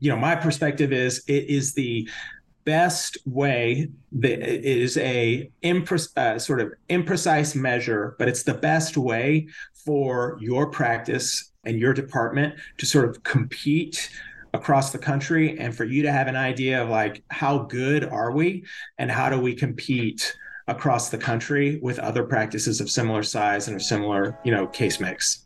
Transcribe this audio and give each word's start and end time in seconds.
you 0.00 0.10
know, 0.10 0.16
my 0.16 0.34
perspective 0.34 0.92
is 0.92 1.22
it 1.26 1.50
is 1.50 1.74
the 1.74 2.08
best 2.64 3.18
way 3.26 3.88
that 4.12 4.40
it 4.40 4.64
is 4.64 4.96
a 4.96 5.50
impre- 5.62 6.16
uh, 6.16 6.38
sort 6.38 6.60
of 6.60 6.72
imprecise 6.88 7.54
measure, 7.54 8.16
but 8.18 8.28
it's 8.28 8.42
the 8.42 8.54
best 8.54 8.96
way 8.96 9.46
for 9.84 10.38
your 10.40 10.70
practice 10.70 11.52
and 11.64 11.78
your 11.78 11.92
department 11.92 12.54
to 12.78 12.86
sort 12.86 13.08
of 13.08 13.22
compete 13.22 14.10
across 14.54 14.90
the 14.90 14.98
country 14.98 15.58
and 15.58 15.76
for 15.76 15.84
you 15.84 16.02
to 16.02 16.10
have 16.10 16.26
an 16.26 16.36
idea 16.36 16.82
of 16.82 16.88
like 16.88 17.22
how 17.30 17.58
good 17.58 18.04
are 18.04 18.32
we 18.32 18.64
and 18.98 19.10
how 19.10 19.28
do 19.28 19.38
we 19.38 19.54
compete 19.54 20.34
across 20.66 21.10
the 21.10 21.18
country 21.18 21.78
with 21.82 21.98
other 21.98 22.24
practices 22.24 22.80
of 22.80 22.90
similar 22.90 23.22
size 23.22 23.68
and 23.68 23.76
a 23.76 23.80
similar 23.80 24.38
you 24.44 24.50
know 24.50 24.66
case 24.66 24.98
mix 24.98 25.45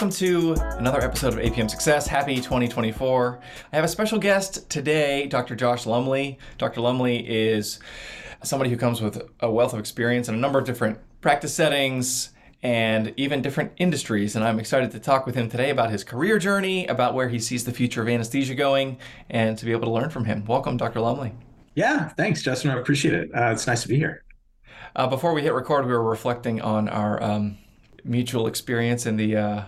Welcome 0.00 0.16
to 0.16 0.54
another 0.78 1.02
episode 1.02 1.34
of 1.34 1.40
APM 1.40 1.68
Success. 1.68 2.06
Happy 2.06 2.36
2024. 2.36 3.38
I 3.70 3.76
have 3.76 3.84
a 3.84 3.88
special 3.88 4.18
guest 4.18 4.70
today, 4.70 5.26
Dr. 5.26 5.54
Josh 5.54 5.84
Lumbley. 5.84 6.38
Dr. 6.56 6.80
Lumbley 6.80 7.18
is 7.18 7.80
somebody 8.42 8.70
who 8.70 8.78
comes 8.78 9.02
with 9.02 9.20
a 9.40 9.50
wealth 9.50 9.74
of 9.74 9.78
experience 9.78 10.26
in 10.26 10.34
a 10.34 10.38
number 10.38 10.58
of 10.58 10.64
different 10.64 10.98
practice 11.20 11.52
settings 11.52 12.30
and 12.62 13.12
even 13.18 13.42
different 13.42 13.72
industries. 13.76 14.36
And 14.36 14.42
I'm 14.42 14.58
excited 14.58 14.90
to 14.92 14.98
talk 15.00 15.26
with 15.26 15.34
him 15.34 15.50
today 15.50 15.68
about 15.68 15.90
his 15.90 16.02
career 16.02 16.38
journey, 16.38 16.86
about 16.86 17.12
where 17.12 17.28
he 17.28 17.38
sees 17.38 17.66
the 17.66 17.72
future 17.72 18.00
of 18.00 18.08
anesthesia 18.08 18.54
going, 18.54 18.96
and 19.28 19.58
to 19.58 19.66
be 19.66 19.72
able 19.72 19.84
to 19.84 19.90
learn 19.90 20.08
from 20.08 20.24
him. 20.24 20.46
Welcome, 20.46 20.78
Dr. 20.78 21.00
Lumbley. 21.00 21.34
Yeah, 21.74 22.08
thanks, 22.08 22.42
Justin. 22.42 22.70
I 22.70 22.80
appreciate 22.80 23.12
it. 23.12 23.30
Uh, 23.34 23.50
it's 23.52 23.66
nice 23.66 23.82
to 23.82 23.88
be 23.88 23.96
here. 23.96 24.24
Uh, 24.96 25.08
before 25.08 25.34
we 25.34 25.42
hit 25.42 25.52
record, 25.52 25.84
we 25.84 25.92
were 25.92 26.02
reflecting 26.02 26.62
on 26.62 26.88
our 26.88 27.22
um, 27.22 27.58
mutual 28.02 28.46
experience 28.46 29.04
in 29.04 29.18
the 29.18 29.36
uh, 29.36 29.64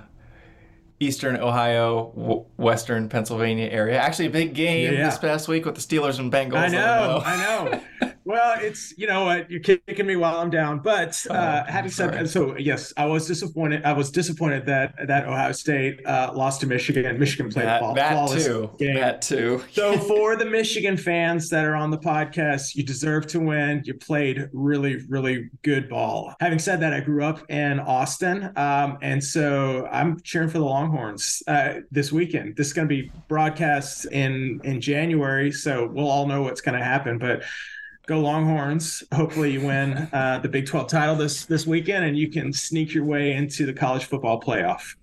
eastern 1.02 1.36
Ohio, 1.36 2.12
w- 2.16 2.44
western 2.56 3.08
Pennsylvania 3.08 3.68
area. 3.68 3.98
Actually, 3.98 4.26
a 4.26 4.30
big 4.30 4.54
game 4.54 4.92
yeah. 4.92 5.04
this 5.04 5.18
past 5.18 5.48
week 5.48 5.64
with 5.64 5.74
the 5.74 5.80
Steelers 5.80 6.18
and 6.18 6.32
Bengals. 6.32 6.54
I 6.54 6.68
know, 6.68 7.22
I 7.24 7.36
know. 7.36 8.11
well, 8.24 8.56
it's 8.60 8.96
you 8.96 9.06
know 9.06 9.24
what 9.24 9.50
you're 9.50 9.60
kicking 9.60 10.06
me 10.06 10.16
while 10.16 10.38
I'm 10.38 10.50
down, 10.50 10.78
but 10.78 11.20
oh, 11.28 11.34
uh, 11.34 11.64
having 11.66 11.90
said 11.90 12.12
that, 12.12 12.28
so 12.28 12.56
yes, 12.56 12.92
I 12.96 13.06
was 13.06 13.26
disappointed. 13.26 13.84
I 13.84 13.92
was 13.92 14.10
disappointed 14.10 14.66
that 14.66 14.94
that 15.06 15.26
Ohio 15.26 15.52
State 15.52 16.04
uh, 16.06 16.32
lost 16.34 16.60
to 16.60 16.66
Michigan. 16.66 17.18
Michigan 17.18 17.50
played 17.50 17.66
that, 17.66 17.80
ball, 17.80 17.94
that 17.94 18.12
flawless 18.12 18.46
too. 18.46 18.70
game. 18.78 18.94
That 18.94 19.22
too. 19.22 19.64
so 19.72 19.98
for 20.08 20.36
the 20.36 20.44
Michigan 20.44 20.96
fans 20.96 21.48
that 21.50 21.64
are 21.64 21.74
on 21.74 21.90
the 21.90 21.98
podcast, 21.98 22.74
you 22.76 22.84
deserve 22.84 23.26
to 23.28 23.40
win. 23.40 23.82
You 23.84 23.94
played 23.94 24.48
really, 24.52 24.98
really 25.08 25.50
good 25.62 25.88
ball. 25.88 26.34
Having 26.40 26.60
said 26.60 26.80
that, 26.80 26.92
I 26.92 27.00
grew 27.00 27.24
up 27.24 27.50
in 27.50 27.80
Austin, 27.80 28.52
um, 28.56 28.98
and 29.02 29.22
so 29.22 29.88
I'm 29.90 30.20
cheering 30.20 30.48
for 30.48 30.58
the 30.58 30.64
Longhorns 30.64 31.42
uh, 31.48 31.74
this 31.90 32.12
weekend. 32.12 32.56
This 32.56 32.68
is 32.68 32.72
going 32.72 32.88
to 32.88 32.94
be 32.94 33.10
broadcast 33.28 34.06
in 34.06 34.60
in 34.62 34.80
January, 34.80 35.50
so 35.50 35.86
we'll 35.86 36.08
all 36.08 36.26
know 36.26 36.42
what's 36.42 36.60
going 36.60 36.78
to 36.78 36.84
happen, 36.84 37.18
but 37.18 37.42
go 38.06 38.20
Longhorns. 38.20 39.02
Hopefully, 39.14 39.52
you 39.52 39.60
win 39.60 40.08
uh, 40.12 40.40
the 40.42 40.48
Big 40.48 40.66
12 40.66 40.88
title 40.88 41.14
this 41.16 41.46
this 41.46 41.66
weekend, 41.66 42.04
and 42.04 42.16
you 42.16 42.30
can 42.30 42.52
sneak 42.52 42.94
your 42.94 43.04
way 43.04 43.32
into 43.32 43.66
the 43.66 43.72
college 43.72 44.04
football 44.04 44.40
playoff. 44.40 44.94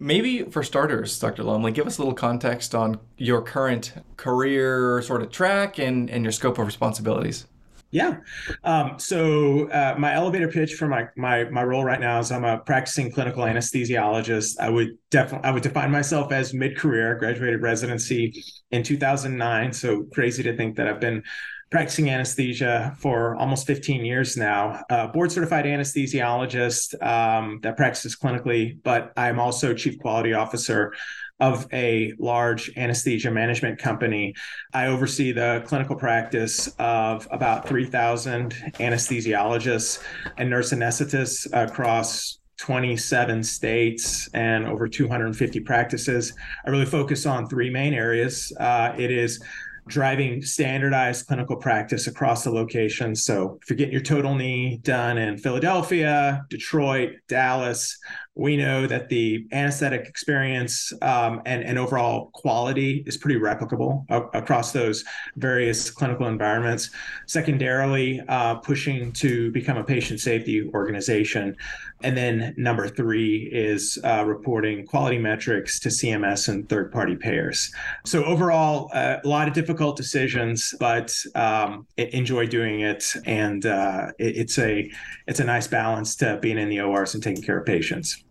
Maybe 0.00 0.42
for 0.44 0.62
starters, 0.62 1.18
Dr. 1.18 1.42
Lumbley, 1.42 1.72
give 1.72 1.86
us 1.86 1.98
a 1.98 2.02
little 2.02 2.14
context 2.14 2.74
on 2.74 3.00
your 3.16 3.42
current 3.42 3.94
career 4.16 5.02
sort 5.02 5.22
of 5.22 5.30
track 5.30 5.78
and, 5.78 6.10
and 6.10 6.24
your 6.24 6.30
scope 6.30 6.58
of 6.58 6.66
responsibilities. 6.66 7.46
Yeah. 7.90 8.18
Um, 8.64 8.98
so 8.98 9.68
uh, 9.70 9.94
my 9.98 10.12
elevator 10.12 10.48
pitch 10.48 10.74
for 10.74 10.88
my, 10.88 11.08
my 11.16 11.44
my 11.44 11.64
role 11.64 11.84
right 11.84 12.00
now 12.00 12.18
is 12.18 12.30
I'm 12.30 12.44
a 12.44 12.58
practicing 12.58 13.10
clinical 13.10 13.44
anesthesiologist. 13.44 14.60
I 14.60 14.68
would 14.68 14.98
definitely 15.10 15.48
I 15.48 15.52
would 15.52 15.62
define 15.62 15.90
myself 15.90 16.30
as 16.30 16.52
mid 16.52 16.76
career. 16.76 17.14
Graduated 17.14 17.62
residency 17.62 18.44
in 18.70 18.82
2009. 18.82 19.72
So 19.72 20.04
crazy 20.12 20.42
to 20.42 20.54
think 20.54 20.76
that 20.76 20.86
I've 20.86 21.00
been 21.00 21.22
practicing 21.70 22.08
anesthesia 22.08 22.96
for 22.98 23.36
almost 23.36 23.66
15 23.66 24.04
years 24.04 24.36
now. 24.36 24.82
Board 25.12 25.30
certified 25.30 25.64
anesthesiologist 25.64 27.00
um, 27.02 27.60
that 27.62 27.76
practices 27.76 28.16
clinically, 28.16 28.78
but 28.82 29.12
I'm 29.16 29.38
also 29.38 29.74
chief 29.74 29.98
quality 29.98 30.32
officer 30.32 30.94
of 31.40 31.68
a 31.72 32.14
large 32.18 32.70
anesthesia 32.76 33.30
management 33.30 33.78
company. 33.78 34.34
I 34.72 34.86
oversee 34.86 35.32
the 35.32 35.62
clinical 35.66 35.94
practice 35.94 36.68
of 36.78 37.28
about 37.30 37.68
3,000 37.68 38.50
anesthesiologists 38.74 40.02
and 40.36 40.50
nurse 40.50 40.72
anesthetists 40.72 41.46
across 41.52 42.38
27 42.58 43.44
states 43.44 44.28
and 44.34 44.66
over 44.66 44.88
250 44.88 45.60
practices. 45.60 46.32
I 46.66 46.70
really 46.70 46.86
focus 46.86 47.24
on 47.24 47.48
three 47.48 47.70
main 47.70 47.94
areas. 47.94 48.52
Uh, 48.58 48.94
it 48.98 49.12
is 49.12 49.40
driving 49.88 50.42
standardized 50.42 51.26
clinical 51.26 51.56
practice 51.56 52.06
across 52.06 52.44
the 52.44 52.50
locations. 52.50 53.24
So 53.24 53.58
if 53.62 53.70
you're 53.70 53.76
getting 53.76 53.92
your 53.92 54.02
total 54.02 54.34
knee 54.34 54.78
done 54.82 55.18
in 55.18 55.38
Philadelphia, 55.38 56.44
Detroit, 56.48 57.12
Dallas, 57.28 57.98
we 58.38 58.56
know 58.56 58.86
that 58.86 59.08
the 59.08 59.44
anesthetic 59.50 60.06
experience 60.06 60.92
um, 61.02 61.42
and, 61.44 61.64
and 61.64 61.76
overall 61.76 62.30
quality 62.34 63.02
is 63.04 63.16
pretty 63.16 63.38
replicable 63.38 64.06
a- 64.10 64.38
across 64.38 64.70
those 64.70 65.04
various 65.36 65.90
clinical 65.90 66.28
environments. 66.28 66.90
Secondarily, 67.26 68.22
uh, 68.28 68.54
pushing 68.56 69.10
to 69.12 69.50
become 69.50 69.76
a 69.76 69.82
patient 69.82 70.20
safety 70.20 70.70
organization. 70.72 71.56
And 72.04 72.16
then 72.16 72.54
number 72.56 72.86
three 72.88 73.50
is 73.52 73.98
uh, 74.04 74.24
reporting 74.24 74.86
quality 74.86 75.18
metrics 75.18 75.80
to 75.80 75.88
CMS 75.88 76.48
and 76.48 76.68
third 76.68 76.92
party 76.92 77.16
payers. 77.16 77.72
So, 78.06 78.24
overall, 78.24 78.88
uh, 78.94 79.16
a 79.24 79.28
lot 79.28 79.48
of 79.48 79.54
difficult 79.54 79.96
decisions, 79.96 80.72
but 80.78 81.12
um, 81.34 81.88
enjoy 81.96 82.46
doing 82.46 82.80
it. 82.80 83.12
And 83.26 83.66
uh, 83.66 84.12
it, 84.20 84.36
it's, 84.36 84.58
a, 84.60 84.88
it's 85.26 85.40
a 85.40 85.44
nice 85.44 85.66
balance 85.66 86.14
to 86.16 86.38
being 86.40 86.56
in 86.56 86.68
the 86.68 86.80
ORs 86.80 87.14
and 87.14 87.22
taking 87.22 87.42
care 87.42 87.58
of 87.58 87.66
patients. 87.66 88.22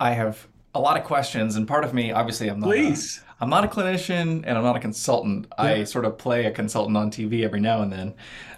I 0.00 0.12
have 0.12 0.48
a 0.74 0.80
lot 0.80 0.98
of 0.98 1.04
questions, 1.04 1.56
and 1.56 1.68
part 1.68 1.84
of 1.84 1.94
me, 1.94 2.10
obviously, 2.10 2.48
I'm 2.48 2.58
not. 2.58 2.66
Please. 2.66 3.18
A, 3.18 3.30
I'm 3.42 3.50
not 3.50 3.64
a 3.64 3.68
clinician 3.68 4.44
and 4.44 4.50
I'm 4.50 4.62
not 4.62 4.76
a 4.76 4.80
consultant. 4.80 5.46
Yeah. 5.58 5.64
I 5.64 5.84
sort 5.84 6.04
of 6.04 6.18
play 6.18 6.44
a 6.44 6.50
consultant 6.50 6.96
on 6.96 7.10
TV 7.10 7.42
every 7.42 7.60
now 7.60 7.80
and 7.80 7.90
then, 7.90 8.14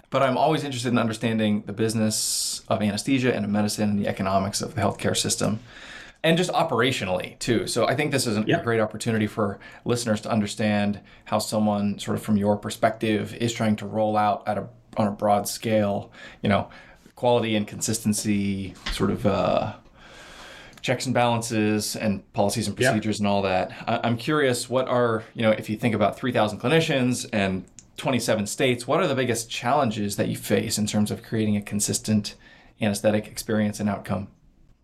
but 0.09 0.21
I'm 0.21 0.37
always 0.37 0.63
interested 0.63 0.89
in 0.89 0.97
understanding 0.97 1.63
the 1.65 1.71
business 1.71 2.63
of 2.67 2.81
anesthesia 2.81 3.33
and 3.33 3.45
of 3.45 3.51
medicine 3.51 3.91
and 3.91 3.99
the 3.99 4.07
economics 4.07 4.61
of 4.61 4.75
the 4.75 4.81
healthcare 4.81 5.15
system 5.15 5.59
and 6.23 6.37
just 6.37 6.51
operationally 6.51 7.37
too. 7.39 7.67
So 7.67 7.85
I 7.87 7.95
think 7.95 8.11
this 8.11 8.25
is 8.25 8.37
a 8.37 8.43
great 8.63 8.79
opportunity 8.79 9.27
for 9.27 9.59
listeners 9.85 10.21
to 10.21 10.29
understand 10.29 11.01
how 11.25 11.39
someone 11.39 11.99
sort 11.99 12.17
of 12.17 12.23
from 12.23 12.37
your 12.37 12.57
perspective 12.57 13.35
is 13.35 13.53
trying 13.53 13.75
to 13.77 13.85
roll 13.85 14.17
out 14.17 14.47
at 14.47 14.57
a 14.57 14.67
on 14.95 15.07
a 15.07 15.11
broad 15.11 15.47
scale, 15.47 16.11
you 16.41 16.49
know, 16.49 16.69
quality 17.15 17.55
and 17.55 17.67
consistency 17.67 18.73
sort 18.91 19.09
of 19.09 19.25
uh, 19.25 19.73
checks 20.83 21.05
and 21.05 21.15
balances 21.15 21.95
and 21.95 22.31
policies 22.33 22.67
and 22.67 22.75
procedures 22.75 23.15
yep. 23.15 23.19
and 23.21 23.27
all 23.27 23.41
that. 23.41 23.71
I- 23.87 24.07
am 24.07 24.17
curious, 24.17 24.69
what 24.69 24.87
are, 24.87 25.23
you 25.33 25.41
know, 25.41 25.51
if 25.51 25.69
you 25.69 25.77
think 25.77 25.95
about 25.95 26.17
3,000 26.17 26.59
clinicians 26.59 27.27
and 27.33 27.65
27 27.97 28.45
states, 28.45 28.85
what 28.85 28.99
are 28.99 29.07
the 29.07 29.15
biggest 29.15 29.49
challenges 29.49 30.17
that 30.17 30.27
you 30.27 30.35
face 30.35 30.77
in 30.77 30.85
terms 30.85 31.09
of 31.09 31.23
creating 31.23 31.55
a 31.55 31.61
consistent 31.61 32.35
anesthetic 32.81 33.27
experience 33.27 33.79
and 33.79 33.89
outcome? 33.89 34.27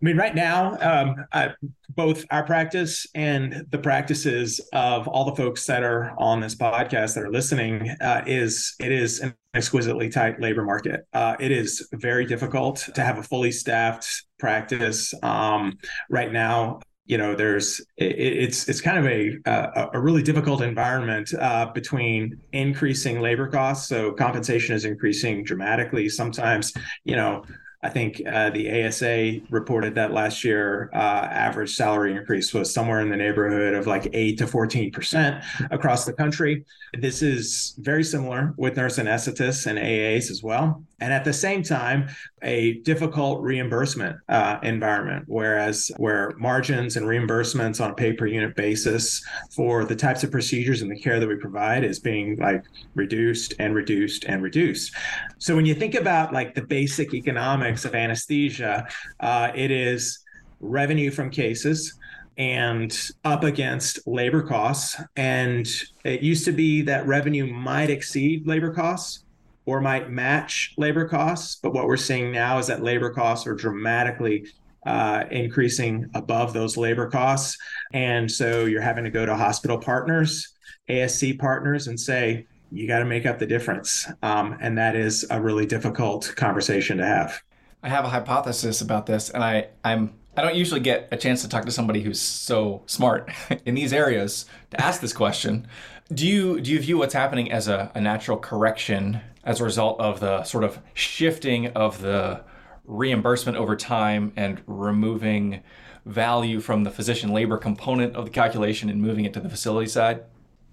I 0.00 0.04
mean, 0.04 0.16
right 0.16 0.34
now, 0.34 0.78
um, 0.80 1.16
I, 1.32 1.50
both 1.90 2.24
our 2.30 2.42
practice 2.42 3.06
and 3.14 3.66
the 3.70 3.78
practices 3.78 4.58
of 4.72 5.06
all 5.06 5.26
the 5.26 5.36
folks 5.36 5.66
that 5.66 5.82
are 5.82 6.14
on 6.16 6.40
this 6.40 6.54
podcast 6.54 7.14
that 7.14 7.24
are 7.24 7.30
listening 7.30 7.90
uh, 8.00 8.22
is 8.26 8.74
it 8.80 8.92
is 8.92 9.20
an 9.20 9.34
exquisitely 9.52 10.08
tight 10.08 10.40
labor 10.40 10.64
market. 10.64 11.06
Uh, 11.12 11.36
it 11.38 11.50
is 11.50 11.86
very 11.92 12.24
difficult 12.24 12.88
to 12.94 13.02
have 13.02 13.18
a 13.18 13.22
fully 13.22 13.52
staffed 13.52 14.24
practice 14.38 15.12
um, 15.22 15.76
right 16.08 16.32
now 16.32 16.80
you 17.04 17.18
know 17.18 17.34
there's 17.34 17.80
it, 17.96 18.14
it's 18.16 18.68
it's 18.68 18.80
kind 18.80 18.96
of 18.96 19.06
a 19.06 19.36
a, 19.44 19.90
a 19.94 20.00
really 20.00 20.22
difficult 20.22 20.62
environment 20.62 21.34
uh, 21.40 21.66
between 21.72 22.38
increasing 22.52 23.20
labor 23.20 23.48
costs 23.48 23.88
so 23.88 24.12
compensation 24.12 24.76
is 24.76 24.84
increasing 24.84 25.42
dramatically 25.42 26.08
sometimes 26.08 26.72
you 27.04 27.16
know 27.16 27.42
I 27.82 27.88
think 27.88 28.20
uh, 28.26 28.50
the 28.50 28.84
ASA 28.84 29.40
reported 29.48 29.94
that 29.94 30.12
last 30.12 30.44
year, 30.44 30.90
uh, 30.92 30.96
average 30.96 31.74
salary 31.74 32.14
increase 32.14 32.52
was 32.52 32.74
somewhere 32.74 33.00
in 33.00 33.08
the 33.08 33.16
neighborhood 33.16 33.72
of 33.72 33.86
like 33.86 34.06
8 34.12 34.36
to 34.38 34.46
14% 34.46 35.70
across 35.70 36.04
the 36.04 36.12
country. 36.12 36.66
This 36.98 37.22
is 37.22 37.74
very 37.78 38.04
similar 38.04 38.52
with 38.58 38.76
nurse 38.76 38.98
anesthetists 38.98 39.66
and 39.66 39.78
AAs 39.78 40.30
as 40.30 40.42
well. 40.42 40.84
And 41.00 41.10
at 41.10 41.24
the 41.24 41.32
same 41.32 41.62
time, 41.62 42.08
a 42.42 42.74
difficult 42.80 43.42
reimbursement 43.42 44.16
uh, 44.28 44.58
environment, 44.62 45.24
whereas 45.26 45.90
where 45.96 46.32
margins 46.38 46.96
and 46.96 47.06
reimbursements 47.06 47.82
on 47.82 47.90
a 47.90 47.94
pay 47.94 48.12
per 48.12 48.26
unit 48.26 48.56
basis 48.56 49.22
for 49.54 49.84
the 49.84 49.96
types 49.96 50.24
of 50.24 50.30
procedures 50.30 50.82
and 50.82 50.90
the 50.90 50.98
care 50.98 51.20
that 51.20 51.28
we 51.28 51.36
provide 51.36 51.84
is 51.84 51.98
being 51.98 52.36
like 52.38 52.64
reduced 52.94 53.54
and 53.58 53.74
reduced 53.74 54.24
and 54.24 54.42
reduced. 54.42 54.94
So 55.38 55.54
when 55.54 55.66
you 55.66 55.74
think 55.74 55.94
about 55.94 56.32
like 56.32 56.54
the 56.54 56.62
basic 56.62 57.14
economics 57.14 57.84
of 57.84 57.94
anesthesia, 57.94 58.86
uh, 59.20 59.52
it 59.54 59.70
is 59.70 60.24
revenue 60.60 61.10
from 61.10 61.30
cases 61.30 61.94
and 62.38 63.10
up 63.24 63.44
against 63.44 64.06
labor 64.06 64.42
costs. 64.42 65.00
And 65.16 65.68
it 66.04 66.22
used 66.22 66.44
to 66.46 66.52
be 66.52 66.82
that 66.82 67.06
revenue 67.06 67.46
might 67.46 67.90
exceed 67.90 68.46
labor 68.46 68.72
costs 68.72 69.24
or 69.70 69.80
might 69.80 70.10
match 70.10 70.74
labor 70.76 71.06
costs. 71.06 71.54
But 71.62 71.72
what 71.72 71.86
we're 71.86 71.96
seeing 71.96 72.32
now 72.32 72.58
is 72.58 72.66
that 72.66 72.82
labor 72.82 73.10
costs 73.10 73.46
are 73.46 73.54
dramatically 73.54 74.48
uh, 74.84 75.26
increasing 75.30 76.10
above 76.14 76.52
those 76.52 76.76
labor 76.76 77.08
costs. 77.08 77.56
And 77.92 78.28
so 78.28 78.64
you're 78.64 78.80
having 78.80 79.04
to 79.04 79.10
go 79.10 79.24
to 79.24 79.36
hospital 79.36 79.78
partners, 79.78 80.52
ASC 80.88 81.38
partners, 81.38 81.86
and 81.86 82.00
say, 82.00 82.48
you 82.72 82.88
got 82.88 82.98
to 82.98 83.04
make 83.04 83.26
up 83.26 83.38
the 83.38 83.46
difference. 83.46 84.10
Um, 84.24 84.58
and 84.60 84.76
that 84.76 84.96
is 84.96 85.24
a 85.30 85.40
really 85.40 85.66
difficult 85.66 86.32
conversation 86.36 86.98
to 86.98 87.06
have. 87.06 87.40
I 87.84 87.88
have 87.88 88.04
a 88.04 88.08
hypothesis 88.08 88.80
about 88.80 89.06
this, 89.06 89.30
and 89.30 89.44
I, 89.44 89.68
I'm 89.84 90.14
I 90.36 90.42
don't 90.42 90.54
usually 90.54 90.80
get 90.80 91.08
a 91.10 91.16
chance 91.16 91.42
to 91.42 91.48
talk 91.48 91.64
to 91.64 91.72
somebody 91.72 92.02
who's 92.02 92.20
so 92.20 92.82
smart 92.86 93.30
in 93.64 93.74
these 93.74 93.92
areas 93.92 94.46
to 94.70 94.80
ask 94.80 95.00
this 95.00 95.12
question. 95.12 95.66
Do 96.12 96.26
you 96.26 96.60
do 96.60 96.72
you 96.72 96.80
view 96.80 96.98
what's 96.98 97.14
happening 97.14 97.50
as 97.52 97.68
a, 97.68 97.90
a 97.94 98.00
natural 98.00 98.36
correction 98.36 99.20
as 99.44 99.60
a 99.60 99.64
result 99.64 100.00
of 100.00 100.20
the 100.20 100.44
sort 100.44 100.64
of 100.64 100.78
shifting 100.94 101.68
of 101.68 102.00
the 102.00 102.42
reimbursement 102.84 103.56
over 103.56 103.76
time 103.76 104.32
and 104.36 104.62
removing 104.66 105.62
value 106.06 106.60
from 106.60 106.84
the 106.84 106.90
physician 106.90 107.30
labor 107.30 107.56
component 107.56 108.16
of 108.16 108.24
the 108.24 108.30
calculation 108.30 108.88
and 108.88 109.00
moving 109.00 109.24
it 109.24 109.32
to 109.32 109.40
the 109.40 109.48
facility 109.48 109.88
side? 109.88 110.20
I 110.20 110.22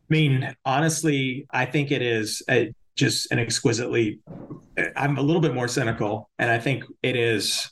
mean, 0.09 0.55
honestly, 0.65 1.45
I 1.51 1.65
think 1.65 1.91
it 1.91 2.01
is 2.01 2.41
a, 2.49 2.73
just 2.95 3.31
an 3.31 3.39
exquisitely. 3.39 4.19
I'm 4.95 5.17
a 5.17 5.21
little 5.21 5.41
bit 5.41 5.53
more 5.53 5.67
cynical, 5.67 6.29
and 6.39 6.49
I 6.49 6.59
think 6.59 6.85
it 7.03 7.15
is 7.15 7.71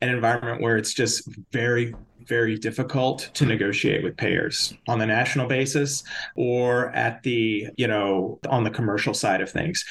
an 0.00 0.08
environment 0.08 0.60
where 0.60 0.76
it's 0.76 0.94
just 0.94 1.28
very 1.52 1.94
very 2.26 2.56
difficult 2.56 3.30
to 3.34 3.44
negotiate 3.44 4.02
with 4.02 4.16
payers 4.16 4.72
on 4.88 4.98
the 4.98 5.04
national 5.04 5.46
basis 5.46 6.02
or 6.36 6.88
at 6.90 7.22
the 7.22 7.68
you 7.76 7.86
know 7.86 8.38
on 8.48 8.64
the 8.64 8.70
commercial 8.70 9.12
side 9.12 9.42
of 9.42 9.50
things 9.50 9.84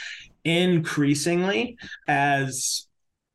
increasingly 0.43 1.77
as 2.07 2.87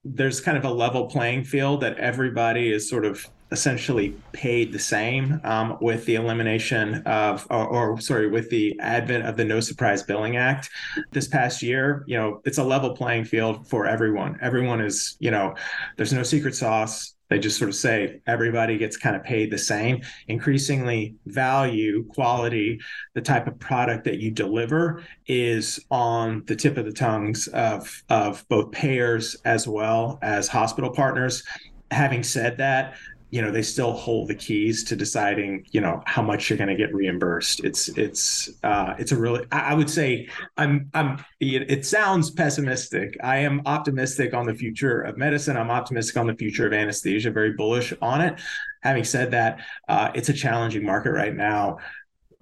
there's 0.04 0.40
kind 0.40 0.56
of 0.56 0.64
a 0.64 0.70
level 0.70 1.06
playing 1.06 1.44
field 1.44 1.80
that 1.80 1.96
everybody 1.98 2.72
is 2.72 2.88
sort 2.88 3.04
of 3.04 3.26
essentially 3.50 4.14
paid 4.32 4.72
the 4.72 4.78
same 4.78 5.40
um, 5.44 5.78
with 5.80 6.04
the 6.04 6.16
elimination 6.16 6.96
of, 7.06 7.46
or, 7.50 7.66
or, 7.66 8.00
sorry, 8.00 8.28
with 8.28 8.50
the 8.50 8.78
advent 8.80 9.24
of 9.24 9.36
the 9.36 9.44
No 9.44 9.58
Surprise 9.60 10.02
Billing 10.02 10.36
Act 10.36 10.68
this 11.12 11.28
past 11.28 11.62
year. 11.62 12.04
You 12.06 12.18
know, 12.18 12.42
it's 12.44 12.58
a 12.58 12.64
level 12.64 12.94
playing 12.94 13.24
field 13.24 13.66
for 13.66 13.86
everyone. 13.86 14.38
Everyone 14.42 14.80
is, 14.80 15.16
you 15.18 15.30
know, 15.30 15.54
there's 15.96 16.12
no 16.12 16.22
secret 16.22 16.54
sauce. 16.54 17.14
They 17.28 17.38
just 17.38 17.58
sort 17.58 17.68
of 17.68 17.74
say 17.76 18.20
everybody 18.26 18.78
gets 18.78 18.96
kind 18.96 19.14
of 19.14 19.22
paid 19.22 19.50
the 19.50 19.58
same. 19.58 20.02
Increasingly, 20.28 21.16
value, 21.26 22.06
quality, 22.08 22.80
the 23.14 23.20
type 23.20 23.46
of 23.46 23.58
product 23.58 24.04
that 24.04 24.18
you 24.18 24.30
deliver 24.30 25.04
is 25.26 25.80
on 25.90 26.44
the 26.46 26.56
tip 26.56 26.76
of 26.76 26.84
the 26.84 26.92
tongues 26.92 27.48
of, 27.48 28.02
of 28.08 28.46
both 28.48 28.72
payers 28.72 29.36
as 29.44 29.68
well 29.68 30.18
as 30.22 30.48
hospital 30.48 30.90
partners. 30.90 31.44
Having 31.90 32.22
said 32.22 32.58
that, 32.58 32.94
you 33.30 33.42
know 33.42 33.50
they 33.50 33.62
still 33.62 33.92
hold 33.92 34.28
the 34.28 34.34
keys 34.34 34.84
to 34.84 34.96
deciding 34.96 35.66
you 35.70 35.80
know 35.80 36.02
how 36.06 36.22
much 36.22 36.48
you're 36.48 36.56
going 36.56 36.68
to 36.68 36.76
get 36.76 36.94
reimbursed. 36.94 37.62
It's 37.64 37.88
it's 37.90 38.50
uh 38.62 38.94
it's 38.98 39.12
a 39.12 39.16
really 39.16 39.44
i 39.52 39.74
would 39.74 39.90
say 39.90 40.28
i'm 40.56 40.90
i'm 40.94 41.24
it, 41.40 41.84
sounds 41.86 42.30
pessimistic. 42.30 43.16
I 43.22 43.38
am 43.38 43.62
optimistic 43.66 44.34
on 44.34 44.46
the 44.46 44.54
future 44.54 45.02
of 45.02 45.16
medicine. 45.16 45.56
I'm 45.56 45.70
optimistic 45.70 46.16
on 46.16 46.26
the 46.26 46.34
future 46.34 46.66
of 46.66 46.72
anesthesia 46.72 47.30
very 47.30 47.52
bullish 47.52 47.92
on 48.00 48.20
it. 48.20 48.40
Having 48.82 49.04
said 49.04 49.30
that 49.32 49.60
uh, 49.88 50.10
it's 50.14 50.28
a 50.28 50.32
challenging 50.32 50.84
market 50.84 51.10
right 51.10 51.34
now 51.34 51.78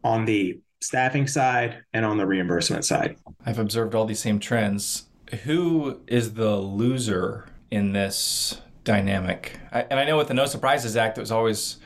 on 0.04 0.24
the 0.24 0.60
staffing 0.80 1.26
side 1.26 1.82
and 1.92 2.04
on 2.04 2.16
the 2.16 2.26
reimbursement 2.26 2.84
side. 2.84 3.16
I've 3.44 3.58
observed 3.58 3.94
all 3.94 4.04
these 4.04 4.20
same 4.20 4.38
trends. 4.38 5.04
Who 5.44 6.00
is 6.06 6.34
the 6.34 6.56
loser 6.56 7.48
in 7.70 7.92
this 7.92 8.60
dynamic. 8.86 9.58
I, 9.70 9.82
and 9.82 10.00
I 10.00 10.04
know 10.04 10.16
with 10.16 10.28
the 10.28 10.34
No 10.34 10.46
Surprises 10.46 10.96
Act, 10.96 11.18
it 11.18 11.20
was 11.20 11.30
always 11.32 11.76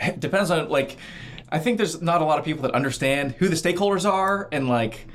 it 0.00 0.18
depends 0.20 0.50
on 0.50 0.70
like 0.70 0.96
I 1.50 1.58
think 1.58 1.76
there's 1.76 2.00
not 2.00 2.22
a 2.22 2.24
lot 2.24 2.38
of 2.38 2.46
people 2.46 2.62
that 2.62 2.72
understand 2.72 3.32
who 3.32 3.48
the 3.48 3.56
stakeholders 3.56 4.10
are 4.10 4.48
and 4.50 4.68
like 4.68 5.06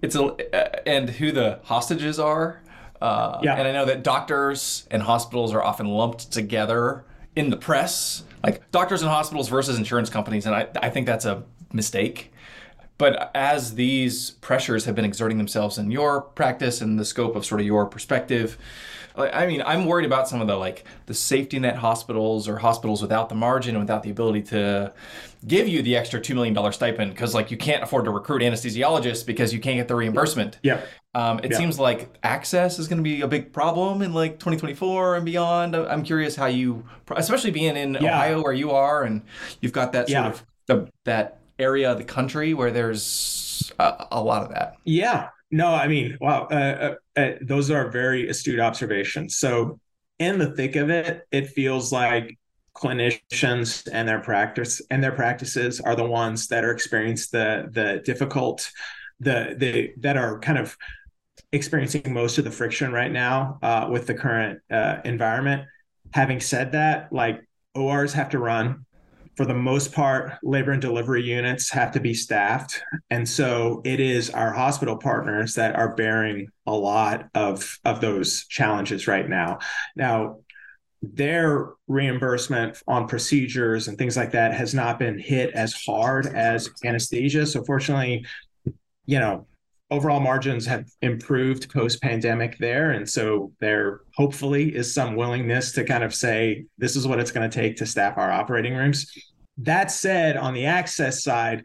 it's 0.00 0.14
a 0.14 0.24
uh, 0.24 0.80
and 0.86 1.10
who 1.10 1.32
the 1.32 1.60
hostages 1.64 2.18
are. 2.18 2.62
Uh, 3.02 3.40
yeah. 3.42 3.54
And 3.54 3.68
I 3.68 3.72
know 3.72 3.84
that 3.84 4.02
doctors 4.02 4.86
and 4.90 5.02
hospitals 5.02 5.52
are 5.52 5.62
often 5.62 5.86
lumped 5.86 6.32
together 6.32 7.04
in 7.36 7.50
the 7.50 7.56
press, 7.56 8.24
like 8.42 8.68
doctors 8.72 9.02
and 9.02 9.10
hospitals 9.10 9.48
versus 9.48 9.78
insurance 9.78 10.08
companies, 10.08 10.46
and 10.46 10.54
I 10.54 10.68
I 10.80 10.90
think 10.90 11.06
that's 11.06 11.24
a 11.24 11.42
mistake. 11.72 12.32
But 12.96 13.30
as 13.32 13.76
these 13.76 14.30
pressures 14.30 14.84
have 14.86 14.96
been 14.96 15.04
exerting 15.04 15.38
themselves 15.38 15.78
in 15.78 15.92
your 15.92 16.20
practice 16.20 16.80
and 16.80 16.98
the 16.98 17.04
scope 17.04 17.36
of 17.36 17.46
sort 17.46 17.60
of 17.60 17.66
your 17.66 17.86
perspective, 17.86 18.58
I 19.18 19.46
mean, 19.46 19.62
I'm 19.62 19.86
worried 19.86 20.06
about 20.06 20.28
some 20.28 20.40
of 20.40 20.46
the 20.46 20.56
like 20.56 20.84
the 21.06 21.14
safety 21.14 21.58
net 21.58 21.76
hospitals 21.76 22.48
or 22.48 22.58
hospitals 22.58 23.02
without 23.02 23.28
the 23.28 23.34
margin 23.34 23.74
and 23.74 23.82
without 23.82 24.02
the 24.02 24.10
ability 24.10 24.42
to 24.42 24.92
give 25.46 25.68
you 25.68 25.82
the 25.82 25.96
extra 25.96 26.20
two 26.20 26.34
million 26.34 26.54
dollar 26.54 26.72
stipend 26.72 27.12
because 27.12 27.34
like 27.34 27.50
you 27.50 27.56
can't 27.56 27.82
afford 27.82 28.04
to 28.04 28.10
recruit 28.10 28.42
anesthesiologists 28.42 29.26
because 29.26 29.52
you 29.52 29.60
can't 29.60 29.76
get 29.76 29.88
the 29.88 29.94
reimbursement. 29.94 30.58
Yeah. 30.62 30.80
Um, 31.14 31.40
it 31.42 31.50
yeah. 31.50 31.58
seems 31.58 31.78
like 31.78 32.16
access 32.22 32.78
is 32.78 32.86
going 32.86 32.98
to 32.98 33.02
be 33.02 33.22
a 33.22 33.28
big 33.28 33.52
problem 33.52 34.02
in 34.02 34.12
like 34.12 34.34
2024 34.34 35.16
and 35.16 35.24
beyond. 35.24 35.74
I'm 35.74 36.02
curious 36.04 36.36
how 36.36 36.46
you, 36.46 36.84
especially 37.16 37.50
being 37.50 37.76
in 37.76 37.94
yeah. 37.94 38.14
Ohio 38.14 38.42
where 38.42 38.52
you 38.52 38.70
are, 38.70 39.02
and 39.02 39.22
you've 39.60 39.72
got 39.72 39.92
that 39.92 40.08
sort 40.08 40.24
yeah. 40.24 40.28
of 40.28 40.46
the, 40.66 40.88
that 41.04 41.40
area 41.58 41.90
of 41.90 41.98
the 41.98 42.04
country 42.04 42.54
where 42.54 42.70
there's 42.70 43.72
a, 43.78 44.06
a 44.12 44.22
lot 44.22 44.42
of 44.42 44.50
that. 44.50 44.76
Yeah, 44.84 45.30
no, 45.50 45.68
I 45.68 45.88
mean, 45.88 46.18
wow, 46.20 46.46
uh, 46.50 46.94
uh, 47.16 47.20
uh, 47.20 47.30
those 47.40 47.70
are 47.70 47.90
very 47.90 48.28
astute 48.28 48.60
observations. 48.60 49.38
So, 49.38 49.80
in 50.18 50.38
the 50.38 50.50
thick 50.50 50.76
of 50.76 50.90
it, 50.90 51.22
it 51.30 51.48
feels 51.48 51.92
like 51.92 52.38
clinicians 52.74 53.88
and 53.90 54.08
their 54.08 54.20
practice 54.20 54.80
and 54.90 55.02
their 55.02 55.12
practices 55.12 55.80
are 55.80 55.96
the 55.96 56.04
ones 56.04 56.48
that 56.48 56.64
are 56.64 56.70
experiencing 56.70 57.28
the 57.32 57.68
the 57.72 58.02
difficult, 58.04 58.70
the 59.20 59.54
the 59.56 59.92
that 59.98 60.16
are 60.16 60.38
kind 60.40 60.58
of 60.58 60.76
experiencing 61.52 62.12
most 62.12 62.36
of 62.36 62.44
the 62.44 62.50
friction 62.50 62.92
right 62.92 63.12
now 63.12 63.58
uh, 63.62 63.88
with 63.90 64.06
the 64.06 64.14
current 64.14 64.60
uh, 64.70 64.98
environment. 65.04 65.62
Having 66.12 66.40
said 66.40 66.72
that, 66.72 67.12
like 67.12 67.40
ORs 67.74 68.12
have 68.12 68.30
to 68.30 68.38
run 68.38 68.84
for 69.38 69.46
the 69.46 69.54
most 69.54 69.92
part, 69.92 70.32
labor 70.42 70.72
and 70.72 70.82
delivery 70.82 71.22
units 71.22 71.70
have 71.70 71.92
to 71.92 72.00
be 72.00 72.12
staffed. 72.12 72.82
And 73.08 73.26
so 73.26 73.80
it 73.84 74.00
is 74.00 74.30
our 74.30 74.52
hospital 74.52 74.96
partners 74.96 75.54
that 75.54 75.76
are 75.76 75.94
bearing 75.94 76.48
a 76.66 76.72
lot 76.72 77.28
of, 77.36 77.78
of 77.84 78.00
those 78.00 78.46
challenges 78.48 79.06
right 79.06 79.28
now. 79.28 79.60
Now, 79.94 80.38
their 81.02 81.68
reimbursement 81.86 82.82
on 82.88 83.06
procedures 83.06 83.86
and 83.86 83.96
things 83.96 84.16
like 84.16 84.32
that 84.32 84.54
has 84.54 84.74
not 84.74 84.98
been 84.98 85.20
hit 85.20 85.54
as 85.54 85.72
hard 85.72 86.26
as 86.26 86.68
anesthesia. 86.84 87.46
So, 87.46 87.62
fortunately, 87.62 88.26
you 89.06 89.20
know, 89.20 89.46
overall 89.90 90.20
margins 90.20 90.66
have 90.66 90.90
improved 91.02 91.72
post 91.72 92.02
pandemic 92.02 92.58
there. 92.58 92.90
And 92.90 93.08
so 93.08 93.52
there 93.60 94.02
hopefully 94.14 94.74
is 94.74 94.92
some 94.92 95.16
willingness 95.16 95.72
to 95.72 95.84
kind 95.84 96.04
of 96.04 96.14
say, 96.14 96.66
this 96.76 96.94
is 96.94 97.06
what 97.06 97.18
it's 97.18 97.30
going 97.30 97.48
to 97.48 97.54
take 97.54 97.76
to 97.76 97.86
staff 97.86 98.18
our 98.18 98.30
operating 98.30 98.74
rooms. 98.74 99.10
That 99.56 99.90
said, 99.90 100.36
on 100.36 100.54
the 100.54 100.66
access 100.66 101.22
side, 101.24 101.64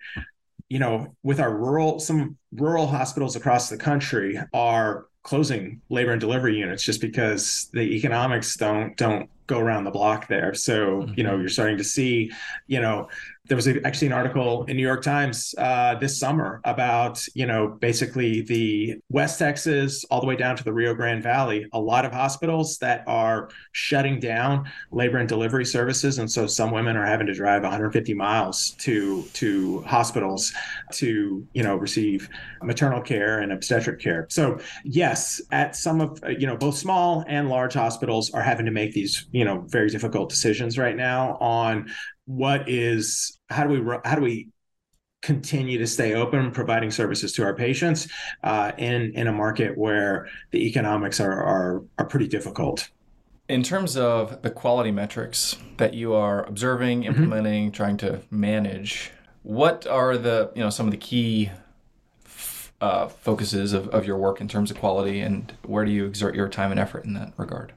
you 0.70 0.80
know, 0.80 1.16
with 1.22 1.40
our 1.40 1.56
rural, 1.56 2.00
some 2.00 2.38
rural 2.54 2.88
hospitals 2.88 3.36
across 3.36 3.70
the 3.70 3.78
country 3.78 4.40
are 4.54 5.06
closing 5.24 5.82
labor 5.90 6.12
and 6.12 6.22
delivery 6.22 6.58
units 6.58 6.84
just 6.84 7.02
because 7.02 7.70
the 7.74 7.82
economics 7.82 8.58
don't 8.58 8.96
don't 8.98 9.30
go 9.48 9.60
around 9.60 9.84
the 9.84 9.92
block 9.92 10.28
there. 10.28 10.54
So, 10.54 11.02
mm-hmm. 11.02 11.14
you 11.16 11.24
know, 11.24 11.38
you're 11.38 11.50
starting 11.50 11.78
to 11.78 11.84
see, 11.84 12.32
you 12.68 12.82
know, 12.82 13.10
there 13.46 13.58
was 13.58 13.68
actually 13.68 14.08
an 14.08 14.14
article 14.14 14.64
in 14.66 14.78
New 14.78 14.84
York 14.84 15.02
Times 15.02 15.54
uh, 15.58 15.96
this 15.96 16.18
summer 16.18 16.62
about, 16.64 17.22
you 17.34 17.46
know, 17.46 17.68
basically 17.68 18.40
the 18.42 18.96
West 19.10 19.38
Texas 19.38 20.06
all 20.06 20.22
the 20.22 20.28
way 20.28 20.38
down 20.38 20.56
to 20.56 20.64
the 20.64 20.72
Rio 20.72 20.94
Grande 20.94 21.22
Valley, 21.22 21.66
a 21.74 21.80
lot 21.80 22.06
of 22.06 22.14
hospitals 22.14 22.78
that 22.78 23.04
are 23.06 23.50
shutting 23.74 24.18
down 24.22 24.72
labor 24.92 25.18
and 25.18 25.28
delivery 25.28 25.66
services. 25.66 26.20
And 26.20 26.32
so 26.32 26.48
some 26.48 26.72
women 26.72 26.96
are 26.96 27.06
having 27.06 27.28
to 27.28 27.34
drive 27.34 27.64
150 27.64 28.14
miles 28.14 28.72
to 28.80 29.24
to 29.34 29.82
hospitals 29.82 30.54
to, 30.94 31.46
you 31.52 31.64
know, 31.64 31.76
receive 31.76 32.30
maternal 32.62 33.02
care 33.02 33.40
and 33.40 33.52
obstetric 33.52 34.00
care. 34.00 34.26
So 34.30 34.58
yes, 34.86 35.42
at 35.52 35.76
some 35.76 36.00
of, 36.00 36.24
you 36.30 36.48
know, 36.48 36.56
both 36.56 36.78
small 36.78 37.26
and 37.28 37.50
large 37.50 37.74
hospitals 37.74 38.32
are 38.32 38.42
having 38.42 38.66
to 38.68 38.72
make 38.72 38.94
these, 38.94 39.28
you 39.34 39.44
know, 39.44 39.66
very 39.68 39.90
difficult 39.90 40.30
decisions 40.30 40.78
right 40.78 40.96
now 40.96 41.36
on 41.42 41.90
what 42.26 42.70
is 42.70 43.40
how 43.50 43.64
do 43.66 43.70
we 43.70 43.98
how 44.06 44.16
do 44.16 44.22
we 44.22 44.50
continue 45.22 45.78
to 45.78 45.88
stay 45.88 46.14
open 46.14 46.52
providing 46.52 46.92
services 46.92 47.32
to 47.34 47.44
our 47.44 47.56
patients 47.56 48.08
uh, 48.44 48.72
in 48.78 49.14
in 49.16 49.28
a 49.28 49.32
market 49.32 49.78
where 49.78 50.28
the 50.52 50.68
economics 50.68 51.20
are 51.20 51.32
are, 51.32 51.84
are 51.98 52.06
pretty 52.06 52.28
difficult 52.28 52.90
in 53.50 53.64
terms 53.64 53.98
of 53.98 54.42
the 54.42 54.50
quality 54.50 54.92
metrics 54.92 55.58
that 55.78 55.94
you 55.94 56.14
are 56.14 56.44
observing 56.46 57.02
mm-hmm. 57.02 57.10
implementing 57.10 57.66
mm-hmm. 57.66 57.76
trying 57.76 57.98
to 57.98 58.22
manage 58.30 59.12
what 59.44 59.88
are 59.88 60.18
the 60.18 60.52
you 60.56 60.62
know 60.62 60.70
some 60.70 60.88
of 60.88 60.92
the 60.92 60.98
key 60.98 61.50
uh, 62.82 63.08
focuses 63.08 63.72
of, 63.72 63.88
of 63.90 64.06
your 64.06 64.18
work 64.18 64.42
in 64.42 64.48
terms 64.48 64.70
of 64.70 64.78
quality 64.78 65.22
and 65.22 65.54
where 65.66 65.86
do 65.86 65.92
you 65.92 66.06
exert 66.06 66.36
your 66.36 66.50
time 66.50 66.70
and 66.70 66.80
effort 66.80 67.06
in 67.06 67.14
that 67.14 67.32
regard 67.38 67.74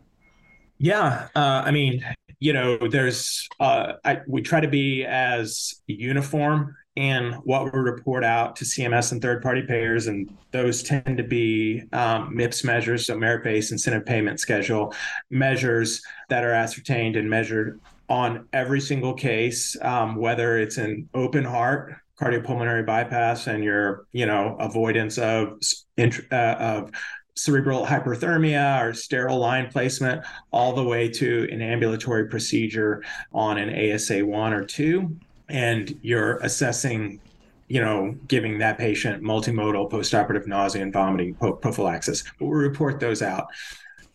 yeah 0.78 1.28
uh, 1.36 1.62
i 1.64 1.70
mean 1.70 2.04
you 2.38 2.52
know, 2.52 2.76
there's 2.76 3.48
uh, 3.60 3.94
I, 4.04 4.20
we 4.26 4.42
try 4.42 4.60
to 4.60 4.68
be 4.68 5.04
as 5.04 5.80
uniform 5.86 6.76
in 6.96 7.32
what 7.44 7.64
we 7.64 7.78
report 7.78 8.24
out 8.24 8.56
to 8.56 8.64
CMS 8.64 9.12
and 9.12 9.20
third 9.20 9.42
party 9.42 9.62
payers, 9.62 10.06
and 10.06 10.30
those 10.50 10.82
tend 10.82 11.18
to 11.18 11.22
be 11.22 11.82
um, 11.92 12.34
MIPS 12.34 12.64
measures, 12.64 13.06
so 13.06 13.16
merit 13.18 13.44
based 13.44 13.72
incentive 13.72 14.06
payment 14.06 14.40
schedule 14.40 14.94
measures 15.30 16.02
that 16.28 16.44
are 16.44 16.52
ascertained 16.52 17.16
and 17.16 17.28
measured 17.28 17.80
on 18.08 18.48
every 18.52 18.80
single 18.80 19.14
case, 19.14 19.76
um, 19.82 20.16
whether 20.16 20.58
it's 20.58 20.78
an 20.78 21.08
open 21.14 21.44
heart 21.44 21.96
cardiopulmonary 22.20 22.84
bypass 22.86 23.46
and 23.46 23.62
your 23.62 24.06
you 24.12 24.24
know 24.24 24.56
avoidance 24.58 25.18
of 25.18 25.58
uh, 25.98 26.34
of 26.34 26.90
cerebral 27.36 27.86
hyperthermia 27.86 28.82
or 28.82 28.94
sterile 28.94 29.38
line 29.38 29.68
placement, 29.70 30.24
all 30.50 30.74
the 30.74 30.82
way 30.82 31.08
to 31.08 31.48
an 31.52 31.62
ambulatory 31.62 32.28
procedure 32.28 33.04
on 33.32 33.58
an 33.58 33.92
ASA 33.92 34.24
one 34.24 34.52
or 34.52 34.64
two. 34.64 35.16
And 35.48 35.96
you're 36.02 36.38
assessing, 36.38 37.20
you 37.68 37.80
know, 37.80 38.16
giving 38.26 38.58
that 38.58 38.78
patient 38.78 39.22
multimodal 39.22 39.90
postoperative 39.90 40.46
nausea 40.46 40.82
and 40.82 40.92
vomiting 40.92 41.34
prophylaxis. 41.34 42.24
But 42.38 42.46
we 42.46 42.56
report 42.56 42.98
those 43.00 43.22
out 43.22 43.46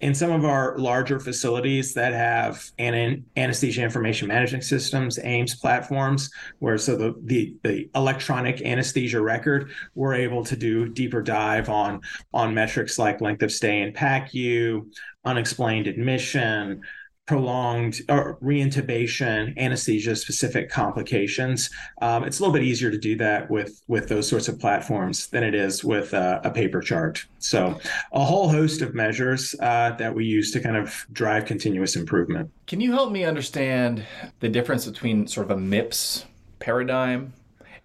in 0.02 0.16
some 0.16 0.32
of 0.32 0.44
our 0.44 0.78
larger 0.78 1.20
facilities 1.20 1.94
that 1.94 2.12
have 2.12 2.70
an 2.80 3.24
anesthesia 3.38 3.84
information 3.84 4.28
management 4.28 4.64
systems 4.64 5.20
AIMS 5.24 5.56
platforms 5.56 6.30
where 6.60 6.78
so 6.78 6.96
the, 6.96 7.16
the 7.24 7.56
the 7.64 7.90
electronic 7.96 8.62
anesthesia 8.62 9.22
record 9.22 9.72
we're 9.96 10.16
able 10.16 10.44
to 10.44 10.56
do 10.56 10.90
deeper 10.90 11.22
dive 11.22 11.70
on 11.70 12.02
on 12.34 12.54
metrics 12.54 12.98
like 12.98 13.22
length 13.22 13.44
of 13.44 13.52
stay 13.52 13.82
in 13.82 13.94
pacu 13.94 14.86
unexplained 15.24 15.88
admission 15.88 16.82
prolonged 17.28 18.02
or 18.10 18.38
reintubation, 18.42 19.58
anesthesia 19.58 20.16
specific 20.16 20.70
complications. 20.70 21.70
Um, 22.02 22.24
it's 22.24 22.40
a 22.40 22.44
little 22.44 22.54
bit 22.54 22.64
easier 22.64 22.92
to 22.92 22.98
do 22.98 23.16
that 23.18 23.50
with 23.50 23.82
with 23.88 24.10
those 24.10 24.28
sorts 24.28 24.48
of 24.48 24.60
platforms 24.60 25.28
than 25.28 25.44
it 25.44 25.56
is 25.56 25.84
with 25.84 26.14
a, 26.14 26.42
a 26.44 26.52
paper 26.52 26.82
chart. 26.82 27.26
So, 27.40 27.80
a 28.12 28.24
whole 28.24 28.50
host 28.50 28.82
of 28.82 28.94
measures 28.96 29.56
uh, 29.62 29.92
that 29.92 30.14
we 30.14 30.26
use 30.26 30.52
to 30.52 30.60
kind 30.60 30.76
of 30.76 31.06
drive 31.14 31.46
continuous 31.46 31.96
improvement. 31.96 32.52
Can 32.68 32.82
you 32.82 32.92
help 32.92 33.12
me 33.12 33.24
understand 33.24 34.04
the 34.40 34.50
difference 34.50 34.86
between 34.86 35.28
sort 35.28 35.50
of 35.50 35.58
a 35.58 35.62
MIPS 35.62 36.26
paradigm 36.60 37.34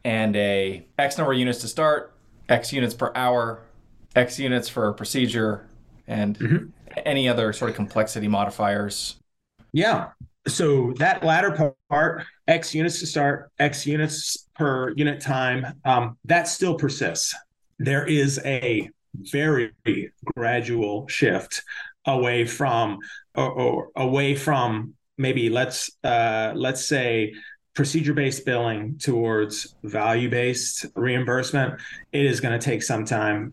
and 0.05 0.35
a 0.35 0.85
X 0.99 1.19
number 1.19 1.33
of 1.33 1.39
units 1.39 1.61
to 1.61 1.69
start, 1.69 2.15
X 2.49 2.73
units 2.73 2.95
per 2.95 3.13
hour, 3.15 3.63
X 4.17 4.39
units 4.39 4.69
for 4.69 4.89
a 4.89 4.95
procedure, 4.95 5.67
and 6.09 6.39
mm-hmm. 6.39 6.67
any 7.05 7.29
other 7.29 7.53
sort 7.53 7.71
of 7.71 7.77
complexity 7.77 8.27
modifiers 8.27 9.17
yeah. 9.77 10.09
So 10.49 10.95
that 10.97 11.23
latter 11.23 11.75
part, 11.91 12.25
X 12.49 12.75
units 12.75 12.99
to 13.01 13.07
start, 13.07 13.51
X 13.59 13.87
units 13.87 14.49
per 14.55 14.95
unit 14.97 15.21
time, 15.21 15.67
um, 15.85 16.17
that 16.25 16.49
still 16.49 16.77
persists. 16.77 17.35
There 17.79 18.07
is 18.07 18.41
a 18.47 18.89
very 19.15 19.73
gradual 20.35 21.07
shift 21.09 21.63
away 22.07 22.47
from 22.47 23.01
or, 23.35 23.51
or 23.51 23.89
away 23.97 24.35
from 24.35 24.95
maybe 25.19 25.51
let's 25.51 25.91
uh, 26.03 26.53
let's 26.55 26.87
say 26.87 27.35
procedure 27.77 28.15
based 28.15 28.45
billing 28.45 28.99
towards 28.99 29.77
value 29.85 30.29
based 30.29 30.87
reimbursement, 30.95 31.79
it 32.13 32.25
is 32.25 32.41
going 32.41 32.59
to 32.59 32.65
take 32.65 32.83
some 32.83 33.05
time. 33.05 33.53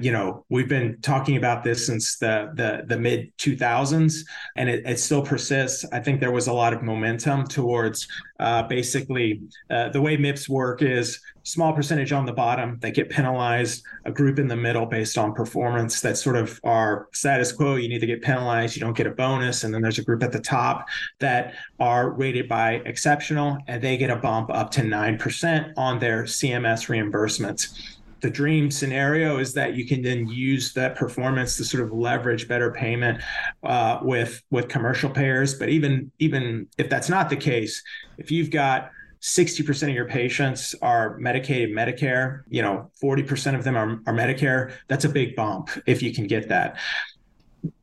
you 0.00 0.12
know, 0.12 0.44
we've 0.50 0.68
been 0.68 0.98
talking 1.00 1.36
about 1.36 1.64
this 1.64 1.86
since 1.86 2.18
the 2.18 2.52
the, 2.54 2.84
the 2.86 3.00
mid 3.00 3.36
2000s, 3.38 4.24
and 4.56 4.68
it, 4.68 4.86
it, 4.86 5.00
still 5.00 5.22
persists. 5.22 5.84
I 5.90 6.00
think 6.00 6.20
there 6.20 6.30
was 6.30 6.46
a 6.46 6.52
lot 6.52 6.74
of 6.74 6.82
momentum 6.82 7.46
towards 7.46 8.06
uh, 8.38 8.62
basically 8.64 9.40
uh, 9.70 9.88
the 9.88 10.00
way 10.00 10.16
MIPS 10.16 10.48
work 10.48 10.82
is 10.82 11.18
small 11.50 11.72
percentage 11.72 12.12
on 12.12 12.26
the 12.26 12.32
bottom 12.32 12.78
that 12.80 12.92
get 12.92 13.10
penalized, 13.10 13.82
a 14.04 14.12
group 14.12 14.38
in 14.38 14.46
the 14.46 14.56
middle 14.56 14.86
based 14.86 15.18
on 15.18 15.34
performance 15.34 16.00
that 16.00 16.16
sort 16.16 16.36
of 16.36 16.60
are 16.64 17.08
status 17.12 17.52
quo. 17.52 17.76
You 17.76 17.88
need 17.88 18.00
to 18.00 18.06
get 18.06 18.22
penalized, 18.22 18.76
you 18.76 18.80
don't 18.80 18.96
get 18.96 19.06
a 19.06 19.10
bonus. 19.10 19.64
And 19.64 19.74
then 19.74 19.82
there's 19.82 19.98
a 19.98 20.04
group 20.04 20.22
at 20.22 20.32
the 20.32 20.40
top 20.40 20.88
that 21.18 21.54
are 21.78 22.10
rated 22.10 22.48
by 22.48 22.74
exceptional 22.84 23.58
and 23.66 23.82
they 23.82 23.96
get 23.96 24.10
a 24.10 24.16
bump 24.16 24.50
up 24.50 24.70
to 24.72 24.82
9% 24.82 25.72
on 25.76 25.98
their 25.98 26.22
CMS 26.24 26.88
reimbursements. 26.88 27.96
The 28.20 28.30
dream 28.30 28.70
scenario 28.70 29.38
is 29.38 29.54
that 29.54 29.74
you 29.74 29.86
can 29.86 30.02
then 30.02 30.28
use 30.28 30.74
that 30.74 30.94
performance 30.94 31.56
to 31.56 31.64
sort 31.64 31.82
of 31.82 31.90
leverage 31.90 32.46
better 32.48 32.70
payment 32.70 33.22
uh, 33.62 33.98
with 34.02 34.42
with 34.50 34.68
commercial 34.68 35.08
payers. 35.08 35.54
But 35.54 35.70
even 35.70 36.12
even 36.18 36.68
if 36.76 36.90
that's 36.90 37.08
not 37.08 37.30
the 37.30 37.36
case, 37.36 37.82
if 38.18 38.30
you've 38.30 38.50
got 38.50 38.90
60% 39.22 39.82
of 39.88 39.94
your 39.94 40.06
patients 40.06 40.74
are 40.80 41.18
Medicaid, 41.18 41.72
Medicare, 41.72 42.42
you 42.48 42.62
know, 42.62 42.90
40% 43.02 43.54
of 43.54 43.64
them 43.64 43.76
are, 43.76 44.00
are 44.06 44.14
Medicare. 44.14 44.72
That's 44.88 45.04
a 45.04 45.08
big 45.08 45.36
bump 45.36 45.70
if 45.86 46.02
you 46.02 46.12
can 46.14 46.26
get 46.26 46.48
that. 46.48 46.78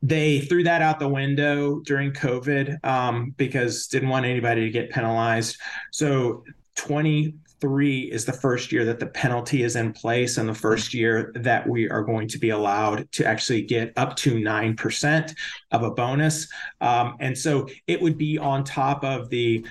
They 0.02 0.40
threw 0.40 0.64
that 0.64 0.82
out 0.82 0.98
the 0.98 1.08
window 1.08 1.80
during 1.80 2.12
COVID 2.12 2.84
um, 2.84 3.34
because 3.36 3.86
didn't 3.86 4.08
want 4.08 4.26
anybody 4.26 4.62
to 4.62 4.70
get 4.70 4.90
penalized. 4.90 5.56
So 5.92 6.42
23 6.74 8.10
is 8.10 8.24
the 8.24 8.32
first 8.32 8.72
year 8.72 8.84
that 8.86 8.98
the 8.98 9.06
penalty 9.06 9.62
is 9.62 9.76
in 9.76 9.92
place 9.92 10.38
and 10.38 10.48
the 10.48 10.54
first 10.54 10.92
year 10.92 11.30
that 11.36 11.68
we 11.68 11.88
are 11.88 12.02
going 12.02 12.26
to 12.28 12.38
be 12.38 12.50
allowed 12.50 13.10
to 13.12 13.24
actually 13.24 13.62
get 13.62 13.92
up 13.96 14.16
to 14.16 14.34
9% 14.34 15.34
of 15.70 15.82
a 15.84 15.90
bonus. 15.92 16.48
Um, 16.80 17.16
and 17.20 17.38
so 17.38 17.68
it 17.86 18.02
would 18.02 18.18
be 18.18 18.38
on 18.38 18.64
top 18.64 19.04
of 19.04 19.30
the 19.30 19.64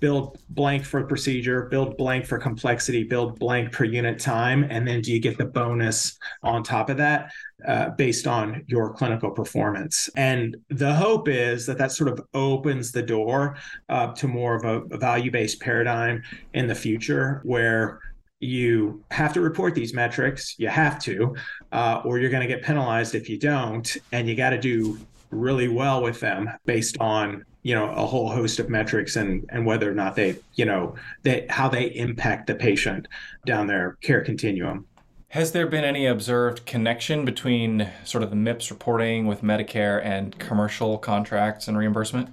build 0.00 0.38
blank 0.50 0.84
for 0.84 1.04
procedure, 1.04 1.66
build 1.66 1.96
blank 1.96 2.26
for 2.26 2.38
complexity, 2.38 3.04
build 3.04 3.38
blank 3.38 3.72
per 3.72 3.84
unit 3.84 4.18
time, 4.18 4.64
and 4.70 4.86
then 4.86 5.00
do 5.00 5.12
you 5.12 5.20
get 5.20 5.38
the 5.38 5.44
bonus 5.44 6.18
on 6.42 6.62
top 6.62 6.90
of 6.90 6.96
that 6.96 7.32
uh, 7.66 7.90
based 7.90 8.26
on 8.26 8.64
your 8.66 8.92
clinical 8.92 9.30
performance? 9.30 10.08
And 10.16 10.56
the 10.68 10.94
hope 10.94 11.28
is 11.28 11.66
that 11.66 11.78
that 11.78 11.92
sort 11.92 12.10
of 12.10 12.20
opens 12.34 12.92
the 12.92 13.02
door 13.02 13.56
uh, 13.88 14.12
to 14.14 14.28
more 14.28 14.54
of 14.54 14.64
a, 14.64 14.94
a 14.94 14.98
value 14.98 15.30
based 15.30 15.60
paradigm 15.60 16.22
in 16.54 16.66
the 16.66 16.74
future 16.74 17.40
where 17.44 18.00
you 18.40 19.02
have 19.10 19.32
to 19.32 19.40
report 19.40 19.74
these 19.74 19.92
metrics 19.92 20.54
you 20.58 20.68
have 20.68 21.00
to 21.00 21.34
uh, 21.72 22.00
or 22.04 22.20
you're 22.20 22.30
going 22.30 22.40
to 22.40 22.46
get 22.46 22.62
penalized 22.62 23.16
if 23.16 23.28
you 23.28 23.36
don't 23.36 23.96
and 24.12 24.28
you 24.28 24.36
got 24.36 24.50
to 24.50 24.60
do 24.60 24.96
really 25.30 25.66
well 25.66 26.02
with 26.02 26.20
them 26.20 26.48
based 26.64 26.96
on 27.00 27.44
you 27.62 27.74
know 27.74 27.90
a 27.90 28.06
whole 28.06 28.28
host 28.28 28.58
of 28.58 28.68
metrics 28.68 29.16
and 29.16 29.44
and 29.50 29.66
whether 29.66 29.90
or 29.90 29.94
not 29.94 30.16
they 30.16 30.36
you 30.54 30.64
know 30.64 30.94
they 31.22 31.46
how 31.50 31.68
they 31.68 31.86
impact 31.94 32.46
the 32.46 32.54
patient 32.54 33.06
down 33.44 33.66
their 33.66 33.96
care 34.00 34.22
continuum 34.22 34.86
has 35.32 35.52
there 35.52 35.66
been 35.66 35.84
any 35.84 36.06
observed 36.06 36.64
connection 36.64 37.26
between 37.26 37.90
sort 38.02 38.24
of 38.24 38.30
the 38.30 38.36
MIPS 38.36 38.70
reporting 38.70 39.26
with 39.26 39.42
Medicare 39.42 40.02
and 40.02 40.38
commercial 40.38 40.96
contracts 40.96 41.68
and 41.68 41.76
reimbursement? 41.76 42.30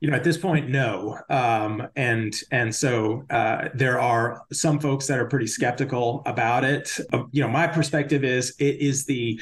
You 0.00 0.10
know, 0.10 0.16
at 0.16 0.24
this 0.24 0.38
point, 0.38 0.68
no. 0.68 1.20
Um, 1.30 1.86
and 1.94 2.34
and 2.50 2.74
so 2.74 3.24
uh, 3.30 3.68
there 3.74 4.00
are 4.00 4.42
some 4.52 4.80
folks 4.80 5.06
that 5.06 5.20
are 5.20 5.26
pretty 5.26 5.46
skeptical 5.46 6.24
about 6.26 6.64
it. 6.64 6.98
Uh, 7.12 7.22
you 7.30 7.40
know, 7.40 7.48
my 7.48 7.68
perspective 7.68 8.24
is 8.24 8.56
it 8.58 8.80
is 8.80 9.04
the 9.04 9.40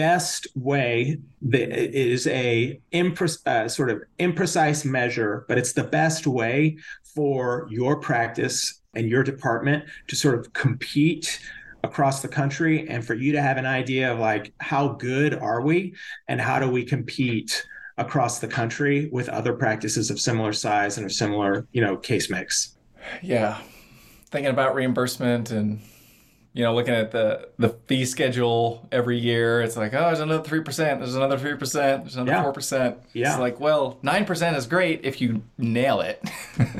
best 0.00 0.46
way 0.54 1.18
that 1.42 1.68
is 1.94 2.26
a 2.26 2.80
uh, 2.94 3.68
sort 3.68 3.90
of 3.90 4.02
imprecise 4.18 4.82
measure, 4.82 5.44
but 5.46 5.58
it's 5.58 5.74
the 5.74 5.84
best 5.84 6.26
way 6.26 6.78
for 7.14 7.68
your 7.70 8.00
practice 8.00 8.80
and 8.94 9.10
your 9.10 9.22
department 9.22 9.84
to 10.08 10.16
sort 10.16 10.38
of 10.38 10.50
compete 10.54 11.38
across 11.84 12.22
the 12.22 12.28
country 12.28 12.88
and 12.88 13.06
for 13.06 13.12
you 13.12 13.30
to 13.32 13.42
have 13.42 13.58
an 13.58 13.66
idea 13.66 14.10
of 14.10 14.18
like 14.18 14.54
how 14.58 14.88
good 14.88 15.34
are 15.34 15.60
we 15.60 15.94
and 16.28 16.40
how 16.40 16.58
do 16.58 16.70
we 16.70 16.82
compete 16.82 17.66
across 17.98 18.38
the 18.38 18.48
country 18.48 19.10
with 19.12 19.28
other 19.28 19.52
practices 19.52 20.10
of 20.10 20.18
similar 20.18 20.54
size 20.54 20.96
and 20.96 21.06
a 21.06 21.10
similar 21.10 21.66
you 21.72 21.82
know 21.82 21.98
case 21.98 22.30
mix. 22.30 22.78
Yeah. 23.22 23.60
Thinking 24.30 24.50
about 24.50 24.74
reimbursement 24.74 25.50
and 25.50 25.82
you 26.52 26.64
know 26.64 26.74
looking 26.74 26.94
at 26.94 27.10
the 27.12 27.48
the 27.58 27.68
fee 27.86 28.04
schedule 28.04 28.86
every 28.90 29.18
year 29.18 29.60
it's 29.60 29.76
like 29.76 29.94
oh 29.94 30.06
there's 30.06 30.20
another 30.20 30.48
3% 30.48 30.76
there's 30.76 31.14
another 31.14 31.38
3% 31.38 31.72
there's 31.72 32.16
another 32.16 32.30
yeah. 32.30 32.44
4% 32.44 32.96
yeah. 33.12 33.30
it's 33.30 33.38
like 33.38 33.60
well 33.60 33.98
9% 34.02 34.56
is 34.56 34.66
great 34.66 35.04
if 35.04 35.20
you 35.20 35.42
nail 35.58 36.00
it 36.00 36.22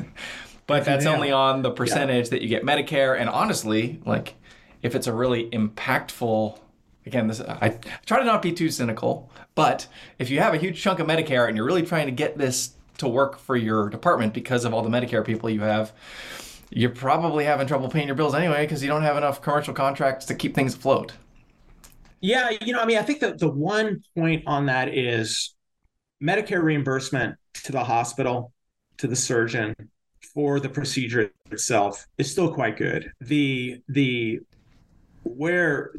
but 0.67 0.85
that's 0.85 1.05
only 1.05 1.31
on 1.31 1.61
the 1.61 1.71
percentage 1.71 2.25
yeah. 2.25 2.31
that 2.31 2.41
you 2.41 2.49
get 2.49 2.63
medicare 2.63 3.19
and 3.19 3.29
honestly 3.29 4.01
like 4.05 4.35
if 4.81 4.95
it's 4.95 5.07
a 5.07 5.13
really 5.13 5.49
impactful 5.51 6.57
again 7.05 7.27
this 7.27 7.39
I 7.39 7.79
try 8.05 8.19
to 8.19 8.25
not 8.25 8.41
be 8.41 8.51
too 8.51 8.69
cynical 8.69 9.31
but 9.55 9.87
if 10.19 10.29
you 10.29 10.39
have 10.39 10.53
a 10.53 10.57
huge 10.57 10.81
chunk 10.81 10.99
of 10.99 11.07
medicare 11.07 11.47
and 11.47 11.55
you're 11.55 11.65
really 11.65 11.85
trying 11.85 12.07
to 12.07 12.11
get 12.11 12.37
this 12.37 12.73
to 12.97 13.07
work 13.07 13.39
for 13.39 13.55
your 13.55 13.89
department 13.89 14.33
because 14.33 14.65
of 14.65 14.73
all 14.73 14.83
the 14.83 14.89
medicare 14.89 15.25
people 15.25 15.49
you 15.49 15.61
have 15.61 15.93
you're 16.71 16.89
probably 16.89 17.45
having 17.45 17.67
trouble 17.67 17.89
paying 17.89 18.07
your 18.07 18.15
bills 18.15 18.33
anyway 18.33 18.63
because 18.65 18.81
you 18.81 18.87
don't 18.87 19.03
have 19.03 19.17
enough 19.17 19.41
commercial 19.41 19.73
contracts 19.73 20.25
to 20.25 20.35
keep 20.35 20.55
things 20.55 20.73
afloat. 20.73 21.13
Yeah 22.21 22.51
you 22.61 22.71
know 22.71 22.79
i 22.79 22.85
mean 22.85 22.99
i 22.99 23.01
think 23.01 23.19
that 23.21 23.39
the 23.39 23.49
one 23.49 24.03
point 24.15 24.43
on 24.45 24.67
that 24.67 24.95
is 24.95 25.55
medicare 26.21 26.61
reimbursement 26.61 27.35
to 27.63 27.71
the 27.71 27.83
hospital 27.83 28.53
to 28.97 29.07
the 29.07 29.15
surgeon 29.15 29.73
for 30.33 30.59
the 30.59 30.69
procedure 30.69 31.31
itself 31.51 32.07
is 32.17 32.31
still 32.31 32.53
quite 32.53 32.77
good. 32.77 33.11
The 33.19 33.81
the 33.89 34.39
where 35.23 35.91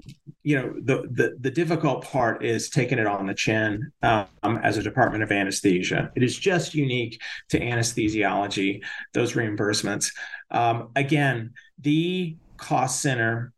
you 0.42 0.56
know 0.56 0.74
the, 0.82 1.08
the 1.10 1.36
the 1.40 1.50
difficult 1.50 2.04
part 2.04 2.44
is 2.44 2.68
taking 2.68 2.98
it 2.98 3.06
on 3.06 3.26
the 3.26 3.34
chin 3.34 3.92
um, 4.02 4.26
as 4.62 4.76
a 4.76 4.82
department 4.82 5.22
of 5.22 5.30
anesthesia 5.30 6.10
it 6.16 6.22
is 6.22 6.36
just 6.36 6.74
unique 6.74 7.20
to 7.48 7.60
anesthesiology 7.60 8.82
those 9.14 9.34
reimbursements 9.34 10.12
um, 10.50 10.88
again 10.96 11.52
the 11.80 12.36
cost 12.56 13.00
center 13.00 13.52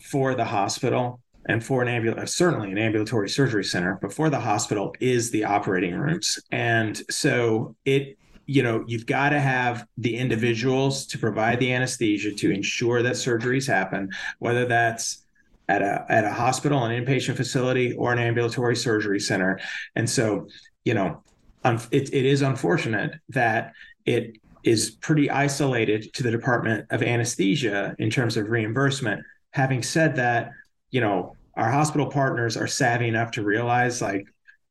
for 0.00 0.34
the 0.34 0.44
hospital 0.44 1.20
and 1.48 1.64
for 1.64 1.80
an 1.80 1.88
ambulatory, 1.88 2.28
certainly 2.28 2.70
an 2.70 2.78
ambulatory 2.78 3.28
surgery 3.28 3.64
center, 3.64 3.98
but 4.02 4.12
for 4.12 4.28
the 4.28 4.38
hospital 4.38 4.94
is 5.00 5.30
the 5.30 5.44
operating 5.44 5.94
rooms. 5.94 6.38
And 6.52 7.00
so 7.10 7.74
it 7.86 8.18
you 8.48 8.62
know 8.62 8.82
you've 8.88 9.06
got 9.06 9.28
to 9.28 9.38
have 9.38 9.86
the 9.98 10.16
individuals 10.16 11.06
to 11.06 11.18
provide 11.18 11.60
the 11.60 11.72
anesthesia 11.72 12.32
to 12.32 12.50
ensure 12.50 13.02
that 13.02 13.12
surgeries 13.12 13.68
happen 13.68 14.10
whether 14.40 14.64
that's 14.64 15.24
at 15.68 15.82
a 15.82 16.04
at 16.08 16.24
a 16.24 16.30
hospital 16.30 16.84
an 16.84 17.04
inpatient 17.04 17.36
facility 17.36 17.92
or 17.92 18.12
an 18.12 18.18
ambulatory 18.18 18.74
surgery 18.74 19.20
center. 19.20 19.60
And 19.94 20.08
so 20.08 20.48
you 20.84 20.94
know 20.94 21.22
it, 21.64 22.12
it 22.14 22.24
is 22.24 22.42
unfortunate 22.42 23.14
that 23.30 23.72
it 24.06 24.38
is 24.64 24.90
pretty 24.90 25.30
isolated 25.30 26.12
to 26.14 26.22
the 26.22 26.30
department 26.30 26.86
of 26.90 27.02
anesthesia 27.02 27.94
in 27.98 28.10
terms 28.10 28.36
of 28.36 28.48
reimbursement. 28.48 29.22
Having 29.50 29.82
said 29.82 30.16
that 30.16 30.52
you 30.90 31.00
know 31.00 31.36
our 31.54 31.70
hospital 31.70 32.06
partners 32.06 32.56
are 32.56 32.66
savvy 32.66 33.08
enough 33.08 33.32
to 33.32 33.42
realize 33.42 34.00
like 34.00 34.26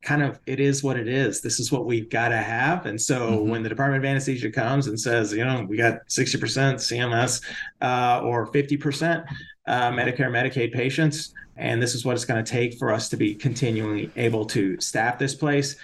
kind 0.08 0.24
of 0.24 0.40
it 0.46 0.62
is 0.62 0.84
what 0.84 0.98
it 0.98 1.10
is. 1.10 1.42
This 1.42 1.60
is 1.60 1.70
what 1.70 1.86
we've 1.86 2.10
got 2.10 2.30
to 2.30 2.38
have. 2.38 2.86
And 2.86 3.00
so 3.00 3.32
mm-hmm. 3.32 3.50
when 3.50 3.62
the 3.62 3.68
Department 3.68 4.06
of 4.06 4.10
Anesthesia 4.10 4.50
comes 4.50 4.88
and 4.88 4.98
says, 4.98 5.34
you 5.34 5.44
know, 5.44 5.66
we 5.68 5.76
got 5.76 6.08
60% 6.08 6.40
CMS 6.76 7.44
uh, 7.82 8.22
or 8.24 8.48
50% 8.48 9.26
uh, 9.68 9.92
Medicare, 9.92 10.30
Medicaid 10.30 10.74
patients, 10.74 11.34
and 11.58 11.84
this 11.84 11.94
is 11.94 12.06
what 12.06 12.16
it's 12.16 12.24
going 12.24 12.42
to 12.42 12.50
take 12.50 12.78
for 12.80 12.94
us 12.94 13.10
to 13.10 13.18
be 13.18 13.36
continually 13.36 14.10
able 14.16 14.46
to 14.46 14.80
staff 14.80 15.20
this 15.20 15.36
place. 15.36 15.76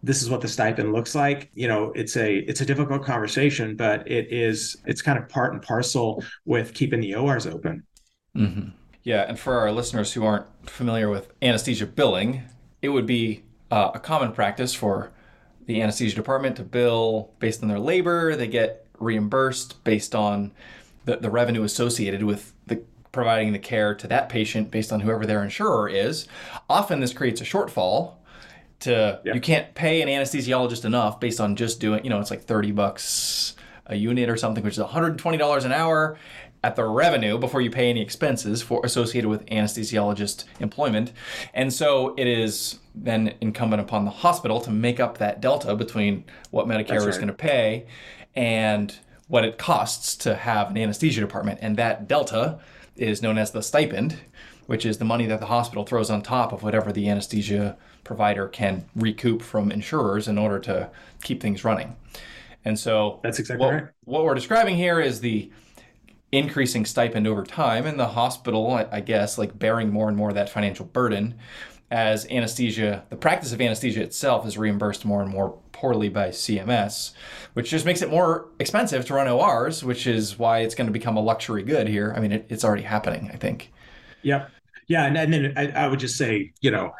This 0.00 0.22
is 0.22 0.30
what 0.30 0.42
the 0.42 0.48
stipend 0.48 0.92
looks 0.92 1.16
like. 1.16 1.50
You 1.54 1.66
know, 1.66 1.90
it's 1.96 2.16
a 2.16 2.36
it's 2.36 2.60
a 2.60 2.66
difficult 2.66 3.02
conversation, 3.02 3.74
but 3.74 4.08
it 4.08 4.32
is 4.32 4.76
it's 4.86 5.02
kind 5.02 5.18
of 5.18 5.28
part 5.28 5.54
and 5.54 5.60
parcel 5.60 6.22
with 6.44 6.72
keeping 6.72 7.00
the 7.00 7.16
ORs 7.16 7.48
open. 7.48 7.82
Mm-hmm. 8.36 8.68
Yeah, 9.02 9.22
and 9.22 9.36
for 9.36 9.58
our 9.58 9.72
listeners 9.72 10.12
who 10.12 10.24
aren't 10.24 10.46
familiar 10.68 11.08
with 11.08 11.32
anesthesia 11.42 11.86
billing, 11.86 12.42
it 12.82 12.90
would 12.90 13.06
be 13.06 13.42
uh, 13.70 13.90
a 13.94 13.98
common 13.98 14.32
practice 14.32 14.74
for 14.74 15.12
the 15.66 15.82
anesthesia 15.82 16.14
department 16.14 16.56
to 16.56 16.62
bill 16.62 17.32
based 17.38 17.62
on 17.62 17.68
their 17.68 17.78
labor. 17.78 18.36
They 18.36 18.46
get 18.46 18.86
reimbursed 18.98 19.82
based 19.84 20.14
on 20.14 20.52
the, 21.04 21.16
the 21.16 21.30
revenue 21.30 21.62
associated 21.62 22.22
with 22.22 22.52
the 22.66 22.82
providing 23.12 23.52
the 23.52 23.58
care 23.58 23.94
to 23.94 24.06
that 24.06 24.28
patient 24.28 24.70
based 24.70 24.92
on 24.92 25.00
whoever 25.00 25.26
their 25.26 25.42
insurer 25.42 25.88
is. 25.88 26.28
Often 26.68 27.00
this 27.00 27.12
creates 27.12 27.40
a 27.40 27.44
shortfall 27.44 28.16
to 28.80 29.20
yep. 29.24 29.34
you 29.34 29.40
can't 29.40 29.74
pay 29.74 30.02
an 30.02 30.08
anesthesiologist 30.08 30.84
enough 30.84 31.18
based 31.18 31.40
on 31.40 31.56
just 31.56 31.80
doing, 31.80 32.04
you 32.04 32.10
know, 32.10 32.20
it's 32.20 32.30
like 32.30 32.44
30 32.44 32.72
bucks 32.72 33.54
a 33.86 33.96
unit 33.96 34.28
or 34.28 34.36
something, 34.36 34.62
which 34.64 34.76
is 34.76 34.84
$120 34.84 35.64
an 35.64 35.72
hour 35.72 36.18
at 36.62 36.76
the 36.76 36.84
revenue 36.84 37.38
before 37.38 37.60
you 37.60 37.70
pay 37.70 37.90
any 37.90 38.02
expenses 38.02 38.62
for 38.62 38.84
associated 38.84 39.28
with 39.28 39.46
anesthesiologist 39.46 40.44
employment. 40.60 41.12
And 41.54 41.72
so 41.72 42.14
it 42.16 42.26
is 42.26 42.78
then 42.94 43.34
incumbent 43.40 43.82
upon 43.82 44.04
the 44.04 44.10
hospital 44.10 44.60
to 44.62 44.70
make 44.70 44.98
up 44.98 45.18
that 45.18 45.40
delta 45.40 45.74
between 45.74 46.24
what 46.50 46.66
Medicare 46.66 47.00
right. 47.00 47.08
is 47.08 47.16
going 47.16 47.28
to 47.28 47.34
pay 47.34 47.86
and 48.34 48.96
what 49.28 49.44
it 49.44 49.58
costs 49.58 50.16
to 50.16 50.34
have 50.34 50.70
an 50.70 50.78
anesthesia 50.78 51.20
department. 51.20 51.58
And 51.62 51.76
that 51.76 52.08
delta 52.08 52.58
is 52.96 53.22
known 53.22 53.38
as 53.38 53.50
the 53.50 53.62
stipend, 53.62 54.18
which 54.66 54.86
is 54.86 54.98
the 54.98 55.04
money 55.04 55.26
that 55.26 55.40
the 55.40 55.46
hospital 55.46 55.84
throws 55.84 56.10
on 56.10 56.22
top 56.22 56.52
of 56.52 56.62
whatever 56.62 56.92
the 56.92 57.08
anesthesia 57.08 57.76
provider 58.04 58.48
can 58.48 58.84
recoup 58.94 59.42
from 59.42 59.70
insurers 59.70 60.28
in 60.28 60.38
order 60.38 60.58
to 60.60 60.90
keep 61.22 61.40
things 61.40 61.64
running. 61.64 61.96
And 62.64 62.78
so 62.78 63.20
that's 63.22 63.38
exactly 63.38 63.64
what, 63.64 63.74
right. 63.74 63.84
What 64.04 64.24
we're 64.24 64.34
describing 64.34 64.76
here 64.76 65.00
is 65.00 65.20
the 65.20 65.50
increasing 66.32 66.84
stipend 66.84 67.26
over 67.26 67.44
time 67.44 67.86
and 67.86 67.98
the 67.98 68.08
hospital, 68.08 68.70
I, 68.70 69.00
guess, 69.00 69.38
like 69.38 69.58
bearing 69.58 69.90
more 69.90 70.08
and 70.08 70.16
more 70.16 70.30
of 70.30 70.34
that 70.34 70.50
financial 70.50 70.84
burden 70.84 71.34
as 71.90 72.26
anesthesia, 72.26 73.04
the 73.10 73.16
practice 73.16 73.52
of 73.52 73.60
anesthesia 73.60 74.02
itself 74.02 74.46
is 74.46 74.58
reimbursed 74.58 75.04
more 75.04 75.22
and 75.22 75.30
more 75.30 75.58
poorly 75.72 76.08
by 76.08 76.30
CMS, 76.30 77.12
which 77.52 77.70
just 77.70 77.84
makes 77.84 78.02
it 78.02 78.10
more 78.10 78.48
expensive 78.58 79.04
to 79.06 79.14
run 79.14 79.28
ORs, 79.28 79.84
which 79.84 80.06
is 80.06 80.38
why 80.38 80.60
it's 80.60 80.74
going 80.74 80.88
to 80.88 80.92
become 80.92 81.16
a 81.16 81.20
luxury 81.20 81.62
good 81.62 81.86
here. 81.86 82.12
I 82.16 82.20
mean, 82.20 82.32
it, 82.32 82.46
it's 82.48 82.64
already 82.64 82.82
happening, 82.82 83.30
I 83.32 83.36
think. 83.36 83.72
Yeah. 84.22 84.48
Yeah. 84.88 85.06
And, 85.06 85.16
and 85.16 85.32
then 85.32 85.52
I, 85.56 85.68
I, 85.68 85.86
would 85.86 86.00
just 86.00 86.16
say, 86.16 86.52
you 86.60 86.70
know, 86.70 86.92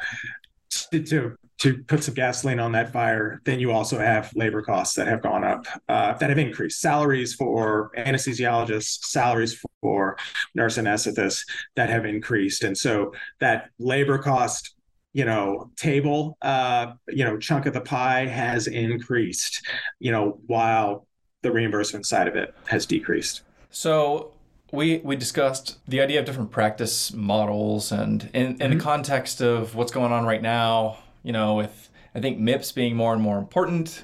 to, 0.69 1.03
to, 1.03 1.37
to 1.59 1.83
put 1.83 2.03
some 2.03 2.13
gasoline 2.13 2.59
on 2.59 2.71
that 2.73 2.93
fire, 2.93 3.41
then 3.45 3.59
you 3.59 3.71
also 3.71 3.97
have 3.97 4.31
labor 4.35 4.61
costs 4.61 4.95
that 4.95 5.07
have 5.07 5.21
gone 5.21 5.43
up, 5.43 5.65
uh, 5.89 6.13
that 6.13 6.29
have 6.29 6.37
increased. 6.37 6.79
Salaries 6.79 7.33
for 7.33 7.91
anesthesiologists, 7.97 9.05
salaries 9.05 9.59
for 9.81 10.17
nurse 10.53 10.77
anesthetists 10.77 11.41
that 11.75 11.89
have 11.89 12.05
increased. 12.05 12.63
And 12.63 12.77
so 12.77 13.13
that 13.39 13.69
labor 13.79 14.17
cost 14.17 14.75
you 15.13 15.25
know 15.25 15.71
table 15.77 16.37
uh 16.41 16.91
you 17.07 17.23
know 17.23 17.37
chunk 17.37 17.65
of 17.65 17.73
the 17.73 17.81
pie 17.81 18.25
has 18.25 18.67
increased 18.67 19.65
you 19.99 20.11
know 20.11 20.37
while 20.47 21.07
the 21.41 21.51
reimbursement 21.51 22.05
side 22.05 22.27
of 22.27 22.35
it 22.35 22.53
has 22.67 22.85
decreased 22.85 23.41
so 23.71 24.33
we 24.71 24.97
we 24.97 25.15
discussed 25.15 25.79
the 25.87 26.01
idea 26.01 26.19
of 26.19 26.25
different 26.25 26.51
practice 26.51 27.13
models 27.13 27.91
and 27.91 28.29
in, 28.33 28.45
in 28.45 28.57
mm-hmm. 28.57 28.77
the 28.77 28.83
context 28.83 29.41
of 29.41 29.75
what's 29.75 29.93
going 29.93 30.11
on 30.11 30.25
right 30.25 30.41
now 30.41 30.97
you 31.23 31.31
know 31.31 31.55
with 31.55 31.89
i 32.15 32.19
think 32.19 32.39
mips 32.39 32.71
being 32.73 32.95
more 32.95 33.13
and 33.13 33.21
more 33.21 33.37
important 33.37 34.03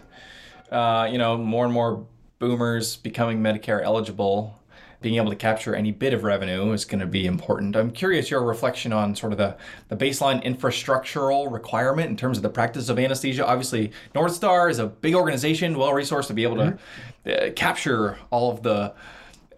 uh, 0.71 1.07
you 1.11 1.17
know 1.17 1.37
more 1.37 1.65
and 1.65 1.73
more 1.73 2.05
boomers 2.39 2.95
becoming 2.97 3.39
medicare 3.39 3.81
eligible 3.83 4.59
being 5.03 5.15
able 5.15 5.29
to 5.29 5.35
capture 5.35 5.75
any 5.75 5.91
bit 5.91 6.13
of 6.13 6.23
revenue 6.23 6.71
is 6.71 6.85
going 6.85 7.01
to 7.01 7.05
be 7.05 7.27
important. 7.27 7.75
I'm 7.75 7.91
curious 7.91 8.31
your 8.31 8.41
reflection 8.41 8.91
on 8.91 9.15
sort 9.15 9.33
of 9.33 9.37
the, 9.37 9.55
the 9.89 9.97
baseline 9.97 10.43
infrastructural 10.43 11.51
requirement 11.51 12.09
in 12.09 12.17
terms 12.17 12.37
of 12.37 12.43
the 12.43 12.49
practice 12.49 12.89
of 12.89 12.97
anesthesia. 12.97 13.45
Obviously, 13.45 13.91
North 14.15 14.33
Star 14.33 14.69
is 14.69 14.79
a 14.79 14.87
big 14.87 15.13
organization, 15.13 15.77
well 15.77 15.91
resourced 15.91 16.27
to 16.27 16.33
be 16.33 16.43
able 16.43 16.55
mm-hmm. 16.55 17.29
to 17.29 17.49
uh, 17.49 17.51
capture 17.51 18.17
all 18.31 18.51
of 18.51 18.63
the 18.63 18.93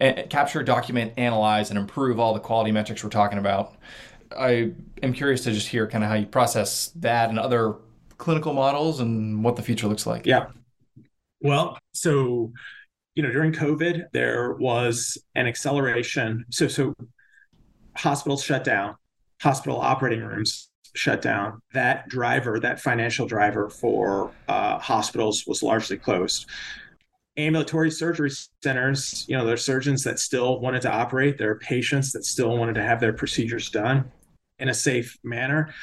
uh, 0.00 0.22
capture, 0.28 0.62
document, 0.62 1.14
analyze, 1.16 1.70
and 1.70 1.78
improve 1.78 2.20
all 2.20 2.34
the 2.34 2.40
quality 2.40 2.72
metrics 2.72 3.02
we're 3.02 3.08
talking 3.08 3.38
about. 3.38 3.74
I 4.36 4.72
am 5.02 5.12
curious 5.12 5.44
to 5.44 5.52
just 5.52 5.68
hear 5.68 5.86
kind 5.86 6.04
of 6.04 6.10
how 6.10 6.16
you 6.16 6.26
process 6.26 6.88
that 6.96 7.30
and 7.30 7.38
other 7.38 7.76
clinical 8.18 8.52
models 8.52 9.00
and 9.00 9.44
what 9.44 9.56
the 9.56 9.62
future 9.62 9.88
looks 9.88 10.06
like. 10.06 10.26
Yeah. 10.26 10.46
Well, 11.40 11.78
so 11.92 12.52
you 13.16 13.22
know, 13.22 13.32
during 13.32 13.52
COVID, 13.52 14.04
there 14.12 14.52
was 14.52 15.18
an 15.34 15.46
acceleration. 15.46 16.44
So, 16.50 16.68
so 16.68 16.94
hospitals 17.96 18.44
shut 18.44 18.62
down, 18.62 18.96
hospital 19.40 19.80
operating 19.80 20.22
rooms 20.22 20.68
shut 20.94 21.22
down, 21.22 21.60
that 21.72 22.08
driver, 22.08 22.60
that 22.60 22.80
financial 22.80 23.26
driver 23.26 23.70
for 23.70 24.32
uh, 24.48 24.78
hospitals 24.78 25.44
was 25.46 25.62
largely 25.62 25.96
closed. 25.96 26.46
Ambulatory 27.36 27.90
surgery 27.90 28.30
centers, 28.62 29.24
you 29.28 29.36
know, 29.36 29.44
there 29.44 29.54
are 29.54 29.58
surgeons 29.58 30.02
that 30.04 30.18
still 30.18 30.60
wanted 30.60 30.82
to 30.82 30.90
operate. 30.90 31.36
There 31.36 31.50
are 31.50 31.58
patients 31.58 32.12
that 32.12 32.24
still 32.24 32.56
wanted 32.56 32.74
to 32.76 32.82
have 32.82 33.00
their 33.00 33.12
procedures 33.12 33.70
done 33.70 34.10
in 34.58 34.68
a 34.68 34.74
safe 34.74 35.18
manner. 35.22 35.74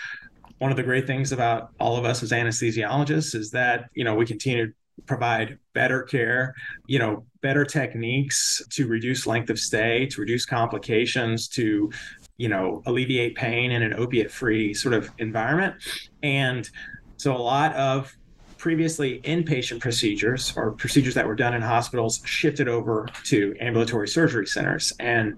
One 0.58 0.72
of 0.72 0.78
the 0.78 0.84
great 0.84 1.06
things 1.06 1.32
about 1.32 1.70
all 1.80 1.98
of 1.98 2.06
us 2.06 2.24
as 2.24 2.32
anesthesiologists 2.32 3.36
is 3.36 3.52
that, 3.52 3.90
you 3.94 4.04
know, 4.04 4.16
we 4.16 4.26
continue 4.26 4.68
to 4.68 4.74
provide 5.06 5.60
better 5.74 6.04
care, 6.04 6.56
you 6.88 6.98
know, 6.98 7.26
better 7.42 7.66
techniques 7.66 8.62
to 8.70 8.88
reduce 8.88 9.28
length 9.28 9.50
of 9.50 9.60
stay, 9.60 10.06
to 10.08 10.22
reduce 10.22 10.46
complications, 10.46 11.48
to 11.50 11.92
you 12.38 12.50
know 12.50 12.82
alleviate 12.86 13.36
pain 13.36 13.72
in 13.72 13.84
an 13.84 13.94
opiate 13.94 14.32
free 14.32 14.74
sort 14.74 14.94
of 14.94 15.12
environment 15.20 15.76
and 16.24 16.70
so 17.18 17.36
a 17.36 17.38
lot 17.38 17.74
of 17.76 18.16
previously 18.64 19.20
inpatient 19.26 19.82
procedures 19.82 20.54
or 20.56 20.72
procedures 20.72 21.14
that 21.14 21.28
were 21.28 21.36
done 21.36 21.54
in 21.54 21.62
hospitals 21.62 22.22
shifted 22.24 22.70
over 22.70 23.06
to 23.22 23.54
ambulatory 23.60 24.08
surgery 24.08 24.48
centers 24.48 24.94
and 25.02 25.36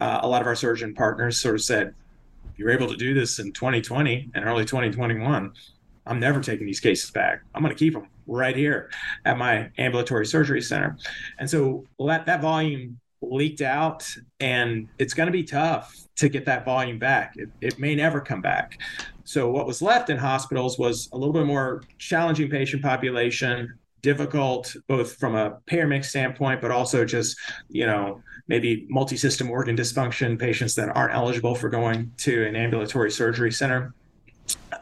uh, 0.00 0.18
a 0.22 0.26
lot 0.26 0.40
of 0.40 0.48
our 0.48 0.56
surgeon 0.56 0.92
partners 0.92 1.38
sort 1.38 1.54
of 1.54 1.62
said 1.62 1.94
you're 2.56 2.70
able 2.70 2.88
to 2.88 2.96
do 2.96 3.14
this 3.14 3.38
in 3.38 3.52
2020 3.52 4.32
and 4.34 4.44
early 4.44 4.64
2021 4.64 5.52
i'm 6.06 6.18
never 6.18 6.40
taking 6.40 6.66
these 6.66 6.80
cases 6.80 7.12
back 7.12 7.40
i'm 7.54 7.62
going 7.62 7.72
to 7.72 7.78
keep 7.78 7.94
them 7.94 8.08
right 8.26 8.56
here 8.56 8.90
at 9.24 9.38
my 9.38 9.70
ambulatory 9.78 10.26
surgery 10.26 10.60
center 10.60 10.98
and 11.38 11.48
so 11.48 11.84
that, 12.00 12.26
that 12.26 12.40
volume 12.40 12.98
leaked 13.22 13.60
out 13.60 14.04
and 14.40 14.88
it's 14.98 15.14
going 15.14 15.28
to 15.28 15.32
be 15.32 15.44
tough 15.44 15.94
to 16.16 16.28
get 16.28 16.44
that 16.46 16.64
volume 16.64 16.98
back. 16.98 17.34
It, 17.36 17.48
it 17.60 17.78
may 17.78 17.94
never 17.94 18.20
come 18.20 18.40
back. 18.40 18.78
So 19.30 19.48
what 19.48 19.64
was 19.64 19.80
left 19.80 20.10
in 20.10 20.16
hospitals 20.16 20.76
was 20.76 21.08
a 21.12 21.16
little 21.16 21.32
bit 21.32 21.46
more 21.46 21.84
challenging 21.98 22.50
patient 22.50 22.82
population, 22.82 23.78
difficult 24.02 24.74
both 24.88 25.14
from 25.18 25.36
a 25.36 25.52
payer 25.66 25.86
mix 25.86 26.08
standpoint, 26.08 26.60
but 26.60 26.72
also 26.72 27.04
just, 27.04 27.38
you 27.68 27.86
know, 27.86 28.24
maybe 28.48 28.88
multi-system 28.90 29.48
organ 29.48 29.76
dysfunction 29.76 30.36
patients 30.36 30.74
that 30.74 30.88
aren't 30.96 31.14
eligible 31.14 31.54
for 31.54 31.68
going 31.68 32.10
to 32.16 32.44
an 32.44 32.56
ambulatory 32.56 33.12
surgery 33.12 33.52
center. 33.52 33.94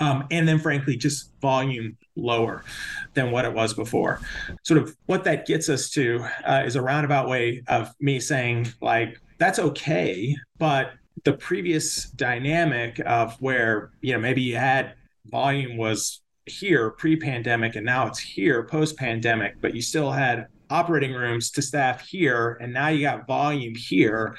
Um, 0.01 0.27
and 0.31 0.49
then 0.49 0.59
frankly 0.59 0.97
just 0.97 1.31
volume 1.43 1.99
lower 2.17 2.65
than 3.13 3.31
what 3.31 3.45
it 3.45 3.53
was 3.53 3.75
before 3.75 4.21
sort 4.63 4.81
of 4.81 4.97
what 5.07 5.25
that 5.25 5.47
gets 5.47 5.69
us 5.69 5.91
to 5.91 6.25
uh, 6.47 6.63
is 6.65 6.77
a 6.77 6.81
roundabout 6.81 7.29
way 7.29 7.63
of 7.67 7.95
me 8.01 8.19
saying 8.19 8.69
like 8.81 9.21
that's 9.37 9.59
okay 9.59 10.35
but 10.57 10.93
the 11.25 11.33
previous 11.33 12.05
dynamic 12.11 13.01
of 13.07 13.35
where 13.41 13.91
you 14.01 14.13
know 14.13 14.19
maybe 14.19 14.43
you 14.43 14.57
had 14.57 14.95
volume 15.27 15.77
was 15.77 16.21
here 16.47 16.91
pre-pandemic 16.91 17.77
and 17.77 17.85
now 17.85 18.07
it's 18.07 18.19
here 18.19 18.63
post-pandemic 18.65 19.61
but 19.61 19.75
you 19.75 19.83
still 19.83 20.11
had 20.11 20.47
operating 20.71 21.13
rooms 21.13 21.51
to 21.51 21.63
staff 21.63 22.07
here 22.07 22.59
and 22.61 22.73
now 22.73 22.89
you 22.89 23.01
got 23.03 23.27
volume 23.27 23.75
here. 23.75 24.37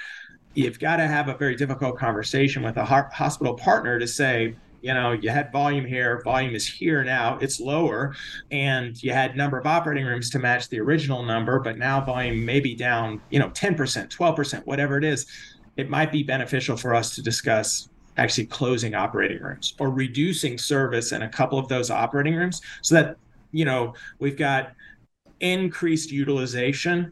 You've 0.54 0.80
got 0.80 0.98
to 0.98 1.08
have 1.08 1.28
a 1.28 1.38
very 1.38 1.56
difficult 1.56 1.98
conversation 1.98 2.64
with 2.64 2.78
a 2.78 2.86
hospital 2.86 3.54
partner 3.54 4.00
to 4.00 4.08
say 4.08 4.56
you 4.82 4.94
know 4.94 5.12
you 5.12 5.30
had 5.30 5.52
volume 5.52 5.86
here 5.86 6.22
volume 6.24 6.56
is 6.56 6.66
here 6.66 7.04
now 7.04 7.38
it's 7.40 7.60
lower 7.60 8.16
and 8.50 9.02
you 9.04 9.12
had 9.12 9.36
number 9.36 9.58
of 9.58 9.66
operating 9.66 10.06
rooms 10.06 10.30
to 10.30 10.40
match 10.40 10.70
the 10.70 10.80
original 10.80 11.22
number 11.22 11.60
but 11.60 11.78
now 11.78 12.00
volume 12.00 12.46
may 12.46 12.62
be 12.62 12.76
down 12.76 13.22
you 13.30 13.40
know 13.40 13.50
10% 13.50 13.76
12% 13.76 14.66
whatever 14.66 14.98
it 14.98 15.04
is 15.04 15.26
it 15.80 15.90
might 15.90 16.12
be 16.12 16.24
beneficial 16.24 16.76
for 16.76 16.94
us 16.94 17.16
to 17.16 17.22
discuss 17.22 17.90
actually 18.18 18.46
closing 18.46 18.94
operating 18.96 19.42
rooms 19.42 19.76
or 19.80 19.90
reducing 19.90 20.58
service 20.58 21.12
in 21.12 21.22
a 21.22 21.30
couple 21.30 21.58
of 21.58 21.68
those 21.68 21.90
operating 21.90 22.36
rooms 22.36 22.62
so 22.82 22.96
that 22.96 23.16
you 23.52 23.66
know 23.66 23.94
we've 24.20 24.38
got 24.38 24.74
increased 25.40 26.12
utilization 26.12 27.12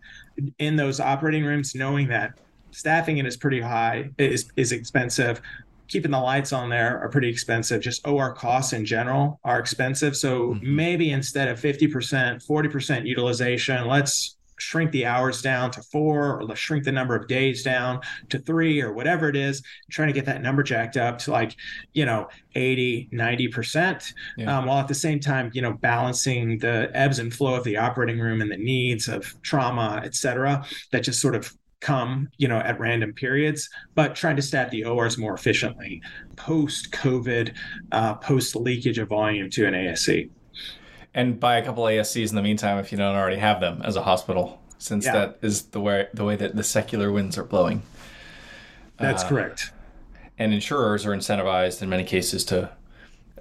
in 0.60 0.76
those 0.76 1.00
operating 1.00 1.46
rooms 1.46 1.74
knowing 1.76 2.08
that 2.08 2.40
staffing 2.72 3.18
it 3.18 3.26
is 3.26 3.38
pretty 3.38 3.62
high 3.62 4.10
is 4.18 4.52
is 4.56 4.72
expensive. 4.72 5.42
Keeping 5.88 6.12
the 6.12 6.20
lights 6.20 6.52
on 6.52 6.70
there 6.70 7.00
are 7.00 7.08
pretty 7.08 7.30
expensive. 7.30 7.82
Just 7.82 8.06
or 8.06 8.34
costs 8.34 8.74
in 8.74 8.86
general 8.86 9.40
are 9.46 9.60
expensive. 9.60 10.18
So 10.18 10.50
mm-hmm. 10.50 10.76
maybe 10.76 11.12
instead 11.12 11.48
of 11.48 11.60
50% 11.60 12.46
40% 12.46 13.08
utilization 13.08 13.88
let's 13.88 14.37
shrink 14.60 14.92
the 14.92 15.06
hours 15.06 15.42
down 15.42 15.72
to 15.72 15.82
four 15.84 16.38
or 16.38 16.44
let's 16.44 16.60
shrink 16.60 16.84
the 16.84 16.92
number 16.92 17.16
of 17.16 17.28
days 17.28 17.64
down 17.64 18.00
to 18.30 18.40
three 18.40 18.82
or 18.82 18.94
whatever 18.94 19.30
it 19.30 19.36
is 19.36 19.62
trying 19.92 20.08
to 20.08 20.14
get 20.14 20.26
that 20.26 20.42
number 20.42 20.64
jacked 20.64 20.98
up 20.98 21.18
to 21.18 21.32
like 21.32 21.56
you 21.94 22.06
know 22.06 22.28
80 22.56 23.10
90% 23.14 24.14
yeah. 24.38 24.58
um, 24.58 24.66
while 24.66 24.80
at 24.80 24.88
the 24.88 24.96
same 24.96 25.20
time 25.20 25.52
you 25.54 25.62
know 25.62 25.74
balancing 25.74 26.58
the 26.60 26.90
ebbs 26.94 27.20
and 27.20 27.34
flow 27.34 27.56
of 27.56 27.64
the 27.64 27.78
operating 27.78 28.20
room 28.20 28.42
and 28.42 28.52
the 28.52 28.58
needs 28.58 29.08
of 29.08 29.40
trauma 29.42 30.02
et 30.04 30.16
cetera 30.16 30.66
that 30.92 31.04
just 31.04 31.22
sort 31.22 31.36
of 31.36 31.54
come 31.80 32.28
you 32.38 32.48
know 32.48 32.58
at 32.58 32.80
random 32.80 33.14
periods 33.14 33.70
but 33.94 34.16
trying 34.16 34.36
to 34.36 34.42
stat 34.42 34.72
the 34.72 34.84
ors 34.84 35.18
more 35.18 35.36
efficiently 35.36 36.02
post 36.36 36.92
covid 36.92 37.54
uh, 37.92 38.16
post 38.16 38.56
leakage 38.56 38.98
of 38.98 39.10
volume 39.10 39.50
to 39.50 39.68
an 39.68 39.74
ASC 39.74 40.30
and 41.18 41.40
buy 41.40 41.58
a 41.58 41.66
couple 41.66 41.84
ASCs 41.84 42.30
in 42.30 42.36
the 42.36 42.44
meantime 42.44 42.78
if 42.78 42.92
you 42.92 42.98
don't 42.98 43.16
already 43.16 43.38
have 43.38 43.60
them 43.60 43.82
as 43.84 43.96
a 43.96 44.04
hospital, 44.04 44.62
since 44.78 45.04
yeah. 45.04 45.14
that 45.14 45.40
is 45.42 45.64
the 45.64 45.82
way 45.82 46.08
the 46.14 46.24
way 46.24 46.36
that 46.36 46.56
the 46.56 46.64
secular 46.64 47.12
winds 47.12 47.38
are 47.40 47.44
blowing. 47.44 47.82
That's 49.00 49.24
uh, 49.24 49.30
correct. 49.30 49.72
And 50.38 50.54
insurers 50.54 51.08
are 51.08 51.12
incentivized 51.12 51.82
in 51.82 51.90
many 51.90 52.04
cases 52.04 52.46
to 52.46 52.70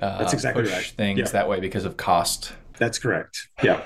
uh, 0.00 0.18
That's 0.18 0.32
exactly 0.32 0.64
push 0.64 0.72
right. 0.72 0.84
things 0.84 1.18
yeah. 1.18 1.28
that 1.28 1.48
way 1.48 1.60
because 1.60 1.84
of 1.84 1.98
cost. 1.98 2.54
That's 2.78 2.98
correct. 2.98 3.48
Yeah. 3.62 3.82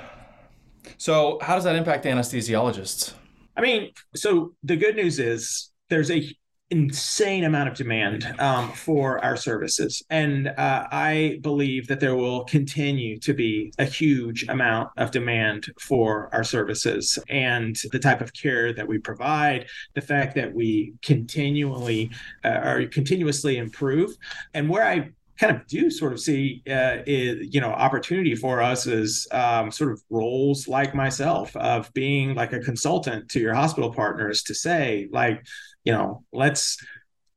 So, 0.96 1.38
how 1.42 1.57
does 1.57 1.64
that 1.64 1.74
impact 1.74 2.05
anesthesiologists? 2.05 3.14
I 3.57 3.61
mean, 3.61 3.90
so 4.14 4.55
the 4.62 4.76
good 4.76 4.94
news 4.94 5.18
is 5.18 5.70
there's 5.88 6.12
a 6.12 6.33
insane 6.70 7.44
amount 7.44 7.68
of 7.68 7.74
demand 7.74 8.33
um, 8.38 8.70
for 8.72 9.22
our 9.24 9.37
services. 9.37 10.02
And 10.09 10.48
uh, 10.48 10.87
I 10.90 11.38
believe 11.42 11.88
that 11.88 11.98
there 11.98 12.14
will 12.14 12.44
continue 12.44 13.18
to 13.20 13.35
be 13.35 13.72
a 13.78 13.85
huge 13.85 14.46
amount 14.48 14.90
of 14.96 15.11
demand 15.11 15.66
for 15.80 16.28
our 16.33 16.44
services 16.44 17.18
and 17.28 17.76
the 17.90 17.98
type 17.98 18.20
of 18.20 18.33
care 18.33 18.72
that 18.72 18.87
we 18.87 18.98
provide, 18.98 19.66
the 19.94 20.00
fact 20.00 20.35
that 20.37 20.54
we 20.54 20.94
continually 21.02 22.11
uh, 22.44 22.48
are 22.48 22.87
continuously 22.87 23.56
improve. 23.56 24.16
And 24.54 24.68
where 24.68 24.87
I 24.87 25.11
kind 25.40 25.56
of 25.56 25.66
do 25.66 25.90
sort 25.90 26.12
of 26.12 26.20
see 26.20 26.62
uh, 26.68 26.98
is, 27.06 27.52
you 27.54 27.62
know 27.62 27.70
opportunity 27.70 28.37
for 28.37 28.61
us 28.61 28.87
is 28.87 29.26
um, 29.33 29.70
sort 29.70 29.90
of 29.90 30.02
roles 30.11 30.68
like 30.68 30.94
myself 30.94 31.56
of 31.56 31.90
being 31.94 32.35
like 32.35 32.52
a 32.52 32.61
consultant 32.61 33.28
to 33.30 33.40
your 33.40 33.54
hospital 33.54 33.90
partners 33.92 34.42
to 34.42 34.54
say 34.54 35.09
like 35.11 35.42
you 35.85 35.93
know, 35.93 36.25
let's 36.33 36.79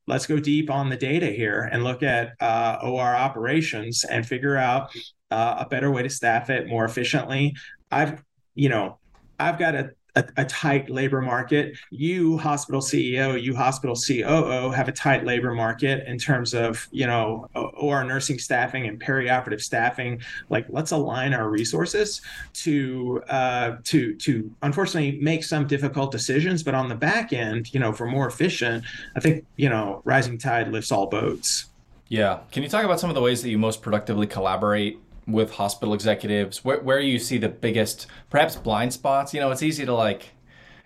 let's 0.08 0.26
go 0.26 0.40
deep 0.40 0.70
on 0.70 0.90
the 0.90 0.98
data 0.98 1.28
here 1.28 1.70
and 1.72 1.84
look 1.84 2.04
at 2.04 2.34
uh, 2.40 2.78
OR 2.84 3.16
operations 3.16 4.04
and 4.04 4.26
figure 4.26 4.58
out 4.58 4.94
uh, 5.32 5.56
a 5.60 5.66
better 5.70 5.92
way 5.92 6.04
to 6.04 6.10
staff 6.10 6.50
it 6.50 6.68
more 6.68 6.84
efficiently. 6.86 7.56
I've, 7.90 8.22
you 8.54 8.70
know, 8.70 9.00
I've 9.40 9.58
got 9.58 9.76
a 9.76 9.92
a, 10.16 10.26
a, 10.38 10.46
tight 10.46 10.90
labor 10.90 11.22
market. 11.22 11.76
You, 11.90 12.38
hospital 12.38 12.82
CEO, 12.82 13.42
you, 13.42 13.56
hospital 13.56 13.96
COO, 13.96 14.70
have 14.72 14.88
a 14.88 14.92
tight 14.92 15.26
labor 15.26 15.54
market 15.54 16.08
in 16.08 16.18
terms 16.18 16.54
of 16.54 16.88
you 16.92 17.08
know 17.08 17.50
OR 17.56 18.04
nursing 18.04 18.40
staffing 18.40 18.88
and 18.88 19.00
perioperative 19.02 19.62
staffing. 19.62 20.22
Like, 20.50 20.66
let's 20.70 20.92
align 20.92 21.34
our 21.34 21.50
resources 21.50 22.22
to 22.54 23.24
uh, 23.30 23.78
to 23.86 24.16
to 24.16 24.52
unfortunately 24.62 25.20
make 25.20 25.44
some 25.44 25.68
difficult 25.68 26.12
decisions, 26.12 26.64
but 26.64 26.76
on 26.76 26.90
the 26.90 26.96
back 26.96 27.34
end, 27.34 27.74
you 27.74 27.80
know, 27.80 27.92
for 27.92 28.06
more 28.06 28.28
efficient, 28.28 28.84
I 29.16 29.20
think 29.20 29.46
you 29.56 29.70
know, 29.70 30.02
rising 30.06 30.38
tide 30.38 30.70
lifts 30.70 30.92
all 30.92 31.08
boats. 31.08 31.66
Yeah. 32.10 32.42
Can 32.52 32.62
you 32.62 32.70
talk 32.70 32.86
about 32.86 33.00
some 33.00 33.10
of 33.10 33.16
the 33.16 33.22
ways 33.22 33.42
that 33.42 33.50
you 33.50 33.58
most 33.58 33.82
productively 33.82 34.28
collaborate 34.28 35.00
with 35.28 35.52
hospital 35.52 35.94
executives? 35.94 36.64
Where, 36.64 36.80
where 36.80 37.00
you 37.00 37.20
see 37.20 37.38
the 37.38 37.50
biggest, 37.50 38.08
perhaps 38.30 38.56
blind 38.56 38.94
spots? 38.94 39.34
You 39.34 39.40
know, 39.40 39.52
it's 39.52 39.64
easy 39.64 39.86
to 39.86 39.94
like, 39.94 40.32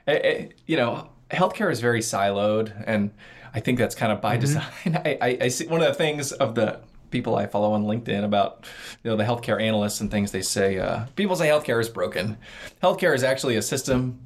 it, 0.08 0.12
eh, 0.12 0.14
it, 0.14 0.24
eh, 0.24 0.54
you 0.66 0.78
know, 0.78 1.10
healthcare 1.32 1.72
is 1.72 1.80
very 1.80 2.02
siloed, 2.02 2.72
and 2.86 3.12
I 3.54 3.60
think 3.60 3.78
that's 3.80 3.96
kind 3.96 4.12
of 4.12 4.22
by 4.22 4.38
mm-hmm. 4.38 4.42
design. 4.42 5.02
I, 5.06 5.18
I, 5.22 5.38
I, 5.42 5.48
see 5.48 5.68
one 5.68 5.82
of 5.82 5.88
the 5.88 5.94
things 5.94 6.32
of 6.32 6.56
the 6.56 6.80
people 7.12 7.36
I 7.36 7.48
follow 7.48 7.72
on 7.72 7.86
LinkedIn 7.86 8.24
about 8.24 8.66
you 9.04 9.10
know 9.10 9.18
the 9.18 9.24
healthcare 9.24 9.62
analysts 9.62 10.02
and 10.02 10.12
things 10.12 10.32
they 10.32 10.42
say. 10.42 10.80
Uh, 10.80 11.06
people 11.16 11.36
say 11.36 11.48
healthcare 11.48 11.80
is 11.80 11.90
broken. 11.90 12.38
Healthcare 12.84 13.16
is 13.16 13.24
actually 13.24 13.56
a 13.56 13.62
system 13.62 14.20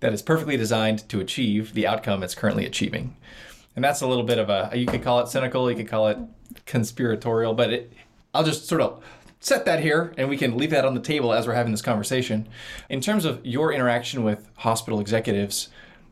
that 0.00 0.12
is 0.12 0.22
perfectly 0.22 0.56
designed 0.56 1.08
to 1.08 1.20
achieve 1.20 1.74
the 1.74 1.86
outcome 1.86 2.22
it's 2.22 2.34
currently 2.34 2.64
achieving. 2.64 3.16
And 3.74 3.84
that's 3.84 4.00
a 4.00 4.06
little 4.06 4.24
bit 4.24 4.38
of 4.38 4.50
a 4.50 4.70
you 4.74 4.86
could 4.86 5.02
call 5.02 5.20
it 5.20 5.28
cynical, 5.28 5.70
you 5.70 5.76
could 5.76 5.88
call 5.88 6.08
it 6.08 6.18
conspiratorial, 6.66 7.54
but 7.54 7.72
it, 7.72 7.92
I'll 8.34 8.44
just 8.44 8.66
sort 8.66 8.80
of 8.80 9.02
set 9.40 9.64
that 9.64 9.80
here 9.80 10.12
and 10.16 10.28
we 10.28 10.36
can 10.36 10.56
leave 10.56 10.70
that 10.70 10.84
on 10.84 10.94
the 10.94 11.00
table 11.00 11.32
as 11.32 11.46
we're 11.46 11.54
having 11.54 11.72
this 11.72 11.82
conversation. 11.82 12.48
In 12.88 13.00
terms 13.00 13.24
of 13.24 13.44
your 13.44 13.72
interaction 13.72 14.24
with 14.24 14.50
hospital 14.56 15.00
executives, 15.00 15.68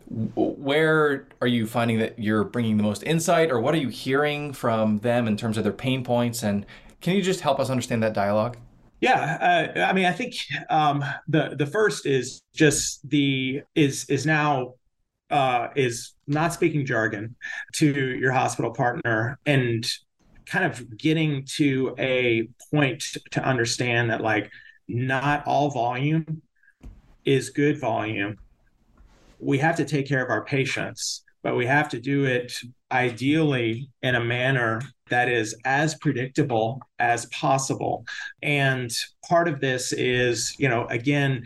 where 0.09 1.27
are 1.41 1.49
you 1.49 1.67
finding 1.67 1.99
that 1.99 2.19
you're 2.19 2.45
bringing 2.45 2.77
the 2.77 2.83
most 2.83 3.03
insight 3.03 3.51
or 3.51 3.61
what 3.61 3.75
are 3.75 3.79
you 3.79 3.89
hearing 3.89 4.53
from 4.53 4.99
them 4.99 5.27
in 5.27 5.37
terms 5.37 5.59
of 5.59 5.65
their 5.65 5.73
pain 5.73 6.05
points 6.05 6.43
and 6.43 6.65
can 7.01 7.15
you 7.15 7.23
just 7.23 7.41
help 7.41 7.59
us 7.59 7.71
understand 7.71 8.03
that 8.03 8.13
dialogue 8.13 8.57
yeah 9.01 9.73
uh, 9.77 9.81
i 9.81 9.93
mean 9.93 10.05
i 10.05 10.13
think 10.13 10.35
um, 10.71 11.05
the 11.27 11.57
the 11.59 11.67
first 11.67 12.07
is 12.07 12.41
just 12.55 13.09
the 13.09 13.61
is 13.75 14.05
is 14.09 14.25
now 14.25 14.75
uh, 15.29 15.69
is 15.75 16.15
not 16.29 16.53
speaking 16.53 16.87
jargon 16.87 17.35
to 17.73 18.17
your 18.17 18.31
hospital 18.31 18.71
partner 18.71 19.41
and 19.45 19.85
kind 20.47 20.65
of 20.65 20.97
getting 20.97 21.45
to 21.57 21.95
a 21.99 22.49
point 22.71 23.03
to 23.33 23.43
understand 23.43 24.11
that 24.11 24.21
like 24.21 24.51
not 24.89 25.47
all 25.47 25.71
volume 25.71 26.43
is 27.25 27.51
good 27.51 27.81
volume 27.81 28.39
we 29.39 29.59
have 29.59 29.77
to 29.77 29.85
take 29.85 30.09
care 30.09 30.23
of 30.25 30.31
our 30.31 30.45
patients, 30.45 31.23
but 31.43 31.57
we 31.57 31.67
have 31.67 31.89
to 31.91 32.01
do 32.01 32.25
it 32.25 32.53
ideally 32.91 33.89
in 34.03 34.15
a 34.15 34.25
manner 34.25 34.81
that 35.09 35.29
is 35.29 35.57
as 35.65 35.95
predictable 35.97 36.81
as 36.99 37.27
possible. 37.27 38.05
And 38.43 38.91
part 39.29 39.49
of 39.49 39.61
this 39.61 39.93
is, 39.93 40.55
you 40.59 40.69
know, 40.69 40.87
again, 40.87 41.45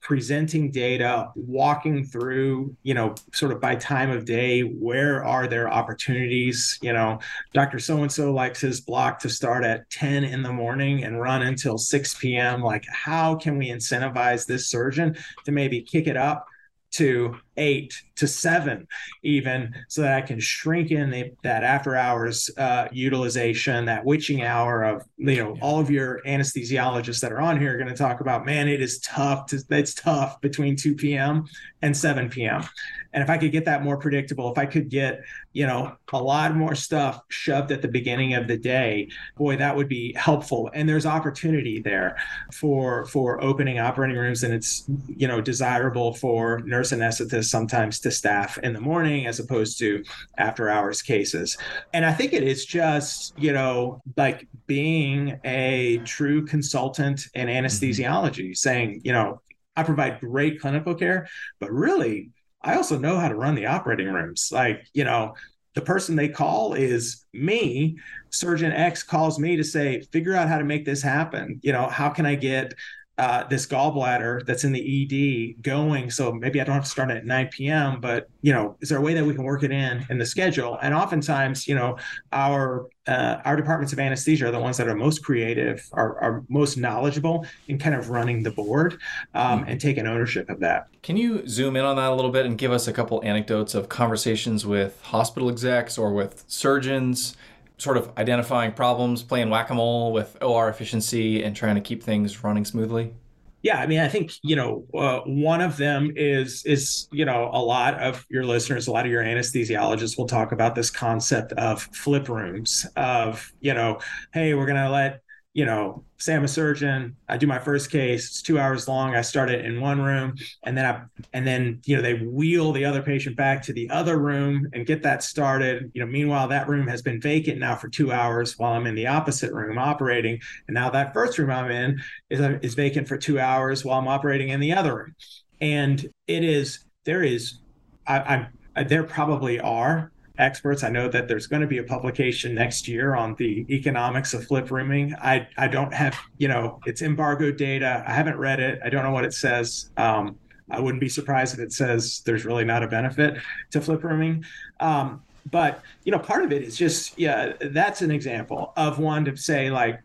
presenting 0.00 0.70
data, 0.70 1.30
walking 1.34 2.04
through, 2.04 2.76
you 2.82 2.94
know, 2.94 3.14
sort 3.32 3.52
of 3.52 3.60
by 3.60 3.74
time 3.74 4.10
of 4.10 4.24
day, 4.24 4.62
where 4.62 5.24
are 5.24 5.46
there 5.46 5.70
opportunities? 5.70 6.78
You 6.82 6.92
know, 6.92 7.18
Dr. 7.52 7.78
So 7.78 8.02
and 8.02 8.10
so 8.10 8.32
likes 8.32 8.60
his 8.60 8.80
block 8.80 9.18
to 9.20 9.28
start 9.28 9.64
at 9.64 9.88
10 9.90 10.24
in 10.24 10.42
the 10.42 10.52
morning 10.52 11.04
and 11.04 11.20
run 11.20 11.42
until 11.42 11.78
6 11.78 12.14
p.m. 12.14 12.62
Like, 12.62 12.84
how 12.90 13.34
can 13.34 13.58
we 13.58 13.68
incentivize 13.68 14.46
this 14.46 14.70
surgeon 14.70 15.16
to 15.44 15.52
maybe 15.52 15.82
kick 15.82 16.06
it 16.06 16.16
up? 16.16 16.46
to 16.90 17.36
eight 17.56 18.02
to 18.18 18.26
seven, 18.26 18.86
even 19.22 19.74
so 19.88 20.02
that 20.02 20.14
I 20.14 20.20
can 20.20 20.40
shrink 20.40 20.90
in 20.90 21.10
the, 21.10 21.32
that 21.42 21.64
after 21.64 21.96
hours 21.96 22.50
uh, 22.58 22.88
utilization, 22.92 23.86
that 23.86 24.04
witching 24.04 24.42
hour 24.42 24.82
of, 24.84 25.02
you 25.16 25.36
know, 25.36 25.54
yeah. 25.54 25.60
all 25.62 25.80
of 25.80 25.90
your 25.90 26.20
anesthesiologists 26.26 27.20
that 27.20 27.32
are 27.32 27.40
on 27.40 27.58
here 27.58 27.74
are 27.74 27.78
going 27.78 27.88
to 27.88 27.94
talk 27.94 28.20
about, 28.20 28.44
man, 28.44 28.68
it 28.68 28.82
is 28.82 28.98
tough. 29.00 29.46
To, 29.46 29.62
it's 29.70 29.94
tough 29.94 30.40
between 30.40 30.76
2 30.76 30.94
p.m. 30.94 31.46
and 31.82 31.96
7 31.96 32.28
p.m. 32.28 32.64
And 33.12 33.22
if 33.22 33.30
I 33.30 33.38
could 33.38 33.52
get 33.52 33.64
that 33.64 33.82
more 33.82 33.96
predictable, 33.96 34.52
if 34.52 34.58
I 34.58 34.66
could 34.66 34.90
get, 34.90 35.22
you 35.52 35.66
know, 35.66 35.96
a 36.12 36.22
lot 36.22 36.54
more 36.54 36.74
stuff 36.74 37.22
shoved 37.28 37.72
at 37.72 37.80
the 37.80 37.88
beginning 37.88 38.34
of 38.34 38.46
the 38.46 38.56
day, 38.56 39.08
boy, 39.36 39.56
that 39.56 39.74
would 39.74 39.88
be 39.88 40.12
helpful. 40.14 40.70
And 40.74 40.86
there's 40.88 41.06
opportunity 41.06 41.80
there 41.80 42.18
for 42.52 43.06
for 43.06 43.42
opening 43.42 43.78
operating 43.78 44.16
rooms, 44.16 44.42
and 44.42 44.52
it's 44.52 44.84
you 45.08 45.26
know 45.26 45.40
desirable 45.40 46.14
for 46.14 46.60
nurse 46.60 46.92
anesthetists 46.92 47.46
sometimes 47.46 47.98
to 48.00 48.07
staff 48.10 48.58
in 48.58 48.72
the 48.72 48.80
morning 48.80 49.26
as 49.26 49.40
opposed 49.40 49.78
to 49.78 50.02
after 50.36 50.68
hours 50.68 51.02
cases. 51.02 51.56
And 51.92 52.04
I 52.04 52.12
think 52.12 52.32
it 52.32 52.42
is 52.42 52.64
just 52.64 53.38
you 53.38 53.52
know 53.52 54.02
like 54.16 54.48
being 54.66 55.40
a 55.44 55.98
true 56.04 56.44
consultant 56.44 57.26
in 57.34 57.48
mm-hmm. 57.48 57.64
anesthesiology, 57.64 58.56
saying 58.56 59.02
you 59.04 59.12
know 59.12 59.40
I 59.76 59.84
provide 59.84 60.20
great 60.20 60.60
clinical 60.60 60.94
care, 60.94 61.28
but 61.60 61.70
really 61.70 62.30
I 62.62 62.74
also 62.74 62.98
know 62.98 63.18
how 63.18 63.28
to 63.28 63.34
run 63.34 63.54
the 63.54 63.66
operating 63.66 64.08
rooms. 64.08 64.50
Like, 64.52 64.88
you 64.92 65.04
know, 65.04 65.34
the 65.74 65.80
person 65.80 66.16
they 66.16 66.28
call 66.28 66.74
is 66.74 67.24
me. 67.32 67.98
Surgeon 68.30 68.72
X 68.72 69.02
calls 69.02 69.38
me 69.38 69.56
to 69.56 69.64
say, 69.64 70.00
figure 70.12 70.34
out 70.34 70.48
how 70.48 70.58
to 70.58 70.64
make 70.64 70.84
this 70.84 71.02
happen. 71.02 71.60
You 71.62 71.72
know, 71.72 71.86
how 71.86 72.08
can 72.08 72.26
I 72.26 72.34
get 72.34 72.74
uh, 73.18 73.44
this 73.48 73.66
gallbladder 73.66 74.46
that's 74.46 74.64
in 74.64 74.72
the 74.72 74.80
ED 74.80 75.62
going. 75.62 76.10
So 76.10 76.32
maybe 76.32 76.60
I 76.60 76.64
don't 76.64 76.74
have 76.74 76.84
to 76.84 76.90
start 76.90 77.10
at 77.10 77.26
9 77.26 77.48
p.m., 77.48 78.00
but 78.00 78.30
you 78.42 78.52
know, 78.52 78.76
is 78.80 78.88
there 78.88 78.98
a 78.98 79.00
way 79.00 79.12
that 79.14 79.24
we 79.24 79.34
can 79.34 79.42
work 79.42 79.64
it 79.64 79.72
in 79.72 80.06
in 80.08 80.18
the 80.18 80.26
schedule? 80.26 80.78
And 80.80 80.94
oftentimes, 80.94 81.66
you 81.66 81.74
know, 81.74 81.98
our 82.32 82.88
uh, 83.08 83.40
our 83.44 83.56
departments 83.56 83.92
of 83.92 83.98
anesthesia 83.98 84.46
are 84.46 84.50
the 84.50 84.60
ones 84.60 84.76
that 84.76 84.86
are 84.86 84.94
most 84.94 85.24
creative, 85.24 85.88
are, 85.94 86.18
are 86.20 86.44
most 86.48 86.76
knowledgeable 86.76 87.44
in 87.66 87.78
kind 87.78 87.94
of 87.94 88.10
running 88.10 88.42
the 88.42 88.50
board 88.50 89.00
um, 89.34 89.64
and 89.66 89.80
taking 89.80 90.06
ownership 90.06 90.48
of 90.50 90.60
that. 90.60 90.88
Can 91.02 91.16
you 91.16 91.46
zoom 91.48 91.74
in 91.76 91.84
on 91.84 91.96
that 91.96 92.10
a 92.10 92.14
little 92.14 92.30
bit 92.30 92.44
and 92.44 92.58
give 92.58 92.70
us 92.70 92.86
a 92.86 92.92
couple 92.92 93.24
anecdotes 93.24 93.74
of 93.74 93.88
conversations 93.88 94.66
with 94.66 95.00
hospital 95.02 95.48
execs 95.48 95.96
or 95.96 96.12
with 96.12 96.44
surgeons? 96.46 97.34
Sort 97.78 97.96
of 97.96 98.12
identifying 98.18 98.72
problems, 98.72 99.22
playing 99.22 99.50
whack 99.50 99.70
a 99.70 99.74
mole 99.74 100.12
with 100.12 100.36
OR 100.42 100.68
efficiency, 100.68 101.42
and 101.42 101.56
trying 101.56 101.76
to 101.76 101.80
keep 101.80 102.02
things 102.02 102.44
running 102.44 102.64
smoothly? 102.64 103.14
Yeah, 103.62 103.80
I 103.80 103.86
mean, 103.86 103.98
I 103.98 104.08
think 104.08 104.32
you 104.42 104.54
know 104.54 104.84
uh, 104.94 105.20
one 105.20 105.60
of 105.60 105.76
them 105.76 106.12
is 106.14 106.64
is 106.64 107.08
you 107.10 107.24
know 107.24 107.50
a 107.52 107.60
lot 107.60 107.94
of 107.94 108.24
your 108.28 108.44
listeners, 108.44 108.86
a 108.86 108.92
lot 108.92 109.04
of 109.04 109.10
your 109.10 109.22
anesthesiologists 109.22 110.16
will 110.16 110.28
talk 110.28 110.52
about 110.52 110.74
this 110.74 110.90
concept 110.90 111.52
of 111.52 111.82
flip 111.82 112.28
rooms. 112.28 112.86
Of 112.96 113.52
you 113.60 113.74
know, 113.74 113.98
hey, 114.32 114.54
we're 114.54 114.66
gonna 114.66 114.90
let 114.90 115.22
you 115.58 115.64
know, 115.64 116.04
say 116.18 116.36
I'm 116.36 116.44
a 116.44 116.48
surgeon, 116.48 117.16
I 117.28 117.36
do 117.36 117.48
my 117.48 117.58
first 117.58 117.90
case, 117.90 118.26
it's 118.28 118.42
two 118.42 118.60
hours 118.60 118.86
long. 118.86 119.16
I 119.16 119.22
start 119.22 119.50
it 119.50 119.64
in 119.64 119.80
one 119.80 120.00
room 120.00 120.36
and 120.62 120.78
then 120.78 120.84
I, 120.84 121.02
and 121.32 121.44
then, 121.44 121.80
you 121.84 121.96
know, 121.96 122.02
they 122.02 122.14
wheel 122.14 122.70
the 122.70 122.84
other 122.84 123.02
patient 123.02 123.34
back 123.34 123.62
to 123.62 123.72
the 123.72 123.90
other 123.90 124.18
room 124.18 124.68
and 124.72 124.86
get 124.86 125.02
that 125.02 125.24
started. 125.24 125.90
You 125.94 126.00
know, 126.02 126.06
meanwhile, 126.06 126.46
that 126.46 126.68
room 126.68 126.86
has 126.86 127.02
been 127.02 127.20
vacant 127.20 127.58
now 127.58 127.74
for 127.74 127.88
two 127.88 128.12
hours 128.12 128.56
while 128.56 128.74
I'm 128.74 128.86
in 128.86 128.94
the 128.94 129.08
opposite 129.08 129.52
room 129.52 129.78
operating. 129.78 130.38
And 130.68 130.76
now 130.76 130.90
that 130.90 131.12
first 131.12 131.38
room 131.38 131.50
I'm 131.50 131.72
in 131.72 132.00
is, 132.30 132.38
is 132.62 132.74
vacant 132.76 133.08
for 133.08 133.16
two 133.16 133.40
hours 133.40 133.84
while 133.84 133.98
I'm 133.98 134.06
operating 134.06 134.50
in 134.50 134.60
the 134.60 134.74
other 134.74 134.94
room. 134.94 135.16
And 135.60 136.08
it 136.28 136.44
is, 136.44 136.84
there 137.02 137.24
is, 137.24 137.58
I, 138.06 138.20
I'm, 138.20 138.86
there 138.86 139.02
probably 139.02 139.58
are 139.58 140.12
experts. 140.38 140.82
I 140.82 140.88
know 140.88 141.08
that 141.08 141.28
there's 141.28 141.46
going 141.46 141.62
to 141.62 141.68
be 141.68 141.78
a 141.78 141.82
publication 141.82 142.54
next 142.54 142.88
year 142.88 143.14
on 143.14 143.34
the 143.34 143.66
economics 143.68 144.34
of 144.34 144.46
flip 144.46 144.70
rooming. 144.70 145.14
I, 145.20 145.48
I 145.56 145.68
don't 145.68 145.92
have, 145.92 146.16
you 146.38 146.48
know, 146.48 146.80
it's 146.86 147.02
embargo 147.02 147.50
data. 147.50 148.04
I 148.06 148.12
haven't 148.12 148.38
read 148.38 148.60
it. 148.60 148.80
I 148.84 148.88
don't 148.88 149.02
know 149.02 149.10
what 149.10 149.24
it 149.24 149.34
says. 149.34 149.90
Um, 149.96 150.36
I 150.70 150.80
wouldn't 150.80 151.00
be 151.00 151.08
surprised 151.08 151.54
if 151.54 151.60
it 151.60 151.72
says 151.72 152.22
there's 152.24 152.44
really 152.44 152.64
not 152.64 152.82
a 152.82 152.88
benefit 152.88 153.38
to 153.70 153.80
flip 153.80 154.04
rooming. 154.04 154.44
Um, 154.80 155.22
but, 155.50 155.82
you 156.04 156.12
know, 156.12 156.18
part 156.18 156.44
of 156.44 156.52
it 156.52 156.62
is 156.62 156.76
just, 156.76 157.18
yeah, 157.18 157.54
that's 157.60 158.02
an 158.02 158.10
example 158.10 158.72
of 158.76 158.98
one 158.98 159.24
to 159.24 159.36
say, 159.36 159.70
like, 159.70 160.00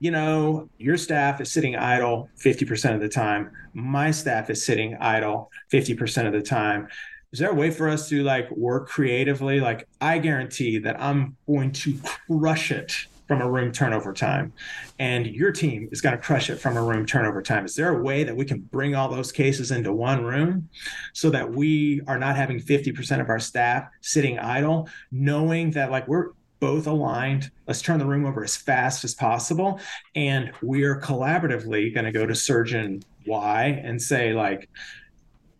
you 0.00 0.10
know, 0.10 0.68
your 0.78 0.96
staff 0.96 1.40
is 1.40 1.50
sitting 1.50 1.76
idle 1.76 2.28
50% 2.36 2.94
of 2.94 3.00
the 3.00 3.08
time. 3.08 3.52
My 3.72 4.10
staff 4.10 4.50
is 4.50 4.66
sitting 4.66 4.96
idle 4.96 5.50
50% 5.72 6.26
of 6.26 6.32
the 6.32 6.42
time 6.42 6.88
is 7.32 7.38
there 7.38 7.50
a 7.50 7.54
way 7.54 7.70
for 7.70 7.88
us 7.88 8.08
to 8.10 8.22
like 8.22 8.50
work 8.50 8.88
creatively? 8.88 9.60
Like, 9.60 9.88
I 10.00 10.18
guarantee 10.18 10.78
that 10.78 11.00
I'm 11.00 11.36
going 11.46 11.72
to 11.72 11.98
crush 12.28 12.70
it 12.70 12.92
from 13.26 13.40
a 13.40 13.50
room 13.50 13.72
turnover 13.72 14.12
time, 14.12 14.52
and 14.98 15.26
your 15.26 15.50
team 15.50 15.88
is 15.90 16.02
going 16.02 16.14
to 16.14 16.22
crush 16.22 16.50
it 16.50 16.56
from 16.56 16.76
a 16.76 16.82
room 16.82 17.06
turnover 17.06 17.40
time. 17.40 17.64
Is 17.64 17.74
there 17.74 17.96
a 17.96 18.02
way 18.02 18.24
that 18.24 18.36
we 18.36 18.44
can 18.44 18.60
bring 18.60 18.94
all 18.94 19.08
those 19.08 19.32
cases 19.32 19.70
into 19.70 19.92
one 19.92 20.22
room 20.22 20.68
so 21.14 21.30
that 21.30 21.50
we 21.50 22.02
are 22.06 22.18
not 22.18 22.36
having 22.36 22.60
50% 22.60 23.20
of 23.20 23.30
our 23.30 23.38
staff 23.38 23.88
sitting 24.02 24.38
idle, 24.38 24.88
knowing 25.10 25.70
that 25.70 25.90
like 25.90 26.06
we're 26.06 26.32
both 26.60 26.86
aligned. 26.86 27.50
Let's 27.66 27.82
turn 27.82 27.98
the 27.98 28.06
room 28.06 28.24
over 28.24 28.44
as 28.44 28.54
fast 28.56 29.02
as 29.02 29.16
possible. 29.16 29.80
And 30.14 30.52
we're 30.62 31.00
collaboratively 31.00 31.92
going 31.92 32.04
to 32.04 32.12
go 32.12 32.24
to 32.24 32.36
surgeon 32.36 33.02
Y 33.26 33.80
and 33.82 34.00
say, 34.00 34.32
like, 34.32 34.68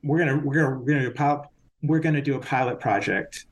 we're 0.05 0.19
gonna 0.19 0.39
we're 0.39 0.55
gonna 0.55 0.79
we're 0.79 0.95
gonna 0.95 1.11
we're 1.83 2.01
going 2.01 2.15
to 2.15 2.23
do 2.23 2.37
a 2.37 2.41
pilot 2.41 2.81
project 2.81 3.47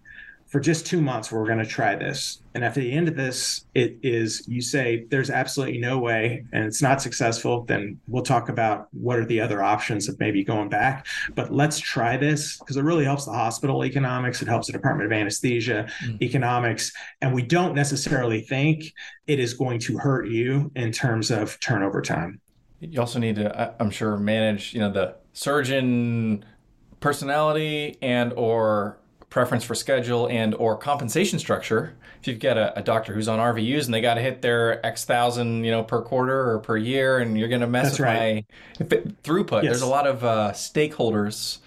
for 0.51 0.59
just 0.59 0.85
two 0.85 1.01
months 1.01 1.31
we're 1.31 1.47
going 1.47 1.59
to 1.59 1.65
try 1.65 1.95
this. 1.95 2.43
And 2.57 2.65
at 2.65 2.75
the 2.75 2.91
end 2.91 3.07
of 3.07 3.15
this 3.15 3.67
it 3.73 3.97
is 4.03 4.43
you 4.49 4.61
say 4.61 5.07
there's 5.09 5.31
absolutely 5.31 5.79
no 5.79 6.01
way 6.01 6.45
and 6.53 6.65
it's 6.65 6.83
not 6.83 7.01
successful 7.01 7.63
then 7.63 8.01
we'll 8.09 8.25
talk 8.25 8.49
about 8.49 8.89
what 8.91 9.17
are 9.17 9.25
the 9.25 9.41
other 9.41 9.63
options 9.63 10.09
of 10.09 10.19
maybe 10.19 10.43
going 10.43 10.69
back. 10.69 11.07
But 11.37 11.53
let's 11.53 11.79
try 11.79 12.17
this 12.17 12.59
because 12.59 12.77
it 12.77 12.83
really 12.83 13.05
helps 13.05 13.27
the 13.27 13.33
hospital 13.33 13.85
economics 13.85 14.43
it 14.43 14.49
helps 14.49 14.67
the 14.67 14.73
department 14.73 15.07
of 15.07 15.17
anesthesia 15.17 15.89
mm. 16.05 16.21
economics 16.21 16.93
and 17.21 17.33
we 17.33 17.43
don't 17.43 17.77
necessarily 17.77 18.41
think 18.41 18.93
it 19.29 19.39
is 19.39 19.55
going 19.55 19.79
to 19.81 19.99
hurt 19.99 20.27
you 20.27 20.73
in 20.75 20.91
terms 20.91 21.31
of 21.31 21.61
turnover 21.61 22.03
time. 22.03 22.41
You 22.81 22.99
also 22.99 23.21
need 23.21 23.37
to 23.37 23.75
i'm 23.79 23.91
sure 23.91 24.17
manage 24.17 24.75
you 24.75 24.81
know 24.81 24.91
the 24.91 25.15
surgeon 25.33 26.45
personality 27.01 27.97
and 28.03 28.33
or 28.35 28.99
preference 29.31 29.65
for 29.65 29.75
schedule 29.75 30.29
and 30.29 30.55
or 30.57 30.77
compensation 30.77 31.39
structure 31.39 31.95
if 32.21 32.27
you've 32.27 32.41
got 32.41 32.59
a, 32.59 32.79
a 32.79 32.83
doctor 32.83 33.15
who's 33.15 33.29
on 33.29 33.39
rvus 33.39 33.85
and 33.85 33.95
they 33.95 34.01
got 34.01 34.15
to 34.15 34.21
hit 34.21 34.43
their 34.43 34.85
x 34.85 35.05
thousand 35.05 35.65
you 35.65 35.71
know 35.71 35.85
per 35.85 36.03
quarter 36.03 36.51
or 36.51 36.59
per 36.59 36.77
year 36.77 37.19
and 37.19 37.39
you're 37.39 37.49
going 37.49 37.61
to 37.61 37.67
mess 37.67 37.97
That's 37.97 37.99
with 38.01 38.07
right. 38.07 38.45
my 38.81 38.87
throughput 39.23 39.63
yes. 39.63 39.71
there's 39.71 39.83
a 39.83 39.87
lot 39.87 40.07
of 40.07 40.25
uh, 40.25 40.51
stakeholders 40.53 41.59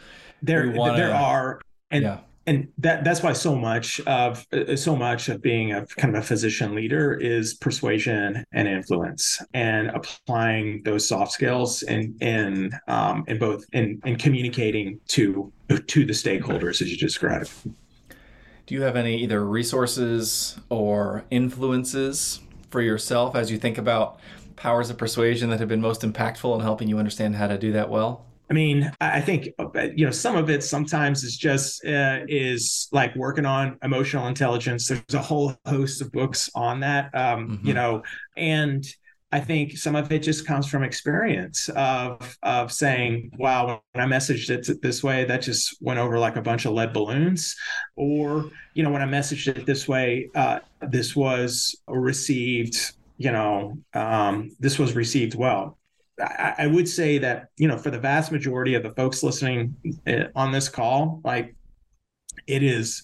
there 0.42 0.72
wanna, 0.72 0.98
there 0.98 1.16
are 1.16 1.62
and 1.90 2.04
yeah 2.04 2.20
and 2.46 2.68
that 2.78 3.04
that's 3.04 3.24
why 3.24 3.32
so 3.32 3.56
much 3.56 4.02
of 4.02 4.46
so 4.76 4.96
much 4.96 5.30
of 5.30 5.42
being 5.42 5.72
a 5.72 5.86
kind 5.86 6.16
of 6.16 6.24
a 6.24 6.26
physician 6.26 6.76
leader 6.76 7.14
is 7.14 7.54
persuasion 7.54 8.44
and 8.52 8.68
influence 8.68 9.42
and 9.54 9.90
applying 9.90 10.84
those 10.84 11.08
soft 11.08 11.32
skills 11.32 11.84
in 11.84 12.16
in 12.20 12.72
um, 12.88 13.24
in 13.28 13.40
both 13.40 13.64
in 13.72 14.02
in 14.06 14.18
communicating 14.18 15.00
to 15.08 15.52
to 15.88 16.06
the 16.06 16.14
stakeholders 16.14 16.82
as 16.82 16.92
you 16.92 16.98
described. 16.98 17.52
Do 18.66 18.76
you 18.76 18.82
have 18.82 18.96
any 18.96 19.22
either 19.24 19.46
resources 19.46 20.58
or 20.70 21.24
influences 21.30 22.42
for 22.72 22.82
yourself 22.82 23.36
as 23.36 23.52
you 23.52 23.58
think 23.58 23.78
about 23.78 24.20
powers 24.56 24.90
of 24.90 24.98
persuasion 24.98 25.50
that 25.50 25.60
have 25.60 25.68
been 25.68 25.82
most 25.82 26.02
impactful 26.02 26.56
in 26.56 26.62
helping 26.62 26.88
you 26.88 26.98
understand 26.98 27.36
how 27.36 27.48
to 27.48 27.58
do 27.58 27.72
that 27.74 27.90
well? 27.90 28.26
I 28.50 28.54
mean, 28.54 28.92
I 29.00 29.22
think 29.22 29.50
you 29.96 30.06
know 30.06 30.12
some 30.12 30.36
of 30.36 30.50
it 30.50 30.64
sometimes 30.64 31.24
is 31.24 31.38
just 31.38 31.84
uh, 31.86 32.20
is 32.28 32.90
like 32.92 33.16
working 33.16 33.46
on 33.46 33.78
emotional 33.84 34.28
intelligence. 34.28 34.88
There's 34.88 35.14
a 35.14 35.22
whole 35.22 35.56
host 35.66 36.02
of 36.02 36.12
books 36.12 36.50
on 36.54 36.82
that, 36.82 37.06
um, 37.16 37.50
mm-hmm. 37.50 37.68
you 37.68 37.74
know, 37.74 38.04
and 38.36 38.86
I 39.32 39.40
think 39.40 39.78
some 39.78 39.96
of 39.96 40.12
it 40.12 40.20
just 40.20 40.46
comes 40.46 40.68
from 40.68 40.84
experience 40.84 41.70
of 41.70 42.38
of 42.44 42.72
saying, 42.72 43.32
"Wow, 43.40 43.82
when 43.94 44.04
I 44.04 44.08
messaged 44.08 44.50
it 44.50 44.82
this 44.82 45.02
way, 45.04 45.24
that 45.26 45.42
just 45.42 45.82
went 45.82 46.00
over 46.00 46.20
like 46.20 46.36
a 46.36 46.42
bunch 46.42 46.66
of 46.66 46.74
lead 46.74 46.94
balloons," 46.94 47.56
or 47.96 48.52
you 48.76 48.84
know, 48.84 48.92
when 48.92 49.02
I 49.02 49.06
messaged 49.06 49.48
it 49.48 49.66
this 49.66 49.88
way, 49.88 50.30
uh, 50.36 50.60
this 50.82 51.16
was 51.16 51.76
received. 51.88 52.92
You 53.18 53.32
know, 53.32 53.78
um, 53.94 54.52
this 54.60 54.78
was 54.78 54.96
received 54.96 55.36
well 55.36 55.78
I, 56.20 56.68
would 56.68 56.88
say 56.88 57.18
that 57.20 57.48
you 57.58 57.68
know 57.68 57.78
for 57.78 57.90
the 57.90 58.00
vast 58.00 58.32
majority 58.32 58.76
of 58.76 58.84
the 58.84 58.92
folks 58.92 59.24
listening 59.24 59.76
eh, 60.06 60.28
on 60.36 60.52
this 60.52 60.70
call, 60.70 61.22
like 61.24 61.56
it 62.48 62.62
is, 62.62 63.02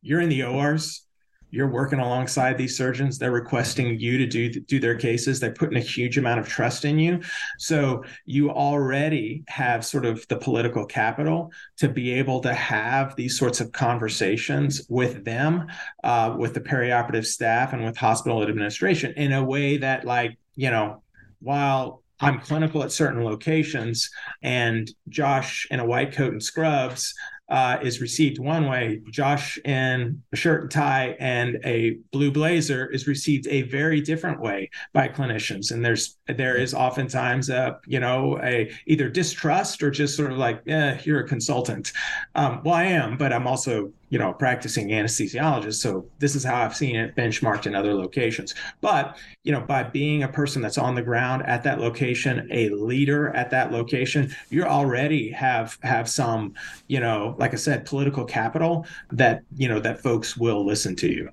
you're 0.00 0.20
in 0.20 0.28
the 0.28 0.44
ORs, 0.44 1.04
you're 1.52 1.68
working 1.68 2.00
alongside 2.00 2.56
these 2.56 2.76
surgeons 2.76 3.18
they're 3.18 3.30
requesting 3.30 4.00
you 4.00 4.18
to 4.18 4.26
do 4.26 4.48
do 4.48 4.80
their 4.80 4.96
cases 4.96 5.38
they're 5.38 5.52
putting 5.52 5.76
a 5.76 5.80
huge 5.80 6.18
amount 6.18 6.40
of 6.40 6.48
trust 6.48 6.84
in 6.84 6.98
you. 6.98 7.20
So 7.58 8.02
you 8.24 8.50
already 8.50 9.44
have 9.48 9.84
sort 9.84 10.06
of 10.06 10.26
the 10.28 10.38
political 10.38 10.84
capital 10.86 11.52
to 11.76 11.88
be 11.88 12.12
able 12.12 12.40
to 12.40 12.54
have 12.54 13.14
these 13.14 13.38
sorts 13.38 13.60
of 13.60 13.70
conversations 13.70 14.86
with 14.88 15.24
them 15.24 15.66
uh, 16.02 16.34
with 16.38 16.54
the 16.54 16.60
perioperative 16.60 17.26
staff 17.26 17.72
and 17.72 17.84
with 17.84 17.96
hospital 17.96 18.42
administration 18.42 19.12
in 19.16 19.32
a 19.32 19.44
way 19.44 19.76
that 19.76 20.04
like 20.04 20.38
you 20.56 20.70
know 20.70 21.02
while 21.40 22.01
I'm 22.22 22.40
clinical 22.40 22.82
at 22.82 22.92
certain 22.92 23.24
locations, 23.24 24.10
and 24.42 24.90
Josh 25.08 25.66
in 25.70 25.80
a 25.80 25.84
white 25.84 26.12
coat 26.12 26.32
and 26.32 26.42
scrubs 26.42 27.14
uh, 27.48 27.78
is 27.82 28.00
received 28.00 28.38
one 28.38 28.66
way. 28.66 29.02
Josh 29.10 29.58
in 29.66 30.22
a 30.32 30.36
shirt 30.36 30.62
and 30.62 30.70
tie 30.70 31.16
and 31.20 31.58
a 31.64 31.98
blue 32.10 32.30
blazer 32.30 32.86
is 32.86 33.06
received 33.06 33.46
a 33.48 33.62
very 33.62 34.00
different 34.00 34.40
way 34.40 34.70
by 34.94 35.06
clinicians. 35.08 35.70
And 35.70 35.84
there's 35.84 36.16
there 36.26 36.56
is 36.56 36.72
oftentimes 36.72 37.50
a 37.50 37.78
you 37.86 38.00
know 38.00 38.38
a 38.42 38.72
either 38.86 39.10
distrust 39.10 39.82
or 39.82 39.90
just 39.90 40.16
sort 40.16 40.32
of 40.32 40.38
like, 40.38 40.62
yeah, 40.64 40.98
you're 41.04 41.20
a 41.20 41.28
consultant. 41.28 41.92
Um, 42.36 42.62
well, 42.64 42.74
I 42.74 42.84
am, 42.84 43.18
but 43.18 43.34
I'm 43.34 43.46
also 43.46 43.92
you 44.12 44.18
know, 44.18 44.30
practicing 44.34 44.88
anesthesiologist. 44.88 45.76
So 45.76 46.04
this 46.18 46.36
is 46.36 46.44
how 46.44 46.62
I've 46.62 46.76
seen 46.76 46.96
it 46.96 47.16
benchmarked 47.16 47.66
in 47.66 47.74
other 47.74 47.94
locations. 47.94 48.54
But, 48.82 49.16
you 49.42 49.52
know, 49.52 49.62
by 49.62 49.84
being 49.84 50.22
a 50.22 50.28
person 50.28 50.60
that's 50.60 50.76
on 50.76 50.94
the 50.94 51.00
ground 51.00 51.46
at 51.46 51.62
that 51.62 51.80
location, 51.80 52.46
a 52.52 52.68
leader 52.68 53.34
at 53.34 53.48
that 53.52 53.72
location, 53.72 54.30
you 54.50 54.64
already 54.64 55.30
have 55.30 55.78
have 55.82 56.10
some, 56.10 56.52
you 56.88 57.00
know, 57.00 57.34
like 57.38 57.54
I 57.54 57.56
said, 57.56 57.86
political 57.86 58.26
capital 58.26 58.84
that, 59.12 59.44
you 59.56 59.66
know, 59.66 59.80
that 59.80 60.02
folks 60.02 60.36
will 60.36 60.62
listen 60.62 60.94
to 60.96 61.10
you. 61.10 61.30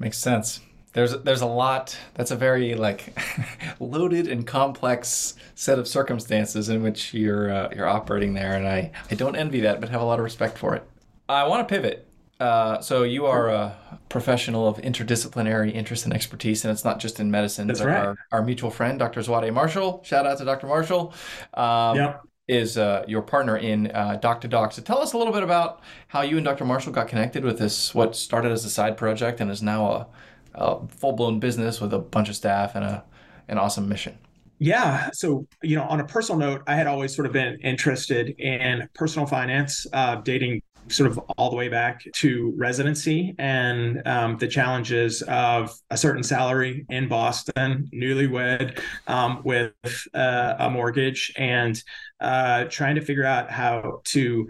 Makes 0.00 0.18
sense 0.18 0.60
there's 0.94 1.12
there's 1.22 1.42
a 1.42 1.46
lot 1.46 1.96
that's 2.14 2.30
a 2.30 2.36
very 2.36 2.74
like 2.74 3.16
loaded 3.80 4.26
and 4.26 4.46
complex 4.46 5.34
set 5.54 5.78
of 5.78 5.86
circumstances 5.86 6.70
in 6.70 6.82
which 6.82 7.12
you're 7.12 7.52
uh, 7.52 7.68
you're 7.76 7.86
operating 7.86 8.32
there 8.32 8.54
and 8.54 8.66
I 8.66 8.90
I 9.10 9.14
don't 9.14 9.36
envy 9.36 9.60
that 9.60 9.78
but 9.78 9.90
have 9.90 10.00
a 10.00 10.04
lot 10.04 10.18
of 10.18 10.24
respect 10.24 10.56
for 10.56 10.74
it. 10.74 10.82
I 11.28 11.46
want 11.46 11.68
to 11.68 11.72
pivot 11.72 12.06
uh, 12.40 12.80
so 12.80 13.02
you 13.02 13.26
are 13.26 13.48
a 13.48 13.76
professional 14.08 14.68
of 14.68 14.76
interdisciplinary 14.78 15.72
interest 15.72 16.04
and 16.04 16.12
expertise, 16.12 16.64
and 16.64 16.72
it's 16.72 16.84
not 16.84 16.98
just 16.98 17.18
in 17.18 17.30
medicine. 17.30 17.66
That's 17.66 17.82
right. 17.82 17.96
Our, 17.96 18.18
our, 18.32 18.42
mutual 18.42 18.70
friend, 18.70 18.98
Dr. 18.98 19.20
Zwade 19.20 19.52
Marshall, 19.52 20.02
shout 20.04 20.26
out 20.26 20.38
to 20.38 20.44
Dr. 20.44 20.66
Marshall, 20.66 21.14
um, 21.54 21.96
yep. 21.96 22.22
is 22.46 22.76
uh, 22.76 23.04
your 23.08 23.22
partner 23.22 23.56
in 23.56 23.90
uh, 23.90 24.16
Doc 24.16 24.42
to 24.42 24.48
Doc. 24.48 24.72
So 24.72 24.82
tell 24.82 24.98
us 24.98 25.14
a 25.14 25.18
little 25.18 25.32
bit 25.32 25.42
about 25.42 25.80
how 26.08 26.20
you 26.20 26.36
and 26.36 26.44
Dr. 26.44 26.64
Marshall 26.64 26.92
got 26.92 27.08
connected 27.08 27.44
with 27.44 27.58
this, 27.58 27.94
what 27.94 28.14
started 28.14 28.52
as 28.52 28.64
a 28.64 28.70
side 28.70 28.96
project 28.96 29.40
and 29.40 29.50
is 29.50 29.62
now 29.62 29.90
a, 29.90 30.06
a 30.54 30.88
full-blown 30.88 31.40
business 31.40 31.80
with 31.80 31.94
a 31.94 31.98
bunch 31.98 32.28
of 32.28 32.36
staff 32.36 32.74
and 32.74 32.84
a 32.84 33.04
an 33.48 33.58
awesome 33.58 33.88
mission. 33.88 34.18
Yeah. 34.58 35.10
So, 35.12 35.46
you 35.62 35.76
know, 35.76 35.84
on 35.84 36.00
a 36.00 36.04
personal 36.04 36.38
note, 36.38 36.62
I 36.66 36.76
had 36.76 36.86
always 36.86 37.14
sort 37.14 37.26
of 37.26 37.32
been 37.32 37.58
interested 37.60 38.34
in 38.38 38.88
personal 38.94 39.26
finance, 39.26 39.86
uh, 39.92 40.16
dating 40.16 40.62
sort 40.88 41.10
of 41.10 41.18
all 41.36 41.50
the 41.50 41.56
way 41.56 41.68
back 41.68 42.04
to 42.12 42.52
residency 42.56 43.34
and 43.38 44.06
um, 44.06 44.36
the 44.38 44.48
challenges 44.48 45.22
of 45.22 45.72
a 45.90 45.96
certain 45.96 46.22
salary 46.22 46.86
in 46.88 47.08
Boston, 47.08 47.88
newlywed 47.92 48.80
um, 49.06 49.42
with 49.44 49.72
uh, 50.14 50.54
a 50.58 50.70
mortgage, 50.70 51.32
and 51.36 51.82
uh, 52.20 52.64
trying 52.64 52.94
to 52.94 53.00
figure 53.00 53.24
out 53.24 53.50
how 53.50 54.00
to 54.04 54.48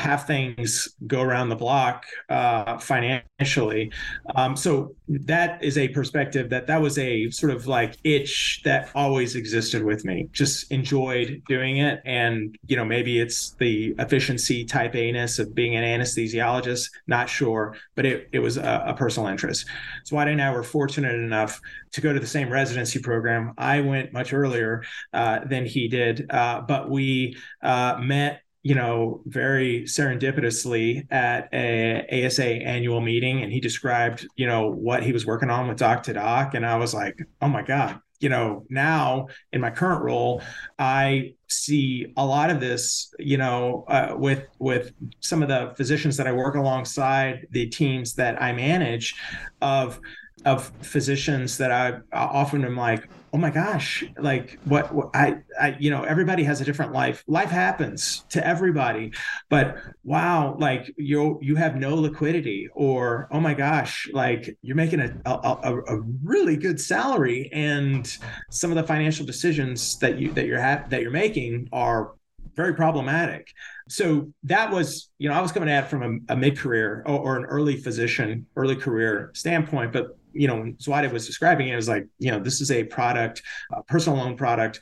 have 0.00 0.26
things 0.26 0.96
go 1.06 1.20
around 1.20 1.50
the 1.50 1.56
block 1.56 2.06
uh, 2.30 2.78
financially. 2.78 3.92
Um, 4.34 4.56
so 4.56 4.94
that 5.08 5.62
is 5.62 5.76
a 5.76 5.88
perspective 5.88 6.48
that 6.50 6.66
that 6.66 6.80
was 6.80 6.96
a 6.98 7.30
sort 7.30 7.52
of 7.52 7.66
like 7.66 7.96
itch 8.02 8.62
that 8.64 8.90
always 8.94 9.36
existed 9.36 9.84
with 9.84 10.04
me. 10.04 10.28
Just 10.32 10.72
enjoyed 10.72 11.42
doing 11.48 11.78
it, 11.78 12.00
and 12.06 12.56
you 12.66 12.76
know 12.76 12.84
maybe 12.84 13.20
it's 13.20 13.50
the 13.58 13.94
efficiency 13.98 14.64
type 14.64 14.94
anus 14.96 15.38
of 15.38 15.54
being 15.54 15.76
an 15.76 15.84
anesthesiologist. 15.84 16.90
Not 17.06 17.28
sure, 17.28 17.76
but 17.94 18.06
it 18.06 18.28
it 18.32 18.38
was 18.38 18.56
a, 18.56 18.84
a 18.86 18.94
personal 18.94 19.28
interest. 19.28 19.66
So 20.04 20.16
Wade 20.16 20.28
and 20.28 20.40
I 20.40 20.50
were 20.52 20.62
fortunate 20.62 21.14
enough 21.14 21.60
to 21.92 22.00
go 22.00 22.12
to 22.12 22.20
the 22.20 22.26
same 22.26 22.50
residency 22.50 23.00
program. 23.00 23.52
I 23.58 23.80
went 23.80 24.12
much 24.12 24.32
earlier 24.32 24.82
uh, 25.12 25.40
than 25.44 25.66
he 25.66 25.88
did, 25.88 26.30
uh, 26.30 26.62
but 26.62 26.88
we 26.88 27.36
uh, 27.62 27.98
met 28.00 28.42
you 28.62 28.74
know, 28.74 29.22
very 29.26 29.82
serendipitously 29.84 31.06
at 31.10 31.48
a 31.52 32.26
ASA 32.26 32.44
annual 32.44 33.00
meeting, 33.00 33.42
and 33.42 33.52
he 33.52 33.60
described, 33.60 34.26
you 34.36 34.46
know, 34.46 34.70
what 34.70 35.02
he 35.02 35.12
was 35.12 35.24
working 35.26 35.50
on 35.50 35.68
with 35.68 35.78
Doc 35.78 36.02
to 36.04 36.12
Doc, 36.12 36.54
and 36.54 36.66
I 36.66 36.76
was 36.76 36.92
like, 36.92 37.18
oh 37.40 37.48
my 37.48 37.62
god, 37.62 38.00
you 38.20 38.28
know, 38.28 38.66
now 38.68 39.28
in 39.52 39.60
my 39.62 39.70
current 39.70 40.02
role, 40.02 40.42
I 40.78 41.34
see 41.48 42.12
a 42.16 42.24
lot 42.24 42.50
of 42.50 42.60
this, 42.60 43.12
you 43.18 43.38
know, 43.38 43.84
uh, 43.88 44.14
with 44.16 44.46
with 44.58 44.92
some 45.20 45.42
of 45.42 45.48
the 45.48 45.72
physicians 45.76 46.18
that 46.18 46.26
I 46.26 46.32
work 46.32 46.54
alongside, 46.54 47.46
the 47.50 47.66
teams 47.66 48.14
that 48.14 48.40
I 48.40 48.52
manage, 48.52 49.14
of 49.62 50.00
of 50.44 50.70
physicians 50.82 51.58
that 51.58 51.70
I 51.70 52.00
often 52.12 52.64
am 52.64 52.76
like, 52.76 53.08
oh 53.32 53.38
my 53.38 53.50
gosh, 53.50 54.02
like 54.18 54.58
what, 54.64 54.92
what, 54.92 55.10
I, 55.14 55.36
I, 55.60 55.76
you 55.78 55.90
know, 55.90 56.02
everybody 56.02 56.42
has 56.44 56.60
a 56.60 56.64
different 56.64 56.92
life. 56.92 57.22
Life 57.28 57.50
happens 57.50 58.24
to 58.30 58.44
everybody, 58.44 59.12
but 59.48 59.76
wow, 60.02 60.56
like 60.58 60.92
you, 60.96 61.38
you 61.40 61.54
have 61.56 61.76
no 61.76 61.94
liquidity, 61.94 62.68
or 62.74 63.28
oh 63.30 63.40
my 63.40 63.54
gosh, 63.54 64.08
like 64.12 64.56
you're 64.62 64.76
making 64.76 65.00
a, 65.00 65.14
a, 65.24 65.78
a 65.86 66.00
really 66.24 66.56
good 66.56 66.80
salary, 66.80 67.48
and 67.52 68.18
some 68.50 68.70
of 68.70 68.76
the 68.76 68.84
financial 68.84 69.24
decisions 69.24 69.98
that 69.98 70.18
you 70.18 70.32
that 70.32 70.46
you're 70.46 70.60
ha- 70.60 70.84
that 70.88 71.02
you're 71.02 71.10
making 71.10 71.68
are 71.72 72.14
very 72.56 72.74
problematic. 72.74 73.52
So 73.88 74.32
that 74.44 74.70
was, 74.70 75.10
you 75.18 75.28
know, 75.28 75.34
I 75.34 75.40
was 75.40 75.52
coming 75.52 75.68
at 75.68 75.84
it 75.84 75.86
from 75.88 76.22
a, 76.28 76.34
a 76.34 76.36
mid-career 76.36 77.02
or, 77.06 77.18
or, 77.18 77.36
an 77.36 77.44
early 77.44 77.76
physician, 77.76 78.46
early 78.54 78.76
career 78.76 79.30
standpoint, 79.34 79.92
but 79.92 80.16
you 80.32 80.48
know, 80.48 80.72
Zwade 80.78 81.12
was 81.12 81.26
describing 81.26 81.68
it, 81.68 81.72
it 81.72 81.76
was 81.76 81.88
like, 81.88 82.06
you 82.18 82.30
know, 82.30 82.38
this 82.38 82.60
is 82.60 82.70
a 82.70 82.84
product, 82.84 83.42
a 83.72 83.82
personal 83.82 84.18
loan 84.18 84.36
product 84.36 84.80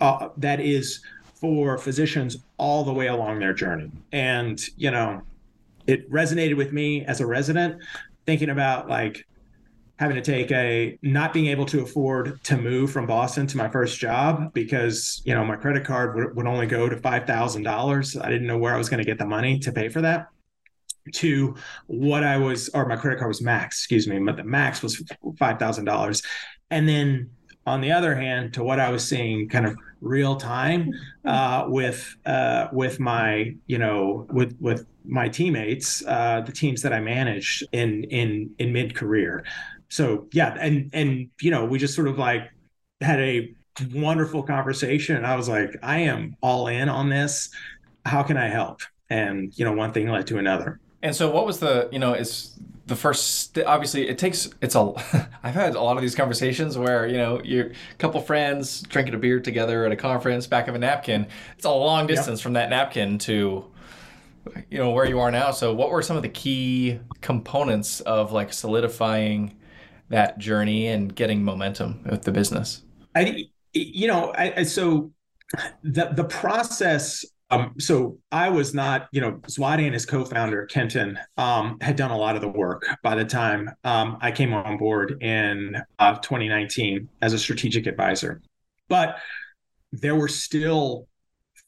uh, 0.00 0.28
that 0.36 0.60
is 0.60 1.00
for 1.34 1.78
physicians 1.78 2.38
all 2.56 2.84
the 2.84 2.92
way 2.92 3.08
along 3.08 3.38
their 3.38 3.52
journey. 3.52 3.90
And, 4.12 4.60
you 4.76 4.90
know, 4.90 5.22
it 5.86 6.10
resonated 6.10 6.56
with 6.56 6.72
me 6.72 7.04
as 7.04 7.20
a 7.20 7.26
resident, 7.26 7.82
thinking 8.26 8.50
about 8.50 8.88
like 8.88 9.26
having 9.96 10.16
to 10.16 10.22
take 10.22 10.50
a 10.52 10.98
not 11.02 11.32
being 11.32 11.46
able 11.46 11.66
to 11.66 11.82
afford 11.82 12.42
to 12.44 12.56
move 12.56 12.90
from 12.90 13.06
Boston 13.06 13.46
to 13.46 13.56
my 13.56 13.68
first 13.68 13.98
job 13.98 14.52
because, 14.52 15.22
you 15.24 15.34
know, 15.34 15.44
my 15.44 15.56
credit 15.56 15.84
card 15.84 16.14
would, 16.16 16.36
would 16.36 16.46
only 16.46 16.66
go 16.66 16.88
to 16.88 16.96
$5,000. 16.96 18.24
I 18.24 18.28
didn't 18.28 18.46
know 18.46 18.58
where 18.58 18.74
I 18.74 18.78
was 18.78 18.88
going 18.88 18.98
to 18.98 19.04
get 19.04 19.18
the 19.18 19.26
money 19.26 19.58
to 19.60 19.72
pay 19.72 19.88
for 19.88 20.00
that 20.00 20.28
to 21.12 21.54
what 21.86 22.24
I 22.24 22.36
was, 22.36 22.68
or 22.70 22.86
my 22.86 22.96
credit 22.96 23.18
card 23.18 23.28
was 23.28 23.42
max, 23.42 23.78
excuse 23.78 24.06
me, 24.06 24.18
but 24.18 24.36
the 24.36 24.44
max 24.44 24.82
was 24.82 25.02
five 25.38 25.58
thousand 25.58 25.84
dollars, 25.84 26.22
and 26.70 26.88
then 26.88 27.30
on 27.66 27.80
the 27.80 27.92
other 27.92 28.14
hand, 28.14 28.54
to 28.54 28.64
what 28.64 28.80
I 28.80 28.90
was 28.90 29.06
seeing 29.06 29.48
kind 29.48 29.66
of 29.66 29.76
real 30.00 30.36
time 30.36 30.90
uh, 31.24 31.66
with 31.68 32.16
uh, 32.26 32.68
with 32.72 32.98
my 32.98 33.54
you 33.66 33.78
know 33.78 34.26
with 34.30 34.56
with 34.60 34.86
my 35.04 35.28
teammates, 35.28 36.04
uh, 36.06 36.42
the 36.44 36.52
teams 36.52 36.82
that 36.82 36.92
I 36.92 37.00
managed 37.00 37.64
in 37.72 38.04
in 38.04 38.54
in 38.58 38.72
mid 38.72 38.94
career. 38.94 39.44
So 39.88 40.28
yeah, 40.32 40.56
and 40.60 40.90
and 40.92 41.28
you 41.40 41.50
know 41.50 41.64
we 41.64 41.78
just 41.78 41.94
sort 41.94 42.08
of 42.08 42.18
like 42.18 42.50
had 43.00 43.20
a 43.20 43.54
wonderful 43.92 44.42
conversation, 44.42 45.16
and 45.16 45.26
I 45.26 45.36
was 45.36 45.48
like, 45.48 45.76
I 45.82 46.00
am 46.00 46.36
all 46.42 46.66
in 46.66 46.88
on 46.88 47.08
this. 47.08 47.50
How 48.04 48.22
can 48.22 48.36
I 48.36 48.48
help? 48.48 48.80
And 49.08 49.56
you 49.56 49.64
know, 49.64 49.72
one 49.72 49.92
thing 49.92 50.08
led 50.08 50.26
to 50.28 50.38
another. 50.38 50.80
And 51.02 51.14
so, 51.14 51.30
what 51.30 51.46
was 51.46 51.58
the 51.58 51.88
you 51.92 51.98
know 51.98 52.14
is 52.14 52.58
the 52.86 52.96
first 52.96 53.58
obviously 53.58 54.08
it 54.08 54.18
takes 54.18 54.50
it's 54.60 54.74
a 54.74 54.92
i've 55.44 55.54
had 55.54 55.76
a 55.76 55.80
lot 55.80 55.96
of 55.96 56.02
these 56.02 56.16
conversations 56.16 56.76
where 56.76 57.06
you 57.06 57.16
know 57.16 57.40
you're 57.44 57.66
a 57.66 57.94
couple 57.98 58.20
friends 58.20 58.82
drinking 58.82 59.14
a 59.14 59.18
beer 59.18 59.38
together 59.38 59.86
at 59.86 59.92
a 59.92 59.96
conference 59.96 60.48
back 60.48 60.66
of 60.66 60.74
a 60.74 60.78
napkin. 60.78 61.26
It's 61.56 61.64
a 61.64 61.70
long 61.70 62.06
distance 62.06 62.40
yep. 62.40 62.42
from 62.42 62.52
that 62.54 62.70
napkin 62.70 63.18
to 63.18 63.64
you 64.70 64.78
know 64.78 64.90
where 64.90 65.06
you 65.06 65.20
are 65.20 65.30
now. 65.30 65.52
So 65.52 65.72
what 65.72 65.90
were 65.90 66.02
some 66.02 66.16
of 66.16 66.22
the 66.22 66.28
key 66.28 66.98
components 67.20 68.00
of 68.00 68.32
like 68.32 68.52
solidifying 68.52 69.56
that 70.08 70.38
journey 70.38 70.88
and 70.88 71.14
getting 71.14 71.44
momentum 71.44 72.04
with 72.10 72.22
the 72.22 72.32
business? 72.32 72.82
I 73.14 73.46
you 73.74 74.06
know 74.06 74.32
i, 74.36 74.52
I 74.58 74.62
so 74.64 75.12
the 75.82 76.10
the 76.14 76.24
process 76.24 77.24
um, 77.52 77.74
so 77.78 78.18
I 78.32 78.48
was 78.48 78.72
not, 78.72 79.08
you 79.12 79.20
know, 79.20 79.32
Zwade 79.46 79.84
and 79.84 79.92
his 79.92 80.06
co-founder 80.06 80.64
Kenton 80.66 81.18
um, 81.36 81.78
had 81.82 81.96
done 81.96 82.10
a 82.10 82.16
lot 82.16 82.34
of 82.34 82.40
the 82.40 82.48
work 82.48 82.86
by 83.02 83.14
the 83.14 83.26
time 83.26 83.70
um, 83.84 84.16
I 84.22 84.32
came 84.32 84.54
on 84.54 84.78
board 84.78 85.22
in 85.22 85.76
uh, 85.98 86.14
2019 86.14 87.08
as 87.20 87.34
a 87.34 87.38
strategic 87.38 87.86
advisor. 87.86 88.40
But 88.88 89.18
there 89.92 90.14
were 90.14 90.28
still 90.28 91.06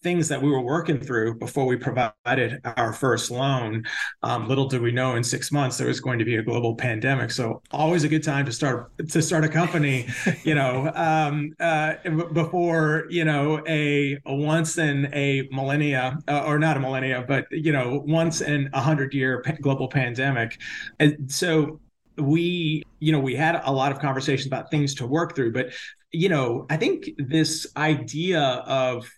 things 0.04 0.28
that 0.28 0.40
we 0.40 0.50
were 0.50 0.60
working 0.60 1.00
through 1.00 1.34
before 1.34 1.64
we 1.64 1.76
provided 1.76 2.60
our 2.76 2.92
first 2.92 3.30
loan. 3.30 3.82
Um, 4.22 4.46
little 4.46 4.68
did 4.68 4.82
we 4.82 4.92
know 4.92 5.16
in 5.16 5.24
six 5.24 5.50
months 5.50 5.78
there 5.78 5.88
was 5.88 5.98
going 5.98 6.18
to 6.18 6.26
be 6.26 6.36
a 6.36 6.42
global 6.42 6.76
pandemic. 6.76 7.30
So 7.30 7.62
always 7.72 8.04
a 8.04 8.08
good 8.08 8.22
time 8.22 8.44
to 8.44 8.52
start 8.52 8.92
to 9.08 9.22
start 9.22 9.44
a 9.44 9.48
company, 9.48 10.06
you 10.44 10.54
know, 10.54 10.92
um, 10.94 11.54
uh, 11.58 11.94
before 12.32 13.06
you 13.08 13.24
know 13.24 13.62
a, 13.66 14.18
a, 14.26 14.34
once 14.34 14.76
in 14.78 15.08
a 15.14 15.48
millennia 15.50 16.18
uh, 16.28 16.44
or 16.46 16.58
not 16.58 16.76
a 16.76 16.80
millennia, 16.80 17.24
but 17.26 17.46
you 17.50 17.72
know 17.72 18.02
once 18.06 18.42
in 18.42 18.68
a 18.74 18.80
hundred 18.80 19.14
year 19.14 19.42
global 19.62 19.88
pandemic. 19.88 20.60
And 21.00 21.32
so 21.32 21.80
we 22.18 22.84
you 23.00 23.10
know 23.10 23.18
we 23.18 23.34
had 23.34 23.60
a 23.64 23.72
lot 23.72 23.90
of 23.90 23.98
conversations 23.98 24.46
about 24.46 24.70
things 24.70 24.94
to 24.94 25.04
work 25.04 25.34
through 25.34 25.52
but 25.52 25.72
you 26.12 26.28
know 26.28 26.64
i 26.70 26.76
think 26.76 27.10
this 27.18 27.66
idea 27.76 28.40
of 28.40 29.10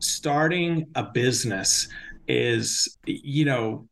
starting 0.00 0.86
a 0.94 1.04
business 1.04 1.88
is 2.28 2.96
you 3.06 3.44
know 3.44 3.86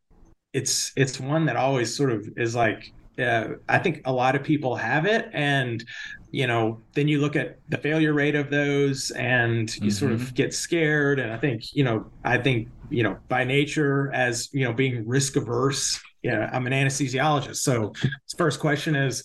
it's 0.52 0.92
it's 0.96 1.20
one 1.20 1.44
that 1.46 1.56
always 1.56 1.94
sort 1.94 2.10
of 2.10 2.28
is 2.36 2.54
like 2.54 2.92
uh, 3.18 3.54
I 3.68 3.78
think 3.78 4.02
a 4.04 4.12
lot 4.12 4.36
of 4.36 4.44
people 4.44 4.76
have 4.76 5.04
it, 5.04 5.28
and 5.32 5.84
you 6.30 6.46
know, 6.46 6.80
then 6.94 7.08
you 7.08 7.20
look 7.20 7.36
at 7.36 7.58
the 7.68 7.78
failure 7.78 8.12
rate 8.12 8.34
of 8.34 8.50
those, 8.50 9.10
and 9.12 9.74
you 9.76 9.82
mm-hmm. 9.82 9.90
sort 9.90 10.12
of 10.12 10.20
mm-hmm. 10.20 10.34
get 10.34 10.54
scared. 10.54 11.18
And 11.18 11.32
I 11.32 11.36
think 11.36 11.74
you 11.74 11.84
know, 11.84 12.06
I 12.24 12.38
think 12.38 12.68
you 12.90 13.02
know, 13.02 13.18
by 13.28 13.44
nature, 13.44 14.12
as 14.12 14.48
you 14.52 14.64
know, 14.64 14.72
being 14.72 15.06
risk 15.06 15.36
averse, 15.36 16.00
yeah, 16.22 16.48
I'm 16.52 16.66
an 16.66 16.72
anesthesiologist. 16.72 17.56
So, 17.56 17.92
first 18.36 18.60
question 18.60 18.94
is, 18.94 19.24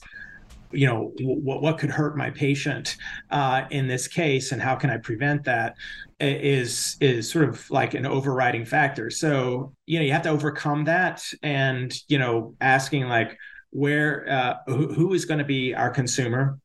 you 0.73 0.88
know 0.88 1.13
what 1.21 1.61
what 1.61 1.77
could 1.77 1.91
hurt 1.91 2.17
my 2.17 2.31
patient 2.31 2.97
uh, 3.29 3.65
in 3.69 3.88
this 3.88 4.07
case 4.07 4.51
and 4.51 4.61
how 4.61 4.75
can 4.75 4.89
i 4.89 4.97
prevent 4.97 5.43
that 5.43 5.75
is 6.24 6.97
is 6.99 7.30
sort 7.30 7.47
of 7.47 7.69
like 7.69 7.93
an 7.93 8.05
overriding 8.05 8.65
factor. 8.65 9.09
So 9.09 9.74
you 9.86 9.99
know 9.99 10.05
you 10.05 10.11
have 10.11 10.24
to 10.24 10.30
overcome 10.30 10.86
that 10.86 11.24
and 11.41 11.93
you 12.07 12.17
know 12.17 12.55
asking 12.61 13.07
like 13.07 13.38
where 13.74 14.30
uh, 14.30 14.55
who, 14.67 14.93
who 14.93 15.13
is 15.13 15.26
going 15.26 15.39
to 15.39 15.45
be 15.45 15.74
our 15.74 15.89
consumer? 15.89 16.59